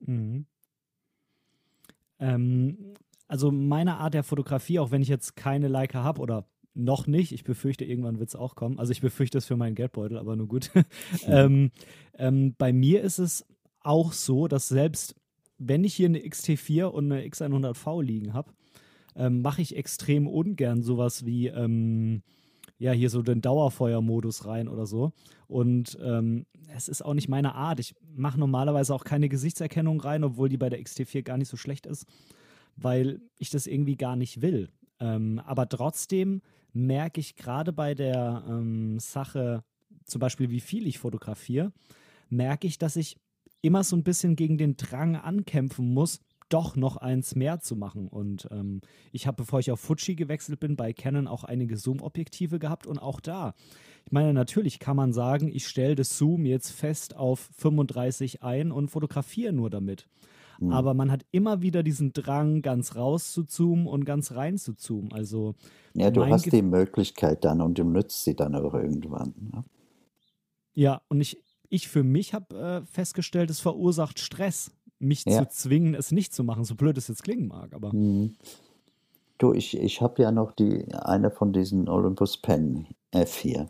Mhm. 0.00 0.46
Ähm, 2.18 2.94
also 3.28 3.50
meine 3.50 3.96
Art 3.96 4.14
der 4.14 4.24
Fotografie, 4.24 4.78
auch 4.78 4.90
wenn 4.90 5.02
ich 5.02 5.08
jetzt 5.08 5.36
keine 5.36 5.68
Leica 5.68 6.02
habe 6.02 6.20
oder 6.20 6.46
noch 6.74 7.06
nicht, 7.06 7.32
ich 7.32 7.44
befürchte, 7.44 7.84
irgendwann 7.84 8.18
wird 8.18 8.28
es 8.28 8.36
auch 8.36 8.54
kommen. 8.54 8.78
Also 8.78 8.92
ich 8.92 9.00
befürchte 9.00 9.38
es 9.38 9.46
für 9.46 9.56
meinen 9.56 9.74
Geldbeutel, 9.74 10.18
aber 10.18 10.36
nur 10.36 10.48
gut. 10.48 10.70
ähm, 11.26 11.70
ähm, 12.14 12.54
bei 12.56 12.72
mir 12.72 13.02
ist 13.02 13.18
es 13.18 13.46
auch 13.80 14.12
so, 14.12 14.48
dass 14.48 14.68
selbst 14.68 15.14
wenn 15.58 15.84
ich 15.84 15.94
hier 15.94 16.08
eine 16.08 16.20
XT4 16.20 16.84
und 16.84 17.12
eine 17.12 17.24
X100V 17.24 18.02
liegen 18.02 18.32
habe, 18.32 18.52
ähm, 19.14 19.42
mache 19.42 19.62
ich 19.62 19.76
extrem 19.76 20.26
ungern 20.26 20.82
sowas 20.82 21.26
wie 21.26 21.48
ähm, 21.48 22.22
ja, 22.80 22.92
hier 22.92 23.10
so 23.10 23.20
den 23.20 23.42
Dauerfeuermodus 23.42 24.46
rein 24.46 24.66
oder 24.66 24.86
so. 24.86 25.12
Und 25.46 25.98
ähm, 26.02 26.46
es 26.74 26.88
ist 26.88 27.04
auch 27.04 27.12
nicht 27.12 27.28
meine 27.28 27.54
Art. 27.54 27.78
Ich 27.78 27.94
mache 28.16 28.40
normalerweise 28.40 28.94
auch 28.94 29.04
keine 29.04 29.28
Gesichtserkennung 29.28 30.00
rein, 30.00 30.24
obwohl 30.24 30.48
die 30.48 30.56
bei 30.56 30.70
der 30.70 30.80
XT4 30.80 31.22
gar 31.22 31.36
nicht 31.36 31.48
so 31.48 31.58
schlecht 31.58 31.84
ist, 31.84 32.06
weil 32.76 33.20
ich 33.36 33.50
das 33.50 33.66
irgendwie 33.66 33.96
gar 33.96 34.16
nicht 34.16 34.40
will. 34.40 34.70
Ähm, 34.98 35.42
aber 35.44 35.68
trotzdem 35.68 36.40
merke 36.72 37.20
ich 37.20 37.36
gerade 37.36 37.74
bei 37.74 37.94
der 37.94 38.44
ähm, 38.48 38.98
Sache, 38.98 39.62
zum 40.06 40.20
Beispiel 40.20 40.48
wie 40.48 40.60
viel 40.60 40.86
ich 40.86 40.98
fotografiere, 40.98 41.72
merke 42.30 42.66
ich, 42.66 42.78
dass 42.78 42.96
ich 42.96 43.18
immer 43.60 43.84
so 43.84 43.94
ein 43.94 44.04
bisschen 44.04 44.36
gegen 44.36 44.56
den 44.56 44.78
Drang 44.78 45.16
ankämpfen 45.16 45.92
muss, 45.92 46.20
doch 46.50 46.76
noch 46.76 46.98
eins 46.98 47.34
mehr 47.34 47.60
zu 47.60 47.76
machen. 47.76 48.08
Und 48.08 48.48
ähm, 48.50 48.82
ich 49.12 49.26
habe, 49.26 49.36
bevor 49.36 49.60
ich 49.60 49.70
auf 49.70 49.80
Fuji 49.80 50.14
gewechselt 50.14 50.60
bin, 50.60 50.76
bei 50.76 50.92
Canon 50.92 51.26
auch 51.26 51.44
einige 51.44 51.76
Zoom-Objektive 51.76 52.58
gehabt 52.58 52.86
und 52.86 52.98
auch 52.98 53.20
da. 53.20 53.54
Ich 54.04 54.12
meine, 54.12 54.34
natürlich 54.34 54.78
kann 54.78 54.96
man 54.96 55.12
sagen, 55.12 55.48
ich 55.52 55.66
stelle 55.66 55.94
das 55.94 56.18
Zoom 56.18 56.44
jetzt 56.44 56.70
fest 56.70 57.16
auf 57.16 57.48
35 57.56 58.42
ein 58.42 58.72
und 58.72 58.88
fotografiere 58.88 59.52
nur 59.52 59.70
damit. 59.70 60.08
Mhm. 60.60 60.72
Aber 60.72 60.94
man 60.94 61.10
hat 61.10 61.24
immer 61.30 61.62
wieder 61.62 61.82
diesen 61.82 62.12
Drang, 62.12 62.60
ganz 62.62 62.94
raus 62.94 63.32
zu 63.32 63.44
zoomen 63.44 63.86
und 63.86 64.04
ganz 64.04 64.32
rein 64.32 64.58
zu 64.58 64.74
zoomen. 64.74 65.12
Also 65.12 65.54
ja, 65.94 66.10
du 66.10 66.26
hast 66.26 66.44
Ge 66.44 66.50
die 66.50 66.62
Möglichkeit 66.62 67.44
dann 67.44 67.60
und 67.60 67.78
du 67.78 67.84
nützt 67.84 68.24
sie 68.24 68.36
dann 68.36 68.54
auch 68.54 68.74
irgendwann. 68.74 69.34
Ne? 69.52 69.64
Ja, 70.74 71.02
und 71.08 71.20
ich, 71.20 71.42
ich 71.68 71.88
für 71.88 72.02
mich 72.02 72.34
habe 72.34 72.56
äh, 72.56 72.86
festgestellt, 72.86 73.50
es 73.50 73.60
verursacht 73.60 74.18
Stress, 74.18 74.72
mich 75.00 75.24
ja. 75.24 75.42
zu 75.42 75.48
zwingen, 75.48 75.94
es 75.94 76.12
nicht 76.12 76.32
zu 76.32 76.44
machen, 76.44 76.64
so 76.64 76.76
blöd 76.76 76.96
es 76.96 77.08
jetzt 77.08 77.24
klingen 77.24 77.48
mag. 77.48 77.74
Aber 77.74 77.92
mhm. 77.92 78.36
Du, 79.40 79.54
ich, 79.54 79.74
ich 79.74 80.02
habe 80.02 80.22
ja 80.22 80.30
noch 80.30 80.52
die 80.52 80.86
eine 80.94 81.30
von 81.30 81.54
diesen 81.54 81.88
Olympus 81.88 82.36
Pen 82.36 82.86
F4. 83.14 83.68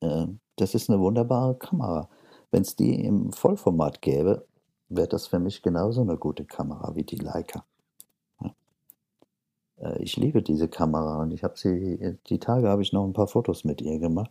Äh, 0.00 0.26
das 0.56 0.74
ist 0.74 0.88
eine 0.88 0.98
wunderbare 0.98 1.56
Kamera. 1.56 2.08
Wenn 2.50 2.62
es 2.62 2.74
die 2.74 3.04
im 3.04 3.30
Vollformat 3.30 4.00
gäbe, 4.00 4.46
wäre 4.88 5.08
das 5.08 5.26
für 5.26 5.38
mich 5.38 5.60
genauso 5.60 6.00
eine 6.00 6.16
gute 6.16 6.46
Kamera 6.46 6.96
wie 6.96 7.04
die 7.04 7.16
Leica. 7.16 7.66
Äh, 9.76 10.02
ich 10.02 10.16
liebe 10.16 10.42
diese 10.42 10.68
Kamera 10.68 11.20
und 11.20 11.32
ich 11.32 11.44
habe 11.44 11.58
sie, 11.58 12.16
die 12.28 12.38
Tage 12.38 12.70
habe 12.70 12.80
ich 12.80 12.94
noch 12.94 13.04
ein 13.04 13.12
paar 13.12 13.28
Fotos 13.28 13.64
mit 13.64 13.82
ihr 13.82 13.98
gemacht. 13.98 14.30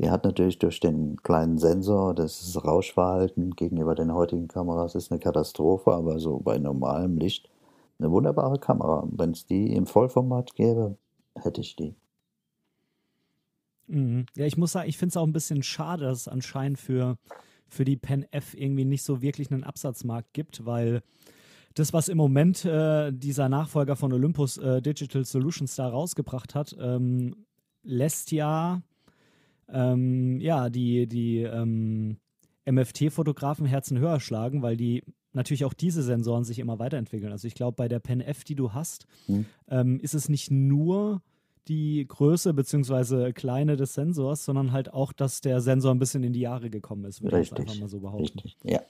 Die 0.00 0.08
hat 0.08 0.24
natürlich 0.24 0.58
durch 0.58 0.80
den 0.80 1.16
kleinen 1.22 1.58
Sensor, 1.58 2.14
das 2.14 2.58
Rauschverhalten 2.64 3.50
gegenüber 3.50 3.94
den 3.94 4.14
heutigen 4.14 4.48
Kameras 4.48 4.94
ist 4.94 5.10
eine 5.10 5.20
Katastrophe, 5.20 5.92
aber 5.92 6.18
so 6.18 6.38
bei 6.38 6.58
normalem 6.58 7.18
Licht 7.18 7.50
eine 7.98 8.10
wunderbare 8.10 8.58
Kamera. 8.58 9.06
Wenn 9.10 9.32
es 9.32 9.44
die 9.44 9.74
im 9.74 9.86
Vollformat 9.86 10.54
gäbe, 10.54 10.96
hätte 11.34 11.60
ich 11.60 11.76
die. 11.76 11.94
Mhm. 13.88 14.24
Ja, 14.36 14.46
ich 14.46 14.56
muss 14.56 14.72
sagen, 14.72 14.88
ich 14.88 14.96
finde 14.96 15.10
es 15.10 15.16
auch 15.18 15.26
ein 15.26 15.34
bisschen 15.34 15.62
schade, 15.62 16.04
dass 16.04 16.20
es 16.20 16.28
anscheinend 16.28 16.78
für, 16.78 17.18
für 17.68 17.84
die 17.84 17.98
Pen 17.98 18.24
F 18.30 18.54
irgendwie 18.54 18.86
nicht 18.86 19.02
so 19.02 19.20
wirklich 19.20 19.50
einen 19.50 19.64
Absatzmarkt 19.64 20.32
gibt, 20.32 20.64
weil 20.64 21.02
das, 21.74 21.92
was 21.92 22.08
im 22.08 22.16
Moment 22.16 22.64
äh, 22.64 23.12
dieser 23.12 23.50
Nachfolger 23.50 23.96
von 23.96 24.14
Olympus 24.14 24.56
äh, 24.56 24.80
Digital 24.80 25.26
Solutions 25.26 25.76
da 25.76 25.88
rausgebracht 25.88 26.54
hat, 26.54 26.74
ähm, 26.80 27.44
lässt 27.82 28.32
ja, 28.32 28.80
ähm, 29.72 30.40
ja 30.40 30.70
die, 30.70 31.06
die 31.06 31.38
ähm, 31.42 32.18
MFT-Fotografen 32.66 33.66
Herzen 33.66 33.98
höher 33.98 34.20
schlagen, 34.20 34.62
weil 34.62 34.76
die 34.76 35.02
natürlich 35.32 35.64
auch 35.64 35.74
diese 35.74 36.02
Sensoren 36.02 36.44
sich 36.44 36.58
immer 36.58 36.78
weiterentwickeln. 36.78 37.32
Also 37.32 37.46
ich 37.46 37.54
glaube, 37.54 37.76
bei 37.76 37.88
der 37.88 38.00
Pen 38.00 38.20
F, 38.20 38.44
die 38.44 38.54
du 38.54 38.72
hast, 38.72 39.06
mhm. 39.28 39.46
ähm, 39.68 40.00
ist 40.00 40.14
es 40.14 40.28
nicht 40.28 40.50
nur 40.50 41.22
die 41.68 42.04
Größe 42.06 42.52
bzw. 42.52 43.32
Kleine 43.32 43.76
des 43.76 43.94
Sensors, 43.94 44.44
sondern 44.44 44.72
halt 44.72 44.92
auch, 44.92 45.12
dass 45.12 45.40
der 45.40 45.60
Sensor 45.60 45.94
ein 45.94 45.98
bisschen 45.98 46.24
in 46.24 46.32
die 46.32 46.40
Jahre 46.40 46.70
gekommen 46.70 47.04
ist, 47.04 47.22
würde 47.22 47.40
ich 47.40 47.52
einfach 47.56 47.78
mal 47.78 47.88
so 47.88 48.00
behaupten. 48.00 48.40
Richtig, 48.40 48.56
ja. 48.64 48.80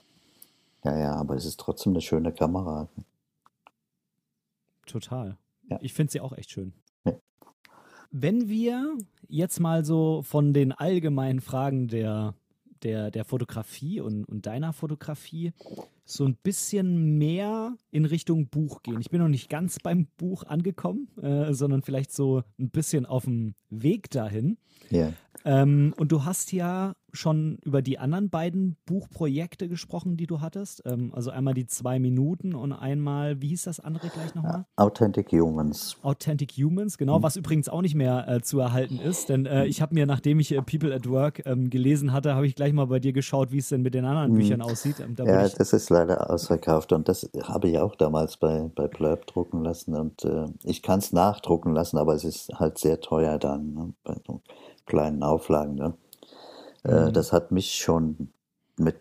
Ja, 0.83 0.97
ja, 0.97 1.15
aber 1.15 1.35
es 1.35 1.45
ist 1.45 1.59
trotzdem 1.59 1.93
eine 1.93 2.01
schöne 2.01 2.31
Kamera. 2.31 2.89
Total. 4.87 5.37
Ja. 5.69 5.77
Ich 5.81 5.93
finde 5.93 6.11
sie 6.11 6.21
auch 6.21 6.33
echt 6.33 6.49
schön. 6.49 6.73
Wenn 8.11 8.49
wir 8.49 8.97
jetzt 9.27 9.59
mal 9.59 9.85
so 9.85 10.21
von 10.21 10.53
den 10.53 10.71
allgemeinen 10.71 11.39
Fragen 11.39 11.87
der, 11.87 12.35
der, 12.83 13.09
der 13.11 13.25
Fotografie 13.25 14.01
und, 14.01 14.25
und 14.25 14.45
deiner 14.45 14.73
Fotografie 14.73 15.53
so 16.11 16.25
ein 16.25 16.35
bisschen 16.35 17.17
mehr 17.17 17.75
in 17.91 18.05
Richtung 18.05 18.47
Buch 18.47 18.83
gehen. 18.83 18.99
Ich 18.99 19.09
bin 19.09 19.21
noch 19.21 19.27
nicht 19.27 19.49
ganz 19.49 19.79
beim 19.79 20.07
Buch 20.17 20.43
angekommen, 20.43 21.07
äh, 21.21 21.53
sondern 21.53 21.81
vielleicht 21.81 22.11
so 22.11 22.43
ein 22.59 22.69
bisschen 22.69 23.05
auf 23.05 23.25
dem 23.25 23.55
Weg 23.69 24.09
dahin. 24.09 24.57
Ja. 24.89 25.13
Ähm, 25.45 25.93
und 25.97 26.11
du 26.11 26.25
hast 26.25 26.51
ja 26.51 26.93
schon 27.13 27.57
über 27.63 27.81
die 27.81 27.99
anderen 27.99 28.29
beiden 28.29 28.77
Buchprojekte 28.85 29.67
gesprochen, 29.67 30.17
die 30.17 30.27
du 30.27 30.39
hattest. 30.39 30.83
Ähm, 30.85 31.11
also 31.13 31.31
einmal 31.31 31.53
die 31.53 31.65
zwei 31.65 31.99
Minuten 31.99 32.53
und 32.53 32.71
einmal, 32.73 33.41
wie 33.41 33.49
hieß 33.49 33.63
das 33.63 33.79
andere 33.79 34.09
gleich 34.09 34.35
nochmal? 34.35 34.65
Authentic 34.75 35.31
Humans. 35.31 35.97
Authentic 36.03 36.51
Humans, 36.51 36.97
genau, 36.97 37.19
mhm. 37.19 37.23
was 37.23 37.35
übrigens 37.35 37.69
auch 37.69 37.81
nicht 37.81 37.95
mehr 37.95 38.27
äh, 38.27 38.41
zu 38.41 38.59
erhalten 38.59 38.99
ist. 38.99 39.29
Denn 39.29 39.45
äh, 39.45 39.65
ich 39.65 39.81
habe 39.81 39.93
mir, 39.93 40.05
nachdem 40.05 40.39
ich 40.39 40.51
äh, 40.51 40.61
People 40.61 40.93
at 40.93 41.09
Work 41.09 41.45
ähm, 41.45 41.69
gelesen 41.69 42.13
hatte, 42.13 42.35
habe 42.35 42.45
ich 42.45 42.55
gleich 42.55 42.73
mal 42.73 42.85
bei 42.85 42.99
dir 42.99 43.13
geschaut, 43.13 43.51
wie 43.51 43.57
es 43.57 43.69
denn 43.69 43.81
mit 43.81 43.93
den 43.93 44.05
anderen 44.05 44.31
mhm. 44.31 44.37
Büchern 44.37 44.61
aussieht. 44.61 44.99
Ähm, 44.99 45.15
da 45.15 45.25
ja, 45.25 45.49
das 45.49 45.73
ist 45.73 45.89
leider 45.89 46.00
ausverkauft 46.09 46.93
und 46.93 47.07
das 47.07 47.29
habe 47.43 47.69
ich 47.69 47.79
auch 47.79 47.95
damals 47.95 48.37
bei, 48.37 48.69
bei 48.75 48.87
Blurb 48.87 49.27
drucken 49.27 49.63
lassen 49.63 49.95
und 49.95 50.23
äh, 50.25 50.45
ich 50.63 50.81
kann 50.81 50.99
es 50.99 51.13
nachdrucken 51.13 51.73
lassen, 51.73 51.97
aber 51.97 52.15
es 52.15 52.23
ist 52.23 52.51
halt 52.59 52.77
sehr 52.77 52.99
teuer 52.99 53.37
dann 53.37 53.73
ne, 53.73 53.93
bei 54.03 54.15
so 54.25 54.41
kleinen 54.85 55.23
Auflagen. 55.23 55.75
Ne? 55.75 55.93
Äh, 56.83 57.07
mhm. 57.07 57.13
das 57.13 57.31
hat 57.31 57.51
mich 57.51 57.75
schon 57.75 58.31
mit 58.77 58.97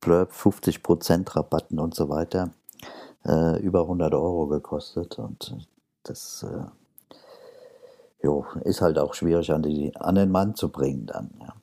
Blurb 0.00 0.30
50% 0.30 1.36
Rabatten 1.36 1.80
und 1.80 1.94
so 1.94 2.08
weiter 2.08 2.50
äh, 3.24 3.58
über 3.60 3.82
100 3.82 4.14
Euro 4.14 4.46
gekostet 4.46 5.18
und 5.18 5.56
das 6.04 6.44
äh, 6.44 6.66
jo, 8.22 8.46
ist 8.64 8.80
halt 8.80 8.98
auch 8.98 9.14
schwierig 9.14 9.52
an, 9.52 9.62
die, 9.62 9.94
an 9.96 10.14
den 10.14 10.30
Mann 10.30 10.54
zu 10.54 10.70
bringen 10.70 11.06
dann. 11.06 11.30
Ja. 11.40 11.54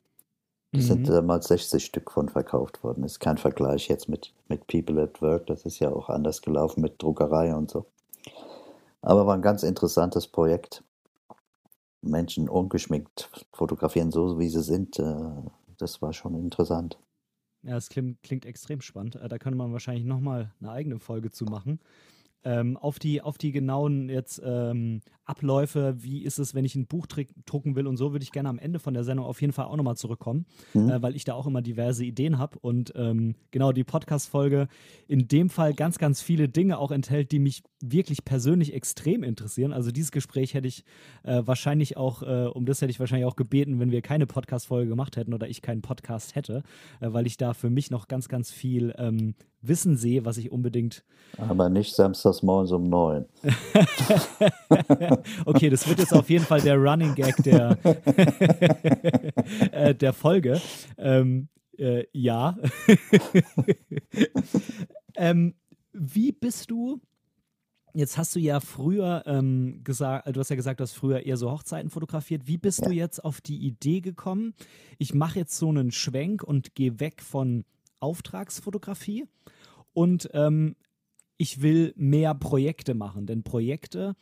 Die 0.74 0.80
mhm. 0.80 0.82
sind 0.82 1.10
damals 1.10 1.48
60 1.48 1.86
Stück 1.86 2.12
von 2.12 2.30
verkauft 2.30 2.84
worden. 2.84 3.04
Ist 3.04 3.20
kein 3.20 3.38
Vergleich 3.38 3.88
jetzt 3.88 4.10
mit, 4.10 4.34
mit 4.48 4.66
People 4.68 5.02
at 5.02 5.22
Work. 5.22 5.48
Das 5.48 5.66
ist 5.66 5.80
ja 5.80 5.92
auch 5.92 6.10
anders 6.10 6.42
gelaufen 6.42 6.82
mit 6.82 7.02
Druckerei 7.02 7.56
und 7.56 7.70
so. 7.70 7.86
Aber 9.02 9.28
war 9.28 9.36
ein 9.36 9.42
ganz 9.42 9.64
interessantes 9.64 10.28
Projekt. 10.28 10.84
Menschen 12.02 12.50
ungeschminkt 12.50 13.30
fotografieren, 13.54 14.12
so 14.12 14.40
wie 14.40 14.50
sie 14.50 14.64
sind. 14.64 15.00
Äh, 15.00 15.32
das 15.78 16.02
war 16.02 16.12
schon 16.12 16.36
interessant. 16.36 16.98
Ja, 17.62 17.76
das 17.76 17.90
klingt, 17.90 18.22
klingt 18.24 18.46
extrem 18.46 18.82
spannend. 18.82 19.16
Äh, 19.16 19.30
da 19.30 19.38
könnte 19.38 19.58
man 19.58 19.72
wahrscheinlich 19.72 20.06
nochmal 20.06 20.52
eine 20.60 20.72
eigene 20.72 21.00
Folge 21.00 21.32
zu 21.32 21.46
machen. 21.46 21.80
Ähm, 22.46 22.78
auf, 22.78 23.00
die, 23.00 23.22
auf 23.22 23.38
die 23.38 23.52
genauen 23.52 24.10
jetzt 24.10 24.41
ähm, 24.44 25.02
Abläufe, 25.26 25.96
wie 26.00 26.24
ist 26.24 26.38
es, 26.38 26.54
wenn 26.54 26.66
ich 26.66 26.76
ein 26.76 26.86
Buch 26.86 27.08
drucken 27.08 27.76
will 27.76 27.88
und 27.88 27.96
so, 27.96 28.12
würde 28.12 28.24
ich 28.24 28.32
gerne 28.32 28.50
am 28.50 28.60
Ende 28.60 28.80
von 28.80 28.94
der 28.94 29.06
Sendung 29.06 29.26
auf 29.26 29.39
jeden 29.39 29.54
Fall 29.54 29.66
auch 29.66 29.78
nochmal 29.78 29.96
zurückkommen, 29.96 30.46
mhm. 30.74 30.89
äh, 30.89 31.02
weil 31.02 31.16
ich 31.16 31.24
da 31.24 31.34
auch 31.34 31.48
immer 31.48 31.62
diverse 31.62 32.04
Ideen 32.04 32.38
habe 32.38 32.60
und 32.60 32.91
ähm, 32.96 33.36
genau 33.52 33.72
die 33.72 33.86
Podcast-Folge 33.86 34.68
in 35.08 35.28
dem 35.30 35.50
Fall 35.50 35.74
ganz, 35.74 35.98
ganz 35.98 36.22
viele 36.22 36.50
Dinge 36.50 36.78
auch 36.78 36.91
enthält, 36.91 37.32
die 37.32 37.39
mich 37.39 37.64
wirklich 37.82 38.26
persönlich 38.26 38.74
extrem 38.74 39.24
interessieren. 39.24 39.72
Also 39.72 39.91
dieses 39.91 40.12
Gespräch 40.12 40.54
hätte 40.54 40.68
ich 40.68 40.84
äh, 41.24 41.41
wahrscheinlich 41.46 41.96
auch, 41.96 42.22
äh, 42.22 42.48
um 42.48 42.66
das 42.66 42.82
hätte 42.82 42.91
ich 42.91 43.00
wahrscheinlich 43.00 43.26
auch 43.26 43.38
gebeten, 43.38 43.80
wenn 43.80 43.91
wir 43.91 44.02
keine 44.02 44.28
Podcast-Folge 44.28 44.89
gemacht 44.89 45.16
hätten 45.16 45.34
oder 45.34 45.48
ich 45.48 45.62
keinen 45.62 45.82
Podcast 45.82 46.36
hätte, 46.36 46.64
äh, 47.00 47.14
weil 47.14 47.28
ich 47.28 47.38
da 47.38 47.54
für 47.54 47.70
mich 47.70 47.91
noch 47.91 48.10
ganz, 48.10 48.28
ganz 48.28 48.52
viel 48.52 48.94
ähm, 48.98 49.36
Wissen 49.62 49.96
sehe, 49.96 50.26
was 50.26 50.38
ich 50.38 50.52
unbedingt. 50.52 51.04
Aber 51.38 51.70
nicht 51.70 51.96
samstags 52.34 52.44
morgens 52.44 52.72
um 52.72 52.90
neun. 52.90 53.26
okay, 55.46 55.70
das 55.70 55.88
wird 55.88 56.00
jetzt 56.00 56.14
auf 56.14 56.30
jeden 56.30 56.46
Fall 56.46 56.62
der 56.62 56.78
Running 56.78 57.16
Gag 57.16 57.36
der, 57.38 57.78
äh, 59.72 59.96
der 59.96 60.14
Folge. 60.14 60.62
Ähm, 60.98 61.50
äh, 61.78 62.06
ja. 62.14 62.58
ähm, 65.16 65.54
wie 65.94 66.32
bist 66.32 66.72
du 66.72 67.02
Jetzt 67.96 68.18
hast 68.18 68.36
du 68.36 68.40
ja 68.40 68.60
früher 68.60 69.22
ähm, 69.28 69.82
gesagt, 69.84 70.36
du 70.36 70.40
hast 70.40 70.50
ja 70.50 70.56
gesagt, 70.56 70.80
du 70.80 70.82
hast 70.82 70.94
früher 70.94 71.28
eher 71.28 71.38
so 71.38 71.52
Hochzeiten 71.52 71.92
fotografiert. 71.92 72.48
Wie 72.48 72.58
bist 72.58 72.80
ja. 72.80 72.88
du 72.88 72.92
jetzt 72.92 73.24
auf 73.24 73.40
die 73.40 73.68
Idee 73.68 74.02
gekommen? 74.02 74.56
Ich 74.98 75.14
mache 75.14 75.38
jetzt 75.38 75.56
so 75.56 75.70
einen 75.70 75.92
Schwenk 75.92 76.42
und 76.42 76.74
gehe 76.74 77.00
weg 77.00 77.22
von 77.22 77.66
Auftragsfotografie 78.00 79.28
und 79.94 80.28
ähm, 80.34 80.76
ich 81.38 81.62
will 81.62 81.94
mehr 81.96 82.34
Projekte 82.34 82.94
machen, 82.94 83.26
denn 83.26 83.44
Projekte, 83.44 84.16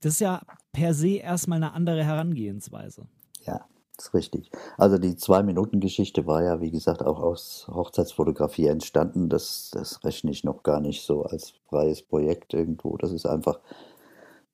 das 0.00 0.14
ist 0.14 0.20
ja 0.20 0.42
per 0.72 0.94
se 0.94 1.16
erstmal 1.16 1.56
eine 1.56 1.72
andere 1.72 2.04
Herangehensweise. 2.04 3.06
Ja, 3.44 3.66
ist 3.98 4.14
richtig. 4.14 4.50
Also 4.76 4.98
die 4.98 5.16
Zwei-Minuten-Geschichte 5.16 6.26
war 6.26 6.42
ja, 6.42 6.60
wie 6.60 6.70
gesagt, 6.70 7.02
auch 7.02 7.20
aus 7.20 7.66
Hochzeitsfotografie 7.68 8.66
entstanden. 8.66 9.28
Das, 9.28 9.70
das 9.72 10.04
rechne 10.04 10.30
ich 10.30 10.44
noch 10.44 10.62
gar 10.62 10.80
nicht 10.80 11.02
so 11.02 11.22
als 11.22 11.54
freies 11.68 12.02
Projekt 12.02 12.52
irgendwo. 12.52 12.96
Das 12.98 13.12
ist 13.12 13.26
einfach 13.26 13.60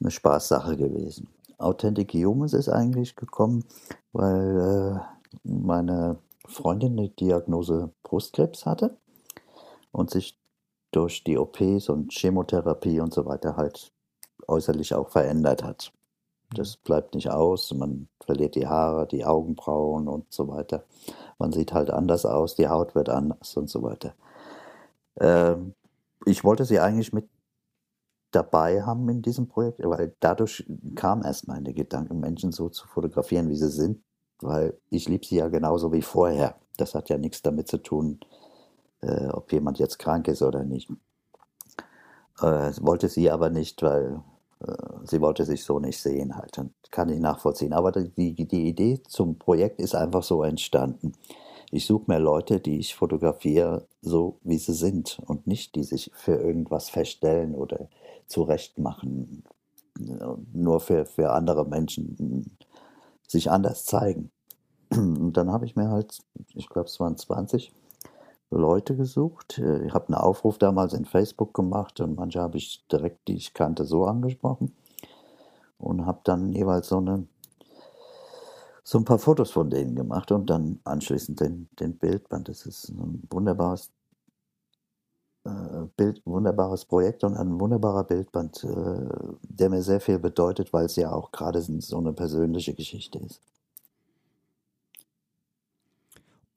eine 0.00 0.10
Spaßsache 0.10 0.76
gewesen. 0.76 1.28
Authentic 1.58 2.12
Humans 2.12 2.54
ist 2.54 2.68
eigentlich 2.68 3.16
gekommen, 3.16 3.64
weil 4.12 5.00
äh, 5.00 5.48
meine 5.48 6.18
Freundin 6.46 6.98
eine 6.98 7.08
Diagnose 7.08 7.90
Brustkrebs 8.02 8.66
hatte 8.66 8.96
und 9.92 10.10
sich 10.10 10.38
durch 10.92 11.24
die 11.24 11.38
OPs 11.38 11.88
und 11.88 12.12
Chemotherapie 12.12 13.00
und 13.00 13.12
so 13.12 13.26
weiter 13.26 13.56
halt 13.56 13.92
äußerlich 14.46 14.94
auch 14.94 15.08
verändert 15.08 15.64
hat. 15.64 15.92
Das 16.54 16.76
mhm. 16.76 16.80
bleibt 16.84 17.14
nicht 17.14 17.30
aus, 17.30 17.72
man 17.74 18.08
verliert 18.24 18.54
die 18.54 18.66
Haare, 18.66 19.06
die 19.06 19.24
Augenbrauen 19.24 20.06
und 20.06 20.32
so 20.32 20.48
weiter. 20.48 20.84
Man 21.38 21.52
sieht 21.52 21.72
halt 21.72 21.90
anders 21.90 22.24
aus, 22.24 22.54
die 22.54 22.68
Haut 22.68 22.94
wird 22.94 23.08
anders 23.08 23.56
und 23.56 23.68
so 23.68 23.82
weiter. 23.82 24.14
Ähm, 25.18 25.74
ich 26.24 26.44
wollte 26.44 26.64
sie 26.64 26.78
eigentlich 26.78 27.12
mit 27.12 27.28
dabei 28.30 28.82
haben 28.82 29.08
in 29.08 29.22
diesem 29.22 29.48
Projekt, 29.48 29.80
weil 29.82 30.14
dadurch 30.20 30.64
kam 30.94 31.22
erst 31.22 31.48
meine 31.48 31.74
Gedanken, 31.74 32.20
Menschen 32.20 32.52
so 32.52 32.68
zu 32.68 32.86
fotografieren, 32.86 33.48
wie 33.48 33.56
sie 33.56 33.70
sind, 33.70 34.02
weil 34.40 34.78
ich 34.88 35.08
liebe 35.08 35.26
sie 35.26 35.36
ja 35.36 35.48
genauso 35.48 35.92
wie 35.92 36.02
vorher. 36.02 36.56
Das 36.76 36.94
hat 36.94 37.10
ja 37.10 37.18
nichts 37.18 37.42
damit 37.42 37.68
zu 37.68 37.78
tun, 37.78 38.20
äh, 39.02 39.28
ob 39.28 39.52
jemand 39.52 39.78
jetzt 39.78 39.98
krank 39.98 40.28
ist 40.28 40.42
oder 40.42 40.64
nicht. 40.64 40.90
Äh, 42.40 42.72
wollte 42.80 43.08
sie 43.08 43.30
aber 43.30 43.50
nicht, 43.50 43.82
weil 43.82 44.22
äh, 44.60 44.72
sie 45.04 45.20
wollte 45.20 45.44
sich 45.44 45.64
so 45.64 45.78
nicht 45.78 46.00
sehen 46.00 46.36
halt. 46.36 46.58
Und 46.58 46.72
kann 46.90 47.08
ich 47.08 47.20
nachvollziehen. 47.20 47.72
Aber 47.72 47.92
die, 47.92 48.34
die 48.34 48.68
Idee 48.68 49.02
zum 49.06 49.38
Projekt 49.38 49.80
ist 49.80 49.94
einfach 49.94 50.22
so 50.22 50.42
entstanden. 50.42 51.12
Ich 51.70 51.86
suche 51.86 52.04
mir 52.06 52.18
Leute, 52.18 52.60
die 52.60 52.78
ich 52.78 52.94
fotografiere, 52.94 53.86
so 54.02 54.38
wie 54.42 54.58
sie 54.58 54.74
sind 54.74 55.18
und 55.26 55.46
nicht, 55.46 55.74
die 55.74 55.84
sich 55.84 56.10
für 56.14 56.34
irgendwas 56.34 56.90
verstellen 56.90 57.54
oder 57.54 57.88
zurechtmachen, 58.26 59.42
nur 60.52 60.80
für, 60.80 61.06
für 61.06 61.32
andere 61.32 61.64
Menschen 61.66 62.56
sich 63.26 63.50
anders 63.50 63.86
zeigen. 63.86 64.30
Und 64.90 65.32
dann 65.32 65.50
habe 65.50 65.64
ich 65.64 65.74
mir 65.74 65.88
halt, 65.88 66.18
ich 66.54 66.68
glaube 66.68 66.88
es 66.88 67.00
waren 67.00 67.16
20, 67.16 67.72
Leute 68.52 68.96
gesucht. 68.96 69.58
Äh, 69.58 69.86
ich 69.86 69.94
habe 69.94 70.08
einen 70.08 70.16
Aufruf 70.16 70.58
damals 70.58 70.92
in 70.92 71.04
Facebook 71.04 71.54
gemacht 71.54 72.00
und 72.00 72.16
manche 72.16 72.40
habe 72.40 72.58
ich 72.58 72.86
direkt, 72.90 73.28
die 73.28 73.36
ich 73.36 73.54
kannte, 73.54 73.84
so 73.84 74.04
angesprochen 74.06 74.72
und 75.78 76.06
habe 76.06 76.20
dann 76.24 76.52
jeweils 76.52 76.88
so 76.88 76.98
eine 76.98 77.26
so 78.84 78.98
ein 78.98 79.04
paar 79.04 79.18
Fotos 79.18 79.52
von 79.52 79.70
denen 79.70 79.94
gemacht 79.94 80.32
und 80.32 80.50
dann 80.50 80.80
anschließend 80.84 81.40
den, 81.40 81.68
den 81.78 81.96
Bildband. 81.98 82.48
Das 82.48 82.66
ist 82.66 82.88
ein 82.88 83.22
wunderbares 83.30 83.90
äh, 85.44 85.86
Bild, 85.96 86.20
wunderbares 86.24 86.84
Projekt 86.84 87.24
und 87.24 87.36
ein 87.36 87.60
wunderbarer 87.60 88.04
Bildband, 88.04 88.64
äh, 88.64 89.08
der 89.42 89.70
mir 89.70 89.82
sehr 89.82 90.00
viel 90.00 90.18
bedeutet, 90.18 90.72
weil 90.72 90.86
es 90.86 90.96
ja 90.96 91.12
auch 91.12 91.30
gerade 91.32 91.60
so 91.62 91.98
eine 91.98 92.12
persönliche 92.12 92.74
Geschichte 92.74 93.18
ist. 93.18 93.40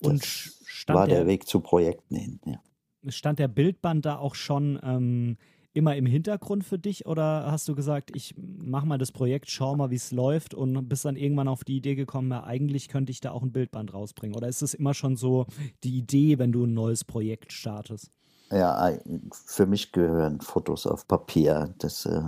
Und 0.01 0.21
das 0.21 0.54
war 0.87 1.07
der, 1.07 1.19
der, 1.19 1.27
Weg 1.27 1.47
zu 1.47 1.59
Projekten 1.59 2.15
hin, 2.15 2.39
ja. 2.45 2.59
Stand 3.07 3.39
der 3.39 3.47
Bildband 3.47 4.05
da 4.05 4.17
auch 4.17 4.33
schon 4.33 4.79
ähm, 4.83 5.37
immer 5.75 5.95
im 5.95 6.05
Hintergrund 6.05 6.63
für 6.63 6.79
dich 6.79 7.05
oder 7.05 7.51
hast 7.51 7.67
du 7.67 7.75
gesagt, 7.75 8.11
ich 8.15 8.33
mache 8.37 8.87
mal 8.87 8.97
das 8.97 9.11
Projekt, 9.11 9.49
schau 9.49 9.75
mal, 9.75 9.91
wie 9.91 9.95
es 9.95 10.11
läuft 10.11 10.53
und 10.53 10.87
bist 10.87 11.05
dann 11.05 11.17
irgendwann 11.17 11.49
auf 11.49 11.63
die 11.63 11.75
Idee 11.75 11.95
gekommen, 11.95 12.31
ja, 12.31 12.43
eigentlich 12.43 12.87
könnte 12.87 13.11
ich 13.11 13.19
da 13.19 13.31
auch 13.31 13.43
ein 13.43 13.51
Bildband 13.51 13.93
rausbringen? 13.93 14.35
Oder 14.35 14.47
ist 14.47 14.61
es 14.61 14.73
immer 14.73 14.93
schon 14.93 15.17
so 15.17 15.45
die 15.83 15.97
Idee, 15.97 16.39
wenn 16.39 16.53
du 16.53 16.65
ein 16.65 16.73
neues 16.73 17.03
Projekt 17.03 17.51
startest? 17.51 18.09
Ja, 18.51 18.91
für 19.31 19.65
mich 19.65 19.91
gehören 19.91 20.39
Fotos 20.39 20.85
auf 20.87 21.07
Papier. 21.07 21.73
Das 21.79 22.05
äh, 22.05 22.21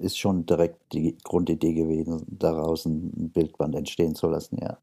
ist 0.00 0.18
schon 0.18 0.44
direkt 0.44 0.92
die 0.92 1.16
Grundidee 1.22 1.74
gewesen, 1.74 2.26
daraus 2.26 2.84
ein 2.84 3.30
Bildband 3.30 3.74
entstehen 3.76 4.14
zu 4.14 4.28
lassen, 4.28 4.58
ja. 4.60 4.78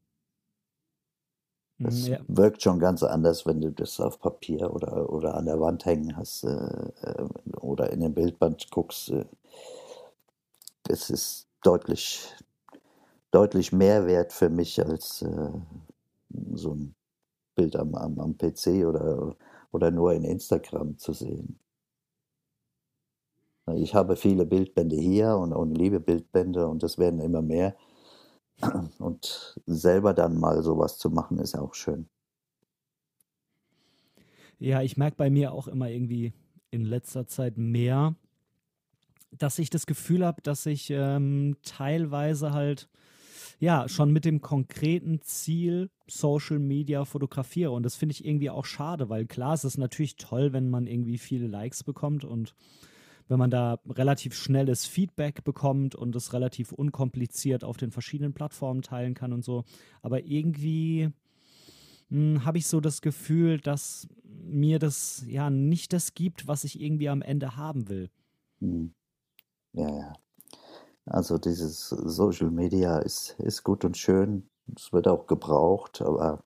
Das 1.78 2.08
ja. 2.08 2.18
wirkt 2.26 2.62
schon 2.62 2.78
ganz 2.78 3.02
anders, 3.02 3.44
wenn 3.44 3.60
du 3.60 3.70
das 3.70 4.00
auf 4.00 4.18
Papier 4.18 4.72
oder, 4.72 5.12
oder 5.12 5.34
an 5.34 5.44
der 5.44 5.60
Wand 5.60 5.84
hängen 5.84 6.16
hast 6.16 6.44
äh, 6.44 6.48
äh 7.02 7.28
oder 7.60 7.92
in 7.92 8.00
den 8.00 8.14
Bildband 8.14 8.70
guckst. 8.70 9.10
Äh, 9.10 9.26
es 10.88 11.10
ist 11.10 11.48
deutlich, 11.62 12.34
deutlich 13.30 13.72
mehr 13.72 14.06
wert 14.06 14.32
für 14.32 14.48
mich 14.48 14.82
als 14.84 15.20
äh, 15.22 15.50
so 16.54 16.74
ein 16.74 16.94
Bild 17.54 17.76
am, 17.76 17.94
am, 17.94 18.18
am 18.20 18.38
PC 18.38 18.86
oder, 18.86 19.36
oder 19.72 19.90
nur 19.90 20.14
in 20.14 20.24
Instagram 20.24 20.96
zu 20.98 21.12
sehen. 21.12 21.58
Ich 23.74 23.94
habe 23.94 24.14
viele 24.16 24.46
Bildbände 24.46 24.96
hier 24.96 25.36
und, 25.36 25.52
und 25.52 25.74
liebe 25.74 25.98
Bildbände 25.98 26.68
und 26.68 26.82
es 26.84 26.98
werden 26.98 27.20
immer 27.20 27.42
mehr. 27.42 27.76
Und 28.98 29.60
selber 29.66 30.14
dann 30.14 30.38
mal 30.38 30.62
sowas 30.62 30.98
zu 30.98 31.10
machen, 31.10 31.38
ist 31.38 31.56
auch 31.56 31.74
schön. 31.74 32.08
Ja, 34.58 34.80
ich 34.82 34.96
merke 34.96 35.16
bei 35.16 35.28
mir 35.30 35.52
auch 35.52 35.68
immer 35.68 35.90
irgendwie 35.90 36.32
in 36.70 36.84
letzter 36.84 37.26
Zeit 37.26 37.58
mehr, 37.58 38.14
dass 39.30 39.58
ich 39.58 39.68
das 39.68 39.86
Gefühl 39.86 40.24
habe, 40.24 40.40
dass 40.40 40.64
ich 40.64 40.90
ähm, 40.90 41.56
teilweise 41.62 42.52
halt 42.52 42.88
ja 43.58 43.88
schon 43.88 44.12
mit 44.12 44.24
dem 44.24 44.40
konkreten 44.40 45.20
Ziel 45.20 45.90
Social 46.06 46.58
Media 46.58 47.04
fotografiere. 47.04 47.72
Und 47.72 47.82
das 47.82 47.96
finde 47.96 48.14
ich 48.14 48.24
irgendwie 48.24 48.50
auch 48.50 48.64
schade, 48.64 49.08
weil 49.08 49.26
klar, 49.26 49.54
es 49.54 49.64
ist 49.64 49.78
natürlich 49.78 50.16
toll, 50.16 50.52
wenn 50.52 50.70
man 50.70 50.86
irgendwie 50.86 51.18
viele 51.18 51.46
Likes 51.46 51.84
bekommt 51.84 52.24
und 52.24 52.54
wenn 53.28 53.38
man 53.38 53.50
da 53.50 53.80
relativ 53.88 54.34
schnelles 54.34 54.86
Feedback 54.86 55.42
bekommt 55.44 55.94
und 55.94 56.14
es 56.14 56.32
relativ 56.32 56.72
unkompliziert 56.72 57.64
auf 57.64 57.76
den 57.76 57.90
verschiedenen 57.90 58.32
Plattformen 58.32 58.82
teilen 58.82 59.14
kann 59.14 59.32
und 59.32 59.44
so. 59.44 59.64
Aber 60.02 60.24
irgendwie 60.24 61.10
hm, 62.10 62.44
habe 62.44 62.58
ich 62.58 62.66
so 62.66 62.80
das 62.80 63.00
Gefühl, 63.00 63.58
dass 63.58 64.08
mir 64.24 64.78
das 64.78 65.24
ja 65.26 65.50
nicht 65.50 65.92
das 65.92 66.14
gibt, 66.14 66.46
was 66.46 66.64
ich 66.64 66.80
irgendwie 66.80 67.08
am 67.08 67.22
Ende 67.22 67.56
haben 67.56 67.88
will. 67.88 68.10
Hm. 68.60 68.94
Ja, 69.72 69.88
ja. 69.88 70.12
Also 71.04 71.38
dieses 71.38 71.88
Social 71.88 72.50
Media 72.50 72.98
ist, 72.98 73.36
ist 73.38 73.62
gut 73.62 73.84
und 73.84 73.96
schön. 73.96 74.48
Es 74.74 74.92
wird 74.92 75.06
auch 75.06 75.26
gebraucht, 75.26 76.02
aber 76.02 76.42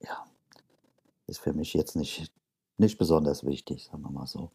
ja, 0.00 0.24
ist 1.26 1.40
für 1.40 1.52
mich 1.52 1.74
jetzt 1.74 1.96
nicht, 1.96 2.32
nicht 2.78 2.96
besonders 2.96 3.44
wichtig, 3.44 3.84
sagen 3.84 4.02
wir 4.02 4.10
mal 4.10 4.26
so 4.26 4.50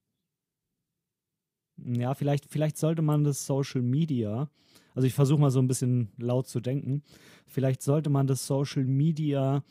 ja, 1.85 2.13
vielleicht, 2.13 2.45
vielleicht 2.49 2.77
sollte 2.77 3.01
man 3.01 3.23
das 3.23 3.45
Social 3.45 3.81
Media, 3.81 4.49
also 4.93 5.07
ich 5.07 5.13
versuche 5.13 5.39
mal 5.39 5.51
so 5.51 5.59
ein 5.59 5.67
bisschen 5.67 6.09
laut 6.17 6.47
zu 6.47 6.59
denken, 6.59 7.03
vielleicht 7.47 7.81
sollte 7.81 8.09
man 8.09 8.27
das 8.27 8.45
Social 8.47 8.85
Media 8.85 9.63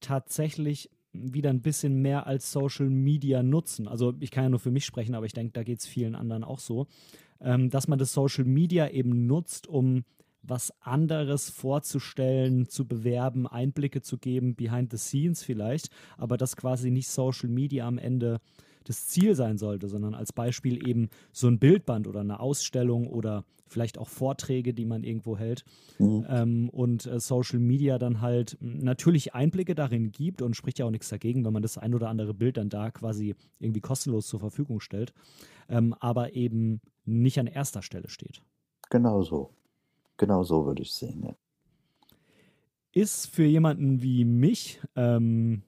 tatsächlich 0.00 0.90
wieder 1.12 1.50
ein 1.50 1.62
bisschen 1.62 2.00
mehr 2.00 2.26
als 2.26 2.52
Social 2.52 2.88
Media 2.90 3.42
nutzen. 3.42 3.88
Also 3.88 4.14
ich 4.20 4.30
kann 4.30 4.44
ja 4.44 4.50
nur 4.50 4.60
für 4.60 4.70
mich 4.70 4.84
sprechen, 4.84 5.14
aber 5.14 5.26
ich 5.26 5.32
denke, 5.32 5.52
da 5.52 5.62
geht 5.62 5.80
es 5.80 5.86
vielen 5.86 6.14
anderen 6.14 6.44
auch 6.44 6.58
so, 6.58 6.86
ähm, 7.40 7.70
dass 7.70 7.88
man 7.88 7.98
das 7.98 8.12
Social 8.12 8.44
Media 8.44 8.88
eben 8.88 9.26
nutzt, 9.26 9.66
um 9.66 10.04
was 10.42 10.72
anderes 10.80 11.50
vorzustellen, 11.50 12.68
zu 12.68 12.86
bewerben, 12.86 13.46
Einblicke 13.46 14.02
zu 14.02 14.18
geben, 14.18 14.54
behind 14.54 14.90
the 14.92 14.98
scenes 14.98 15.42
vielleicht, 15.42 15.90
aber 16.16 16.36
dass 16.36 16.56
quasi 16.56 16.90
nicht 16.90 17.08
Social 17.08 17.48
Media 17.48 17.86
am 17.86 17.98
Ende 17.98 18.36
äh, 18.36 18.67
das 18.88 19.06
Ziel 19.06 19.34
sein 19.34 19.58
sollte, 19.58 19.88
sondern 19.88 20.14
als 20.14 20.32
Beispiel 20.32 20.86
eben 20.86 21.10
so 21.32 21.46
ein 21.46 21.58
Bildband 21.58 22.06
oder 22.06 22.20
eine 22.20 22.40
Ausstellung 22.40 23.06
oder 23.06 23.44
vielleicht 23.66 23.98
auch 23.98 24.08
Vorträge, 24.08 24.72
die 24.72 24.86
man 24.86 25.04
irgendwo 25.04 25.36
hält. 25.36 25.64
Mhm. 25.98 26.26
Ähm, 26.28 26.68
und 26.70 27.06
äh, 27.06 27.20
Social 27.20 27.58
Media 27.58 27.98
dann 27.98 28.20
halt 28.20 28.56
natürlich 28.60 29.34
Einblicke 29.34 29.74
darin 29.74 30.10
gibt 30.10 30.42
und 30.42 30.56
spricht 30.56 30.78
ja 30.78 30.86
auch 30.86 30.90
nichts 30.90 31.10
dagegen, 31.10 31.44
wenn 31.44 31.52
man 31.52 31.62
das 31.62 31.76
ein 31.78 31.94
oder 31.94 32.08
andere 32.08 32.34
Bild 32.34 32.56
dann 32.56 32.70
da 32.70 32.90
quasi 32.90 33.34
irgendwie 33.58 33.80
kostenlos 33.80 34.26
zur 34.26 34.40
Verfügung 34.40 34.80
stellt, 34.80 35.12
ähm, 35.68 35.94
aber 36.00 36.34
eben 36.34 36.80
nicht 37.04 37.38
an 37.38 37.46
erster 37.46 37.82
Stelle 37.82 38.08
steht. 38.08 38.42
Genau 38.90 39.22
so. 39.22 39.50
Genau 40.16 40.42
so 40.42 40.66
würde 40.66 40.82
ich 40.82 40.92
sehen, 40.92 41.22
ja. 41.24 41.34
Ist 42.92 43.26
für 43.26 43.44
jemanden 43.44 44.02
wie 44.02 44.24
mich, 44.24 44.80
ähm, 44.96 45.62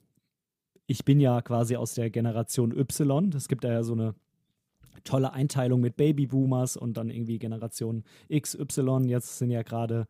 ich 0.91 1.05
bin 1.05 1.21
ja 1.21 1.41
quasi 1.41 1.77
aus 1.77 1.95
der 1.95 2.11
Generation 2.11 2.77
Y. 2.77 3.31
Es 3.37 3.47
gibt 3.47 3.63
da 3.63 3.71
ja 3.71 3.85
so 3.85 3.93
eine 3.93 4.17
tolle 5.05 5.33
Einteilung 5.33 5.81
mit 5.81 5.97
Babyboomers 5.97 6.77
und 6.77 6.97
dann 6.97 7.11
irgendwie 7.11 7.39
Generation 7.39 8.03
X, 8.27 8.57
Y. 8.57 9.09
Jetzt 9.09 9.39
sind 9.39 9.53
ja 9.53 9.63
gerade 9.63 10.09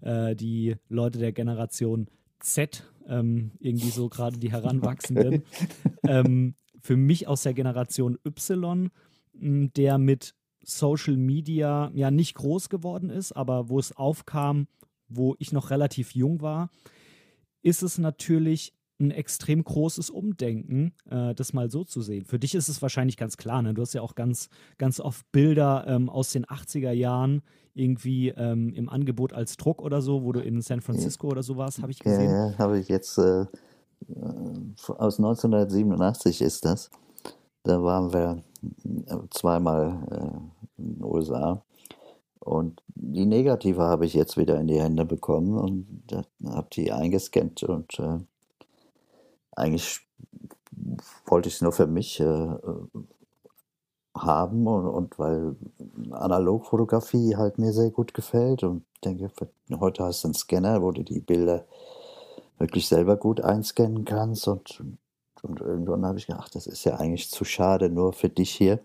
äh, 0.00 0.34
die 0.34 0.74
Leute 0.88 1.20
der 1.20 1.30
Generation 1.30 2.08
Z, 2.40 2.82
ähm, 3.06 3.52
irgendwie 3.60 3.90
so 3.90 4.08
gerade 4.08 4.38
die 4.38 4.50
Heranwachsenden. 4.50 5.44
Ähm, 6.08 6.54
für 6.80 6.96
mich 6.96 7.26
aus 7.26 7.42
der 7.42 7.52
Generation 7.52 8.16
Y, 8.24 8.90
der 9.32 9.98
mit 9.98 10.36
Social 10.62 11.16
Media 11.16 11.90
ja 11.94 12.12
nicht 12.12 12.34
groß 12.34 12.68
geworden 12.68 13.10
ist, 13.10 13.32
aber 13.32 13.68
wo 13.68 13.80
es 13.80 13.96
aufkam, 13.96 14.68
wo 15.08 15.34
ich 15.40 15.50
noch 15.50 15.70
relativ 15.70 16.14
jung 16.14 16.42
war, 16.42 16.70
ist 17.62 17.82
es 17.82 17.98
natürlich 17.98 18.72
ein 18.98 19.10
extrem 19.10 19.62
großes 19.62 20.10
Umdenken, 20.10 20.92
äh, 21.10 21.34
das 21.34 21.52
mal 21.52 21.70
so 21.70 21.84
zu 21.84 22.00
sehen. 22.00 22.24
Für 22.24 22.38
dich 22.38 22.54
ist 22.54 22.68
es 22.68 22.80
wahrscheinlich 22.82 23.16
ganz 23.16 23.36
klar, 23.36 23.62
ne? 23.62 23.74
du 23.74 23.82
hast 23.82 23.94
ja 23.94 24.02
auch 24.02 24.14
ganz, 24.14 24.48
ganz 24.78 25.00
oft 25.00 25.30
Bilder 25.32 25.84
ähm, 25.86 26.08
aus 26.08 26.30
den 26.30 26.46
80er 26.46 26.92
Jahren 26.92 27.42
irgendwie 27.74 28.30
ähm, 28.30 28.72
im 28.72 28.88
Angebot 28.88 29.32
als 29.32 29.56
Druck 29.56 29.82
oder 29.82 30.00
so, 30.00 30.24
wo 30.24 30.32
du 30.32 30.40
in 30.40 30.62
San 30.62 30.80
Francisco 30.80 31.26
ja. 31.26 31.32
oder 31.32 31.42
so 31.42 31.56
warst, 31.56 31.82
habe 31.82 31.92
ich 31.92 31.98
gesehen. 31.98 32.30
Ja, 32.30 32.50
ja 32.50 32.58
habe 32.58 32.78
ich 32.78 32.88
jetzt 32.88 33.18
äh, 33.18 33.42
äh 33.42 33.46
aus 34.88 35.18
1987 35.18 36.40
ist 36.40 36.64
das. 36.64 36.90
Da 37.64 37.82
waren 37.82 38.12
wir 38.12 38.42
äh, 38.84 39.16
zweimal 39.30 40.06
äh, 40.10 40.80
in 40.80 40.94
den 40.94 41.04
USA. 41.04 41.62
Und 42.38 42.80
die 42.94 43.26
Negative 43.26 43.82
habe 43.82 44.06
ich 44.06 44.14
jetzt 44.14 44.36
wieder 44.36 44.58
in 44.60 44.68
die 44.68 44.80
Hände 44.80 45.04
bekommen 45.04 45.58
und 45.58 46.24
habe 46.44 46.68
die 46.72 46.92
eingescannt 46.92 47.64
und 47.64 47.98
äh, 47.98 48.20
eigentlich 49.56 50.00
wollte 51.26 51.48
ich 51.48 51.56
es 51.56 51.62
nur 51.62 51.72
für 51.72 51.86
mich 51.86 52.20
äh, 52.20 52.48
haben 54.14 54.66
und, 54.66 54.86
und, 54.86 55.18
weil 55.18 55.56
Analogfotografie 56.10 57.36
halt 57.36 57.58
mir 57.58 57.72
sehr 57.72 57.90
gut 57.90 58.14
gefällt 58.14 58.62
und 58.62 58.84
denke, 59.04 59.30
heute 59.78 60.04
hast 60.04 60.22
du 60.22 60.28
einen 60.28 60.34
Scanner, 60.34 60.82
wo 60.82 60.92
du 60.92 61.02
die 61.02 61.20
Bilder 61.20 61.64
wirklich 62.58 62.88
selber 62.88 63.16
gut 63.16 63.40
einscannen 63.40 64.04
kannst 64.04 64.48
und, 64.48 64.82
und 65.42 65.60
irgendwann 65.60 66.06
habe 66.06 66.18
ich 66.18 66.26
gedacht, 66.26 66.54
das 66.54 66.66
ist 66.66 66.84
ja 66.84 66.96
eigentlich 66.96 67.30
zu 67.30 67.44
schade 67.44 67.90
nur 67.90 68.12
für 68.12 68.28
dich 68.28 68.50
hier. 68.50 68.78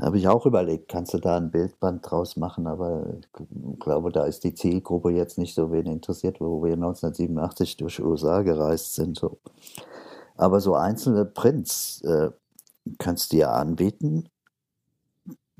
Habe 0.00 0.18
ich 0.18 0.28
auch 0.28 0.46
überlegt, 0.46 0.88
kannst 0.88 1.12
du 1.12 1.18
da 1.18 1.36
ein 1.36 1.50
Bildband 1.50 2.08
draus 2.08 2.36
machen, 2.36 2.68
aber 2.68 3.14
ich 3.20 3.80
glaube, 3.80 4.12
da 4.12 4.24
ist 4.24 4.44
die 4.44 4.54
Zielgruppe 4.54 5.10
jetzt 5.10 5.38
nicht 5.38 5.54
so 5.54 5.72
wen 5.72 5.86
interessiert, 5.86 6.40
wo 6.40 6.62
wir 6.62 6.74
1987 6.74 7.76
durch 7.78 8.00
USA 8.00 8.42
gereist 8.42 8.94
sind. 8.94 9.18
So. 9.18 9.38
Aber 10.36 10.60
so 10.60 10.74
einzelne 10.74 11.24
Prints 11.24 12.00
äh, 12.02 12.30
kannst 12.98 13.32
du 13.32 13.38
ja 13.38 13.52
anbieten 13.52 14.28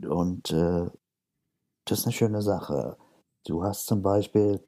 und 0.06 0.52
äh, 0.52 0.86
das 1.84 2.00
ist 2.00 2.06
eine 2.06 2.12
schöne 2.12 2.42
Sache. 2.42 2.96
Du 3.44 3.64
hast 3.64 3.86
zum 3.86 4.02
Beispiel 4.02 4.60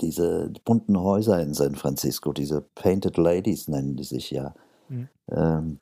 diese 0.00 0.52
bunten 0.64 1.00
Häuser 1.00 1.40
in 1.40 1.54
San 1.54 1.76
Francisco, 1.76 2.32
diese 2.32 2.60
Painted 2.74 3.16
Ladies 3.16 3.68
nennen 3.68 3.96
die 3.96 4.04
sich 4.04 4.30
ja. 4.30 4.54
Mhm. 4.88 5.08
Ähm, 5.30 5.80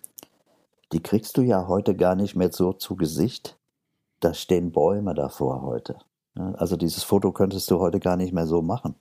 die 0.92 1.02
kriegst 1.02 1.36
du 1.36 1.42
ja 1.42 1.66
heute 1.68 1.94
gar 1.94 2.14
nicht 2.14 2.36
mehr 2.36 2.52
so 2.52 2.72
zu 2.72 2.96
Gesicht. 2.96 3.58
Da 4.20 4.34
stehen 4.34 4.72
Bäume 4.72 5.14
davor 5.14 5.62
heute. 5.62 5.98
Also 6.34 6.76
dieses 6.76 7.04
Foto 7.04 7.32
könntest 7.32 7.70
du 7.70 7.78
heute 7.78 8.00
gar 8.00 8.16
nicht 8.16 8.32
mehr 8.32 8.46
so 8.46 8.62
machen. 8.62 8.94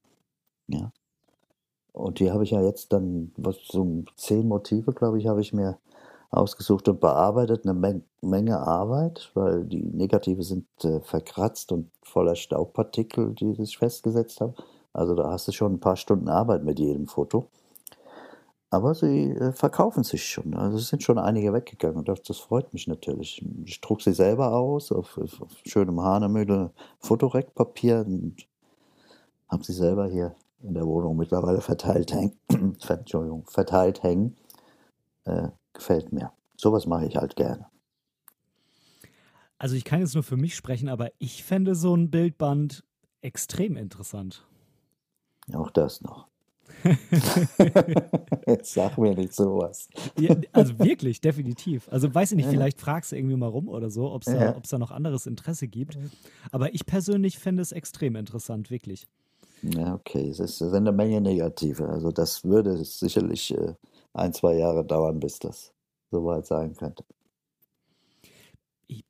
Ja. 0.68 0.92
Und 1.92 2.20
die 2.20 2.32
habe 2.32 2.44
ich 2.44 2.52
ja 2.52 2.62
jetzt 2.62 2.92
dann, 2.94 3.32
was 3.38 3.58
so 3.68 4.04
zehn 4.16 4.48
Motive, 4.48 4.94
glaube 4.94 5.20
ich, 5.20 5.28
habe 5.28 5.42
ich 5.42 5.54
mir 5.54 5.78
ausgesucht 6.32 6.88
und 6.90 7.00
bearbeitet. 7.00 7.66
Eine 7.66 7.74
Men 7.74 8.04
Menge 8.22 8.60
Arbeit, 8.60 9.32
weil 9.34 9.66
die 9.66 9.84
Negative 9.84 10.44
sind 10.44 10.66
äh, 10.84 11.02
verkratzt 11.02 11.74
und 11.74 11.92
voller 12.02 12.36
Staubpartikel, 12.36 13.34
die 13.34 13.54
sich 13.54 13.78
festgesetzt 13.78 14.40
haben. 14.40 14.56
Also 14.94 15.14
da 15.14 15.30
hast 15.30 15.48
du 15.48 15.52
schon 15.52 15.74
ein 15.74 15.80
paar 15.80 15.98
Stunden 15.98 16.30
Arbeit 16.30 16.64
mit 16.64 16.80
jedem 16.80 17.08
Foto. 17.08 17.50
Aber 18.74 18.96
sie 18.96 19.30
äh, 19.30 19.52
verkaufen 19.52 20.04
sich 20.04 20.28
schon. 20.28 20.56
Also 20.56 20.78
es 20.78 20.88
sind 20.88 21.04
schon 21.04 21.20
einige 21.20 21.54
weggegangen 21.54 21.98
und 21.98 22.08
das, 22.08 22.24
das 22.24 22.40
freut 22.40 22.74
mich 22.74 22.88
natürlich. 22.88 23.46
Ich 23.66 23.80
druck 23.82 24.02
sie 24.02 24.14
selber 24.14 24.52
aus 24.54 24.92
auf, 24.92 25.16
auf, 25.20 25.38
schönem 25.64 26.02
Hanemühle 26.02 26.72
Fotoreckpapier 26.98 28.00
und 28.00 28.48
habe 29.48 29.64
sie 29.64 29.74
selber 29.74 30.08
hier 30.08 30.36
in 30.64 30.74
der 30.74 30.88
Wohnung 30.88 31.18
mittlerweile 31.18 31.62
verteilt 31.62 32.16
hängen. 32.16 32.34
Entschuldigung, 32.88 33.46
verteilt 33.46 34.02
hängen. 34.02 34.36
Äh, 35.26 35.50
gefällt 35.74 36.12
mir. 36.12 36.32
Sowas 36.58 36.88
mache 36.88 37.06
ich 37.06 37.16
halt 37.16 37.36
gerne. 37.36 37.68
Also 39.60 39.76
ich 39.76 39.86
kann 39.86 40.00
jetzt 40.00 40.16
nur 40.16 40.24
für 40.24 40.38
mich 40.38 40.56
sprechen, 40.56 40.90
aber 40.90 41.12
ich 41.20 41.44
fände 41.44 41.76
so 41.76 41.96
ein 41.96 42.10
Bildband 42.10 42.84
extrem 43.22 43.78
interessant. 43.78 44.48
Auch 45.54 45.70
das 45.70 46.02
noch. 46.02 46.33
Jetzt 48.48 48.74
sag 48.74 48.98
mir 48.98 49.16
nicht 49.16 49.34
sowas. 49.34 49.88
Ja, 50.20 50.36
also 50.52 50.78
wirklich, 50.80 51.22
definitiv. 51.22 51.88
Also 51.90 52.14
weiß 52.14 52.32
ich 52.32 52.38
nicht, 52.38 52.50
vielleicht 52.50 52.80
fragst 52.80 53.12
du 53.12 53.16
irgendwie 53.16 53.36
mal 53.36 53.48
rum 53.48 53.70
oder 53.70 53.90
so, 53.90 54.12
ob 54.12 54.24
es 54.24 54.34
da, 54.34 54.40
ja. 54.40 54.62
da 54.70 54.78
noch 54.78 54.92
anderes 54.92 55.26
Interesse 55.26 55.68
gibt. 55.68 55.98
Aber 56.52 56.74
ich 56.74 56.86
persönlich 56.86 57.40
fände 57.40 57.62
es 57.62 57.72
extrem 57.72 58.16
interessant, 58.16 58.70
wirklich. 58.70 59.08
Ja, 59.62 59.94
okay. 59.96 60.30
Es 60.30 60.40
ist 60.40 60.62
eine 60.62 60.92
Menge 60.92 61.22
Negative. 61.22 61.88
Also 61.88 62.12
das 62.12 62.44
würde 62.44 62.84
sicherlich 62.84 63.56
äh, 63.58 63.76
ein, 64.14 64.34
zwei 64.34 64.56
Jahre 64.56 64.84
dauern, 64.84 65.20
bis 65.20 65.40
das 65.40 65.74
soweit 66.12 66.46
sein 66.46 66.76
könnte. 66.76 67.04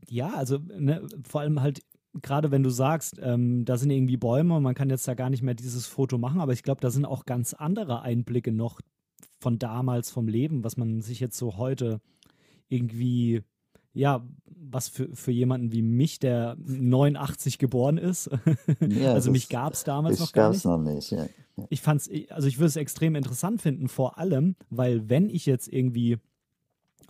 Ja, 0.07 0.33
also 0.35 0.59
ne, 0.59 1.05
vor 1.27 1.41
allem 1.41 1.61
halt 1.61 1.81
gerade 2.21 2.51
wenn 2.51 2.63
du 2.63 2.69
sagst, 2.69 3.19
ähm, 3.21 3.65
da 3.65 3.77
sind 3.77 3.89
irgendwie 3.89 4.17
Bäume 4.17 4.55
und 4.55 4.63
man 4.63 4.75
kann 4.75 4.89
jetzt 4.89 5.07
da 5.07 5.13
gar 5.13 5.29
nicht 5.29 5.41
mehr 5.41 5.55
dieses 5.55 5.87
Foto 5.87 6.17
machen, 6.17 6.41
aber 6.41 6.53
ich 6.53 6.63
glaube, 6.63 6.81
da 6.81 6.89
sind 6.89 7.05
auch 7.05 7.25
ganz 7.25 7.53
andere 7.53 8.01
Einblicke 8.01 8.51
noch 8.51 8.79
von 9.39 9.59
damals, 9.59 10.11
vom 10.11 10.27
Leben, 10.27 10.63
was 10.63 10.77
man 10.77 11.01
sich 11.01 11.19
jetzt 11.19 11.37
so 11.37 11.57
heute 11.57 12.01
irgendwie, 12.69 13.41
ja, 13.93 14.25
was 14.45 14.89
für, 14.89 15.13
für 15.15 15.31
jemanden 15.31 15.71
wie 15.71 15.81
mich, 15.81 16.19
der 16.19 16.55
89 16.59 17.57
geboren 17.57 17.97
ist, 17.97 18.29
ja, 18.79 19.13
also 19.13 19.31
mich 19.31 19.49
gab 19.49 19.73
es 19.73 19.83
damals 19.83 20.19
noch 20.19 20.31
gar 20.31 20.51
nicht. 20.51 20.65
noch 20.65 20.77
nicht, 20.77 21.11
ja. 21.11 21.27
Ich 21.69 21.81
fand's, 21.81 22.09
also 22.29 22.47
ich 22.47 22.57
würde 22.57 22.67
es 22.67 22.75
extrem 22.75 23.15
interessant 23.15 23.61
finden, 23.61 23.87
vor 23.87 24.17
allem, 24.17 24.55
weil 24.69 25.09
wenn 25.09 25.29
ich 25.29 25.45
jetzt 25.45 25.67
irgendwie 25.67 26.17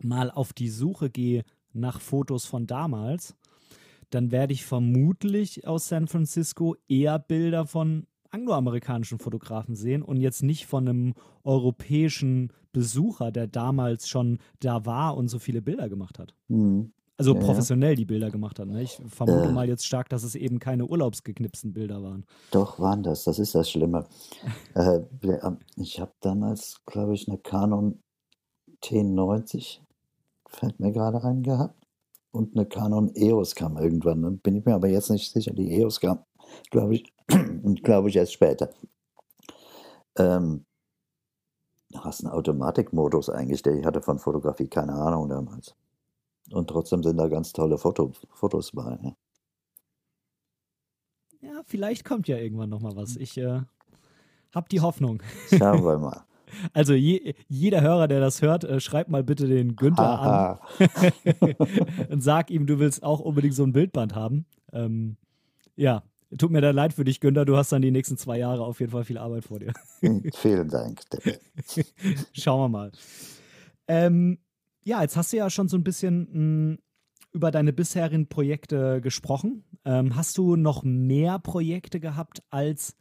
mal 0.01 0.31
auf 0.31 0.53
die 0.53 0.69
Suche 0.69 1.09
gehe 1.09 1.43
nach 1.71 2.01
Fotos 2.01 2.45
von 2.45 2.67
damals, 2.67 3.35
dann 4.13 4.31
werde 4.31 4.53
ich 4.53 4.65
vermutlich 4.65 5.67
aus 5.67 5.87
San 5.87 6.07
Francisco 6.07 6.75
eher 6.87 7.19
Bilder 7.19 7.65
von 7.65 8.07
angloamerikanischen 8.29 9.19
Fotografen 9.19 9.75
sehen 9.75 10.01
und 10.01 10.17
jetzt 10.17 10.43
nicht 10.43 10.65
von 10.65 10.87
einem 10.87 11.13
europäischen 11.43 12.51
Besucher, 12.71 13.31
der 13.31 13.47
damals 13.47 14.07
schon 14.07 14.39
da 14.59 14.85
war 14.85 15.15
und 15.15 15.27
so 15.27 15.39
viele 15.39 15.61
Bilder 15.61 15.89
gemacht 15.89 16.19
hat. 16.19 16.33
Mhm. 16.47 16.93
Also 17.15 17.35
ja, 17.35 17.41
professionell 17.41 17.95
die 17.95 18.05
Bilder 18.05 18.31
gemacht 18.31 18.59
hat. 18.59 18.67
Ne? 18.67 18.81
Ich 18.81 18.99
vermute 19.07 19.49
äh, 19.49 19.51
mal 19.51 19.67
jetzt 19.67 19.85
stark, 19.85 20.09
dass 20.09 20.23
es 20.23 20.33
eben 20.33 20.57
keine 20.57 20.87
urlaubsgeknipsten 20.87 21.71
Bilder 21.71 22.01
waren. 22.01 22.25
Doch, 22.49 22.79
waren 22.79 23.03
das. 23.03 23.23
Das 23.23 23.37
ist 23.37 23.53
das 23.53 23.69
Schlimme. 23.69 24.07
äh, 24.73 24.99
ich 25.75 25.99
habe 25.99 26.11
damals, 26.21 26.81
glaube 26.87 27.13
ich, 27.13 27.27
eine 27.27 27.37
Canon 27.37 28.01
T90, 28.81 29.79
fällt 30.47 30.79
mir 30.79 30.91
gerade 30.91 31.23
rein 31.23 31.43
gehabt 31.43 31.82
und 32.33 32.55
eine 32.55 32.65
Canon 32.65 33.11
EOS 33.15 33.55
kam 33.55 33.77
irgendwann. 33.77 34.19
Ne? 34.19 34.31
Bin 34.31 34.55
ich 34.55 34.65
mir 34.65 34.73
aber 34.73 34.87
jetzt 34.87 35.09
nicht 35.11 35.31
sicher. 35.31 35.53
Die 35.53 35.71
EOS 35.79 35.99
kam, 35.99 36.25
glaube 36.71 36.95
ich, 36.95 37.13
und 37.63 37.83
glaube 37.83 38.09
ich 38.09 38.15
erst 38.15 38.33
später. 38.33 38.71
Ähm, 40.17 40.65
du 41.91 41.99
hast 41.99 42.23
einen 42.23 42.33
Automatikmodus 42.33 43.29
eingestellt. 43.29 43.79
Ich 43.79 43.85
hatte 43.85 44.01
von 44.01 44.17
Fotografie 44.17 44.67
keine 44.67 44.93
Ahnung 44.93 45.29
damals. 45.29 45.75
Und 46.51 46.67
trotzdem 46.69 47.03
sind 47.03 47.17
da 47.17 47.27
ganz 47.27 47.53
tolle 47.53 47.77
Foto, 47.77 48.11
Fotos 48.31 48.71
bei. 48.71 48.97
Ne? 49.01 49.15
Ja, 51.41 51.61
vielleicht 51.65 52.03
kommt 52.03 52.27
ja 52.27 52.37
irgendwann 52.37 52.69
nochmal 52.69 52.95
was. 52.95 53.15
Ich 53.15 53.37
äh, 53.37 53.61
habe 54.55 54.69
die 54.71 54.81
Hoffnung. 54.81 55.21
Schauen 55.49 55.85
wir 55.85 55.99
mal. 55.99 56.25
Also 56.73 56.93
je, 56.93 57.33
jeder 57.47 57.81
Hörer, 57.81 58.07
der 58.07 58.19
das 58.19 58.41
hört, 58.41 58.63
äh, 58.63 58.79
schreib 58.79 59.09
mal 59.09 59.23
bitte 59.23 59.47
den 59.47 59.75
Günther 59.75 60.19
an 60.19 60.59
und 62.09 62.21
sag 62.21 62.49
ihm, 62.51 62.65
du 62.65 62.79
willst 62.79 63.03
auch 63.03 63.19
unbedingt 63.19 63.55
so 63.55 63.63
ein 63.63 63.73
Bildband 63.73 64.15
haben. 64.15 64.45
Ähm, 64.71 65.17
ja, 65.75 66.03
tut 66.37 66.51
mir 66.51 66.61
da 66.61 66.71
leid 66.71 66.93
für 66.93 67.03
dich, 67.03 67.19
Günther. 67.19 67.45
Du 67.45 67.57
hast 67.57 67.71
dann 67.71 67.81
die 67.81 67.91
nächsten 67.91 68.17
zwei 68.17 68.37
Jahre 68.37 68.63
auf 68.63 68.79
jeden 68.79 68.91
Fall 68.91 69.03
viel 69.03 69.17
Arbeit 69.17 69.45
vor 69.45 69.59
dir. 69.59 69.73
Hm, 69.99 70.23
vielen 70.33 70.69
Dank. 70.69 71.01
Schauen 72.33 72.61
wir 72.61 72.69
mal. 72.69 72.91
Ähm, 73.87 74.39
ja, 74.83 75.01
jetzt 75.01 75.17
hast 75.17 75.33
du 75.33 75.37
ja 75.37 75.49
schon 75.49 75.67
so 75.67 75.77
ein 75.77 75.83
bisschen 75.83 76.19
mh, 76.19 76.33
hm, 76.33 76.77
über 77.33 77.51
deine 77.51 77.73
bisherigen 77.73 78.27
Projekte 78.27 79.01
gesprochen. 79.01 79.63
Ähm, 79.85 80.15
hast 80.15 80.37
du 80.37 80.55
noch 80.55 80.83
mehr 80.83 81.39
Projekte 81.39 81.99
gehabt 81.99 82.43
als 82.49 82.95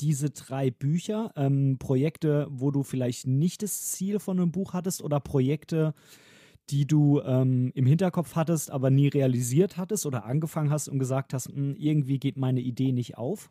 diese 0.00 0.30
drei 0.30 0.70
Bücher, 0.70 1.32
ähm, 1.36 1.78
Projekte, 1.78 2.46
wo 2.50 2.70
du 2.70 2.82
vielleicht 2.82 3.26
nicht 3.26 3.62
das 3.62 3.90
Ziel 3.90 4.18
von 4.18 4.38
einem 4.38 4.52
Buch 4.52 4.72
hattest 4.72 5.02
oder 5.02 5.20
Projekte, 5.20 5.94
die 6.70 6.86
du 6.86 7.20
ähm, 7.20 7.70
im 7.74 7.86
Hinterkopf 7.86 8.34
hattest, 8.34 8.70
aber 8.70 8.90
nie 8.90 9.08
realisiert 9.08 9.76
hattest 9.76 10.04
oder 10.06 10.24
angefangen 10.24 10.70
hast 10.70 10.88
und 10.88 10.98
gesagt 10.98 11.32
hast, 11.32 11.48
hm, 11.48 11.76
irgendwie 11.76 12.18
geht 12.18 12.36
meine 12.36 12.60
Idee 12.60 12.92
nicht 12.92 13.16
auf? 13.16 13.50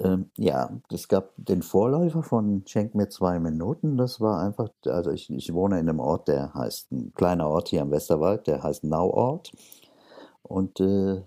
Ähm, 0.00 0.30
ja, 0.36 0.70
es 0.92 1.08
gab 1.08 1.32
den 1.36 1.62
Vorläufer 1.62 2.22
von 2.22 2.62
Schenk 2.66 2.94
mir 2.94 3.08
zwei 3.08 3.40
Minuten. 3.40 3.96
Das 3.96 4.20
war 4.20 4.40
einfach, 4.40 4.68
also 4.86 5.10
ich, 5.10 5.28
ich 5.30 5.52
wohne 5.52 5.80
in 5.80 5.88
einem 5.88 5.98
Ort, 5.98 6.28
der 6.28 6.54
heißt, 6.54 6.92
ein 6.92 7.12
kleiner 7.14 7.48
Ort 7.48 7.68
hier 7.68 7.82
im 7.82 7.90
Westerwald, 7.90 8.46
der 8.46 8.62
heißt 8.62 8.84
Nauort. 8.84 9.50
Und 10.42 10.78
äh, 10.80 11.22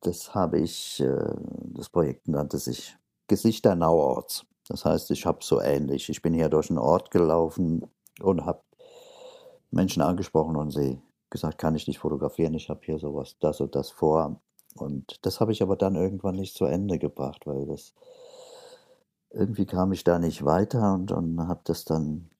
das 0.00 0.34
habe 0.34 0.58
ich, 0.60 1.00
äh, 1.00 1.34
das 1.74 1.88
Projekt 1.88 2.28
nannte 2.28 2.58
sich 2.58 2.96
Gesichter 3.26 3.74
Nauorts. 3.76 4.46
Das 4.68 4.84
heißt, 4.84 5.10
ich 5.10 5.26
habe 5.26 5.38
so 5.42 5.60
ähnlich, 5.60 6.08
ich 6.08 6.22
bin 6.22 6.34
hier 6.34 6.48
durch 6.48 6.70
einen 6.70 6.78
Ort 6.78 7.10
gelaufen 7.10 7.86
und 8.20 8.44
habe 8.44 8.62
Menschen 9.70 10.02
angesprochen 10.02 10.56
und 10.56 10.70
sie 10.70 11.00
gesagt, 11.28 11.58
kann 11.58 11.74
ich 11.74 11.86
nicht 11.86 11.98
fotografieren, 11.98 12.54
ich 12.54 12.68
habe 12.68 12.80
hier 12.84 12.98
sowas, 12.98 13.36
das 13.40 13.60
und 13.60 13.74
das 13.74 13.90
vor. 13.90 14.40
Und 14.76 15.24
das 15.26 15.40
habe 15.40 15.52
ich 15.52 15.62
aber 15.62 15.76
dann 15.76 15.96
irgendwann 15.96 16.36
nicht 16.36 16.56
zu 16.56 16.64
Ende 16.64 16.98
gebracht, 16.98 17.46
weil 17.46 17.66
das 17.66 17.94
irgendwie 19.30 19.66
kam 19.66 19.92
ich 19.92 20.04
da 20.04 20.18
nicht 20.18 20.44
weiter 20.44 20.94
und, 20.94 21.12
und 21.12 21.46
habe 21.46 21.60
das 21.64 21.84
dann 21.84 22.30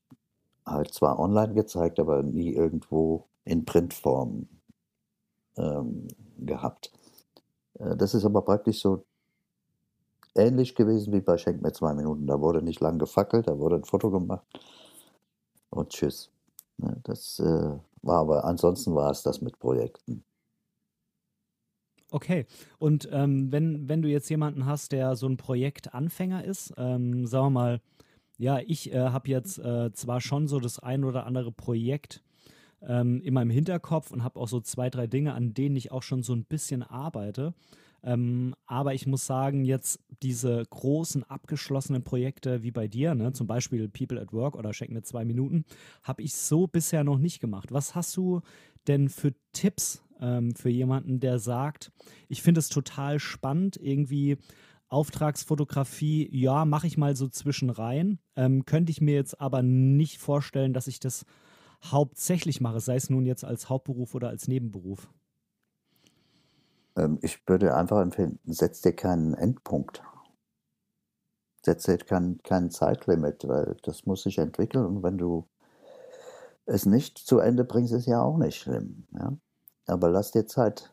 halt 0.67 0.93
zwar 0.93 1.19
online 1.19 1.55
gezeigt, 1.55 2.01
aber 2.01 2.23
nie 2.23 2.53
irgendwo 2.53 3.29
in 3.45 3.65
Printform 3.65 4.49
ähm, 5.57 6.09
gehabt. 6.39 6.93
Äh, 7.81 7.97
das 7.97 8.15
ist 8.15 8.25
aber 8.25 8.43
praktisch 8.43 8.81
so 8.81 9.05
ähnlich 10.37 10.75
gewesen 10.75 11.13
wie 11.13 11.21
bei 11.21 11.37
Schenk 11.39 11.63
mir 11.63 11.73
zwei 11.73 11.95
Minuten. 11.95 12.27
Da 12.27 12.41
wurde 12.41 12.63
nicht 12.63 12.81
lang 12.81 12.99
gefackelt, 12.99 13.49
da 13.49 13.59
wurde 13.59 13.77
ein 13.77 13.85
Foto 13.85 14.11
gemacht 14.11 14.47
und 15.71 15.91
tschüss. 15.91 16.31
Ne, 16.79 16.97
das 17.05 17.39
äh, 17.41 17.79
war 18.03 18.19
aber, 18.19 18.45
ansonsten 18.45 18.95
war 18.95 19.11
es 19.11 19.23
das 19.23 19.41
mit 19.41 19.59
Projekten. 19.59 20.25
Okay, 22.13 22.47
und 22.79 23.09
ähm, 23.13 23.53
wenn, 23.53 23.89
wenn 23.89 24.03
du 24.03 24.09
jetzt 24.09 24.29
jemanden 24.31 24.67
hast, 24.67 24.91
der 24.91 25.15
so 25.15 25.29
ein 25.29 25.37
Projektanfänger 25.37 26.45
ist, 26.45 26.73
ähm, 26.77 27.27
sagen 27.27 27.47
wir 27.47 27.51
mal, 27.51 27.81
ja, 28.37 28.59
ich 28.59 28.93
äh, 28.93 29.11
habe 29.11 29.29
jetzt 29.29 29.59
äh, 29.59 29.93
zwar 29.93 30.21
schon 30.21 30.49
so 30.49 30.59
das 30.59 30.81
ein 30.81 31.05
oder 31.05 31.27
andere 31.27 31.53
Projekt 31.53 32.23
ähm, 32.87 33.21
in 33.23 33.35
meinem 33.35 33.51
Hinterkopf 33.51 34.11
und 34.11 34.25
habe 34.25 34.39
auch 34.39 34.49
so 34.49 34.61
zwei, 34.61 34.91
drei 34.91 35.07
Dinge, 35.07 35.35
an 35.35 35.55
denen 35.55 35.77
ich 35.77 35.93
auch 35.93 36.03
schon 36.03 36.23
so 36.23 36.35
ein 36.35 36.45
bisschen 36.45 36.83
arbeite. 36.83 37.55
Ähm, 38.03 38.55
aber 38.67 38.95
ich 38.95 39.07
muss 39.07 39.27
sagen, 39.27 39.65
jetzt 39.65 40.01
diese 40.23 40.65
großen 40.71 41.25
abgeschlossenen 41.25 42.03
Projekte 42.03 42.63
wie 42.63 42.71
bei 42.71 42.89
dir, 42.89 43.15
ne, 43.15 43.33
zum 43.33 43.47
Beispiel 43.47 43.89
People 43.89 44.21
at 44.21 44.33
Work 44.33 44.57
oder 44.57 44.73
Schenk 44.73 44.91
mir 44.91 45.03
zwei 45.03 45.25
Minuten, 45.25 45.65
habe 46.03 46.23
ich 46.23 46.35
so 46.35 46.67
bisher 46.67 47.05
noch 47.05 47.19
nicht 47.19 47.41
gemacht. 47.41 47.73
Was 47.73 47.95
hast 47.95 48.17
du 48.17 48.41
denn 48.87 49.11
für 49.11 49.35
Tipps 49.53 50.03
ähm, 50.21 50.55
für 50.55 50.71
jemanden, 50.71 51.21
der 51.21 51.39
sagt, 51.39 51.93
ich 52.29 52.43
finde 52.43 52.61
es 52.61 52.69
total 52.69 53.19
spannend, 53.19 53.77
irgendwie 53.77 54.39
Auftragsfotografie, 54.89 56.29
ja, 56.33 56.65
mache 56.65 56.87
ich 56.87 56.99
mal 56.99 57.15
so 57.17 57.29
zwischen 57.29 57.71
rein, 57.71 58.19
ähm, 58.37 58.65
könnte 58.65 58.91
ich 58.91 59.01
mir 59.01 59.15
jetzt 59.15 59.41
aber 59.41 59.63
nicht 59.63 60.19
vorstellen, 60.19 60.73
dass 60.73 60.89
ich 60.89 61.01
das 61.01 61.25
hauptsächlich 61.85 62.61
mache, 62.61 62.81
sei 62.81 62.97
es 62.97 63.11
nun 63.11 63.27
jetzt 63.27 63.45
als 63.45 63.69
Hauptberuf 63.69 64.15
oder 64.15 64.29
als 64.29 64.49
Nebenberuf? 64.49 65.11
Ähm, 66.97 67.19
ich 67.23 67.47
würde 67.47 67.75
einfach 67.75 68.01
empfehlen, 68.01 68.39
setz 68.45 68.81
dir 68.83 68.93
keinen 68.93 69.35
Endpunkt. 69.35 70.03
Setz 71.63 71.85
dir 71.85 71.99
kein, 71.99 72.39
kein 72.43 72.71
Zeitlimit, 72.71 73.47
weil 73.47 73.77
das 73.83 74.07
muss 74.07 74.23
sich 74.23 74.39
entwickeln 74.39 74.87
und 74.87 75.03
wenn 75.03 75.19
du 75.19 75.47
es 76.67 76.87
nicht 76.87 77.19
zu 77.19 77.39
Ende 77.39 77.65
bringst, 77.65 77.93
ist 77.93 78.07
ja 78.07 78.23
auch 78.23 78.39
nicht 78.39 78.57
schlimm. 78.57 79.07
Ja? 79.13 79.37
Aber 79.87 80.09
lass 80.09 80.31
dir 80.31 80.47
Zeit. 80.47 80.93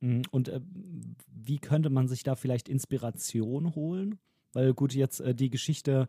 Mm, 0.00 0.22
und 0.30 0.48
äh, 0.48 0.60
wie 1.28 1.58
könnte 1.58 1.90
man 1.90 2.08
sich 2.08 2.22
da 2.22 2.34
vielleicht 2.34 2.68
Inspiration 2.68 3.74
holen? 3.74 4.18
Weil 4.52 4.74
gut, 4.74 4.94
jetzt 4.94 5.20
äh, 5.20 5.34
die 5.34 5.50
Geschichte 5.50 6.08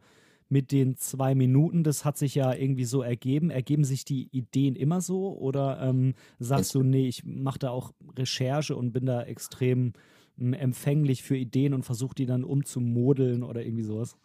mit 0.53 0.71
den 0.71 0.95
zwei 0.97 1.33
Minuten, 1.33 1.83
das 1.83 2.05
hat 2.05 2.15
sich 2.15 2.35
ja 2.35 2.53
irgendwie 2.53 2.85
so 2.85 3.01
ergeben. 3.01 3.49
Ergeben 3.49 3.83
sich 3.83 4.05
die 4.05 4.29
Ideen 4.31 4.75
immer 4.75 5.01
so 5.01 5.35
oder 5.35 5.81
ähm, 5.81 6.13
sagst 6.37 6.67
es 6.67 6.71
du, 6.73 6.83
nee, 6.83 7.07
ich 7.07 7.25
mache 7.25 7.57
da 7.57 7.71
auch 7.71 7.91
Recherche 8.15 8.75
und 8.75 8.91
bin 8.91 9.07
da 9.07 9.23
extrem 9.23 9.93
äh, 10.39 10.51
empfänglich 10.51 11.23
für 11.23 11.35
Ideen 11.35 11.73
und 11.73 11.83
versuche 11.83 12.13
die 12.13 12.27
dann 12.27 12.43
umzumodeln 12.43 13.41
oder 13.41 13.65
irgendwie 13.65 13.83
sowas? 13.83 14.15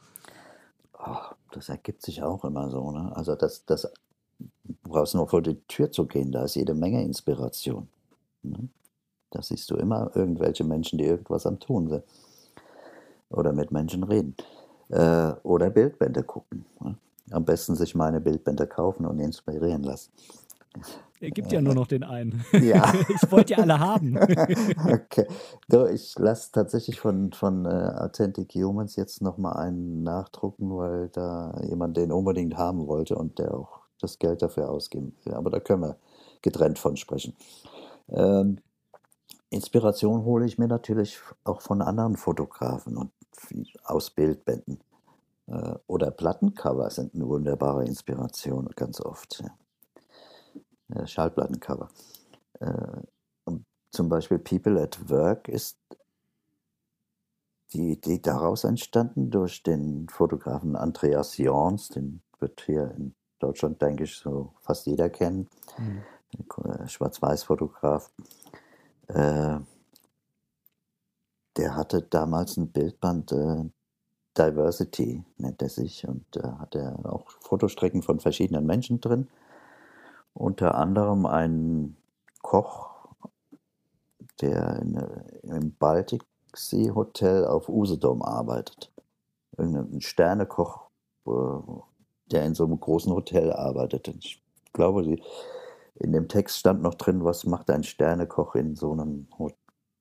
Oh, 0.99 1.16
das 1.53 1.70
ergibt 1.70 2.03
sich 2.03 2.22
auch 2.22 2.45
immer 2.45 2.68
so. 2.68 2.91
Ne? 2.93 3.11
Also 3.16 3.35
das, 3.35 3.64
das 3.64 3.91
du 4.39 4.74
brauchst 4.83 5.14
nur 5.14 5.29
vor 5.29 5.41
die 5.41 5.59
Tür 5.66 5.91
zu 5.91 6.07
gehen, 6.07 6.31
da 6.31 6.45
ist 6.45 6.57
jede 6.57 6.74
Menge 6.74 7.03
Inspiration. 7.03 7.89
Ne? 8.43 8.68
Da 9.31 9.41
siehst 9.41 9.70
du 9.70 9.76
immer 9.76 10.11
irgendwelche 10.14 10.64
Menschen, 10.64 10.99
die 10.99 11.05
irgendwas 11.05 11.47
am 11.47 11.59
Tun 11.59 11.89
sind. 11.89 12.05
Oder 13.31 13.55
mit 13.55 13.70
Menschen 13.70 14.05
reden. 14.05 14.37
Äh, 14.91 15.32
oder 15.43 15.70
Bildbände 15.70 16.22
gucken. 16.22 16.64
Ne? 16.80 16.97
Am 17.30 17.45
besten 17.45 17.74
sich 17.74 17.95
meine 17.95 18.20
Bildbände 18.20 18.66
kaufen 18.66 19.05
und 19.05 19.18
inspirieren 19.18 19.82
lassen. 19.82 20.12
Er 21.20 21.30
gibt 21.30 21.51
ja 21.51 21.61
nur 21.61 21.74
noch 21.74 21.86
den 21.86 22.05
einen. 22.05 22.45
Ja. 22.53 22.93
ich 23.09 23.30
wollte 23.32 23.55
ja 23.55 23.59
alle 23.59 23.78
haben. 23.78 24.16
okay. 24.93 25.26
So, 25.68 25.86
ich 25.86 26.16
lasse 26.18 26.53
tatsächlich 26.53 27.01
von, 27.01 27.32
von 27.32 27.66
uh, 27.66 27.68
Authentic 27.68 28.55
Humans 28.55 28.97
jetzt 28.97 29.20
nochmal 29.20 29.57
einen 29.57 30.03
nachdrucken, 30.03 30.76
weil 30.76 31.09
da 31.09 31.59
jemand 31.62 31.97
den 31.97 32.12
unbedingt 32.12 32.57
haben 32.57 32.86
wollte 32.86 33.16
und 33.16 33.39
der 33.39 33.53
auch 33.55 33.80
das 34.01 34.18
Geld 34.18 34.43
dafür 34.43 34.70
ausgeben 34.70 35.16
will. 35.24 35.34
Aber 35.34 35.51
da 35.51 35.59
können 35.59 35.82
wir 35.82 35.97
getrennt 36.41 36.78
von 36.78 36.97
sprechen. 36.97 37.34
Ähm, 38.11 38.61
Inspiration 39.51 40.24
hole 40.24 40.47
ich 40.47 40.59
mir 40.59 40.68
natürlich 40.68 41.18
auch 41.43 41.62
von 41.62 41.82
anderen 41.82 42.16
Fotografen 42.16 42.97
und 42.97 43.11
aus 43.84 44.11
Bildbänden. 44.11 44.80
Äh, 45.47 45.74
oder 45.86 46.11
Plattencover 46.11 46.91
sind 46.91 47.14
eine 47.14 47.26
wunderbare 47.26 47.84
Inspiration 47.84 48.68
ganz 48.76 49.01
oft. 49.01 49.43
Ja. 50.91 51.07
Schallplattencover. 51.07 51.89
Äh, 52.61 53.03
zum 53.91 54.09
Beispiel 54.09 54.39
People 54.39 54.80
at 54.80 55.11
Work 55.11 55.49
ist 55.49 55.78
die 57.72 57.93
Idee 57.93 58.18
daraus 58.18 58.64
entstanden 58.64 59.30
durch 59.30 59.62
den 59.62 60.09
Fotografen 60.09 60.76
Andreas 60.76 61.36
Jorns, 61.36 61.89
den 61.89 62.22
wird 62.39 62.62
hier 62.62 62.95
in 62.97 63.14
Deutschland, 63.39 63.80
denke 63.82 64.05
ich, 64.05 64.16
so 64.16 64.55
fast 64.61 64.86
jeder 64.86 65.11
kennen. 65.11 65.49
Mhm. 65.76 66.89
Schwarz-Weiß-Fotograf. 66.89 68.11
Äh, 69.09 69.59
der 71.59 71.76
hatte 71.76 72.02
damals 72.02 72.56
ein 72.56 72.70
Bildband, 72.70 73.32
äh, 73.32 73.64
Diversity 74.38 75.24
nennt 75.36 75.61
er 75.61 75.68
sich, 75.68 76.06
und 76.06 76.24
da 76.30 76.40
äh, 76.40 76.61
hat 76.61 76.74
er 76.76 76.98
auch 77.04 77.28
Fotostrecken 77.40 78.02
von 78.02 78.20
verschiedenen 78.20 78.64
Menschen 78.64 79.00
drin. 79.00 79.28
Unter 80.32 80.76
anderem 80.76 81.26
ein 81.26 81.96
Koch, 82.42 83.09
der 84.40 84.76
in, 84.76 84.96
im 85.42 85.74
Baltiksee-Hotel 85.74 87.44
auf 87.44 87.68
Usedom 87.68 88.22
arbeitet. 88.22 88.92
Ein 89.56 90.00
Sternekoch, 90.00 90.88
äh, 91.26 91.30
der 92.30 92.46
in 92.46 92.54
so 92.54 92.64
einem 92.64 92.78
großen 92.78 93.12
Hotel 93.12 93.52
arbeitet. 93.52 94.06
Ich 94.06 94.40
glaube, 94.72 95.18
in 95.96 96.12
dem 96.12 96.28
Text 96.28 96.59
stand 96.59 96.82
noch 96.82 96.94
drin, 96.94 97.24
was 97.24 97.44
macht 97.44 97.68
ein 97.70 97.82
Sternekoch 97.82 98.54
in 98.54 98.76
so 98.76 98.92
einem 98.92 99.26
Ho 99.38 99.50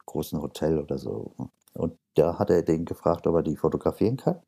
großen 0.07 0.41
Hotel 0.41 0.79
oder 0.79 0.97
so. 0.97 1.31
Und 1.73 1.97
da 2.15 2.39
hat 2.39 2.49
er 2.49 2.63
den 2.63 2.85
gefragt, 2.85 3.27
ob 3.27 3.35
er 3.35 3.43
die 3.43 3.55
fotografieren 3.55 4.17
kann 4.17 4.41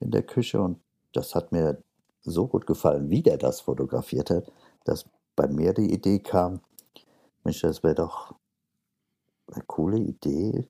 in 0.00 0.10
der 0.10 0.24
Küche. 0.24 0.60
Und 0.60 0.80
das 1.12 1.36
hat 1.36 1.52
mir 1.52 1.80
so 2.22 2.48
gut 2.48 2.66
gefallen, 2.66 3.10
wie 3.10 3.22
der 3.22 3.38
das 3.38 3.60
fotografiert 3.60 4.30
hat, 4.30 4.50
dass 4.84 5.04
bei 5.36 5.46
mir 5.46 5.72
die 5.72 5.92
Idee 5.92 6.18
kam, 6.18 6.60
Mensch, 7.44 7.60
das 7.60 7.82
wäre 7.82 7.94
doch 7.94 8.34
eine 9.52 9.62
coole 9.66 9.98
Idee, 9.98 10.68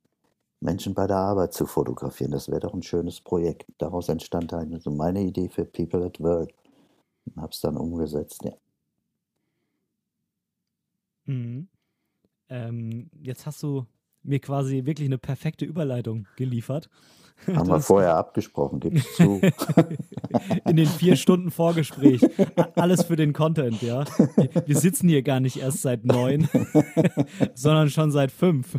Menschen 0.61 0.95
bei 0.95 1.07
der 1.07 1.17
Arbeit 1.17 1.53
zu 1.53 1.67
fotografieren. 1.67 2.33
Das 2.33 2.49
wäre 2.49 2.61
doch 2.61 2.75
ein 2.75 2.83
schönes 2.83 3.21
Projekt. 3.21 3.67
Daraus 3.79 4.09
entstand 4.09 4.53
also 4.53 4.91
meine 4.91 5.23
Idee 5.23 5.49
für 5.49 5.65
People 5.65 6.05
at 6.05 6.21
Work. 6.21 6.53
Und 7.27 7.37
habe 7.41 7.53
es 7.53 7.61
dann 7.61 7.77
umgesetzt, 7.77 8.43
ja. 8.45 8.53
Mhm. 11.27 11.69
Ähm, 12.49 13.11
jetzt 13.23 13.47
hast 13.47 13.63
du 13.63 13.87
mir 14.25 14.41
quasi 14.41 14.87
wirklich 14.87 15.07
eine 15.07 15.19
perfekte 15.19 15.65
Überleitung 15.65 16.27
geliefert. 16.37 16.89
Haben 17.55 17.69
wir 17.69 17.81
vorher 17.81 18.17
abgesprochen, 18.17 18.81
gib's 18.81 19.17
zu. 19.17 19.41
In 20.67 20.77
den 20.77 20.87
vier 20.87 21.17
Stunden 21.17 21.51
Vorgespräch. 21.51 22.23
Alles 22.77 23.05
für 23.05 23.17
den 23.17 23.33
Content, 23.33 23.83
ja. 23.83 24.05
Wir 24.67 24.77
sitzen 24.77 25.09
hier 25.09 25.23
gar 25.23 25.41
nicht 25.41 25.57
erst 25.59 25.83
seit 25.83 26.05
neun, 26.05 26.49
sondern 27.55 27.91
schon 27.91 28.11
seit 28.11 28.31
fünf. 28.31 28.79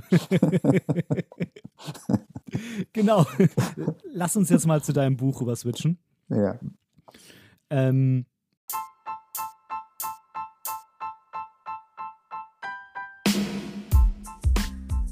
genau. 2.94 3.26
Lass 4.14 4.36
uns 4.36 4.50
jetzt 4.50 4.66
mal 4.66 4.82
zu 4.82 4.94
deinem 4.94 5.18
Buch 5.18 5.42
rüber 5.42 5.56
switchen. 5.56 6.00
Ja. 6.30 6.58
Ähm, 7.70 8.26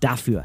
dafür. 0.00 0.44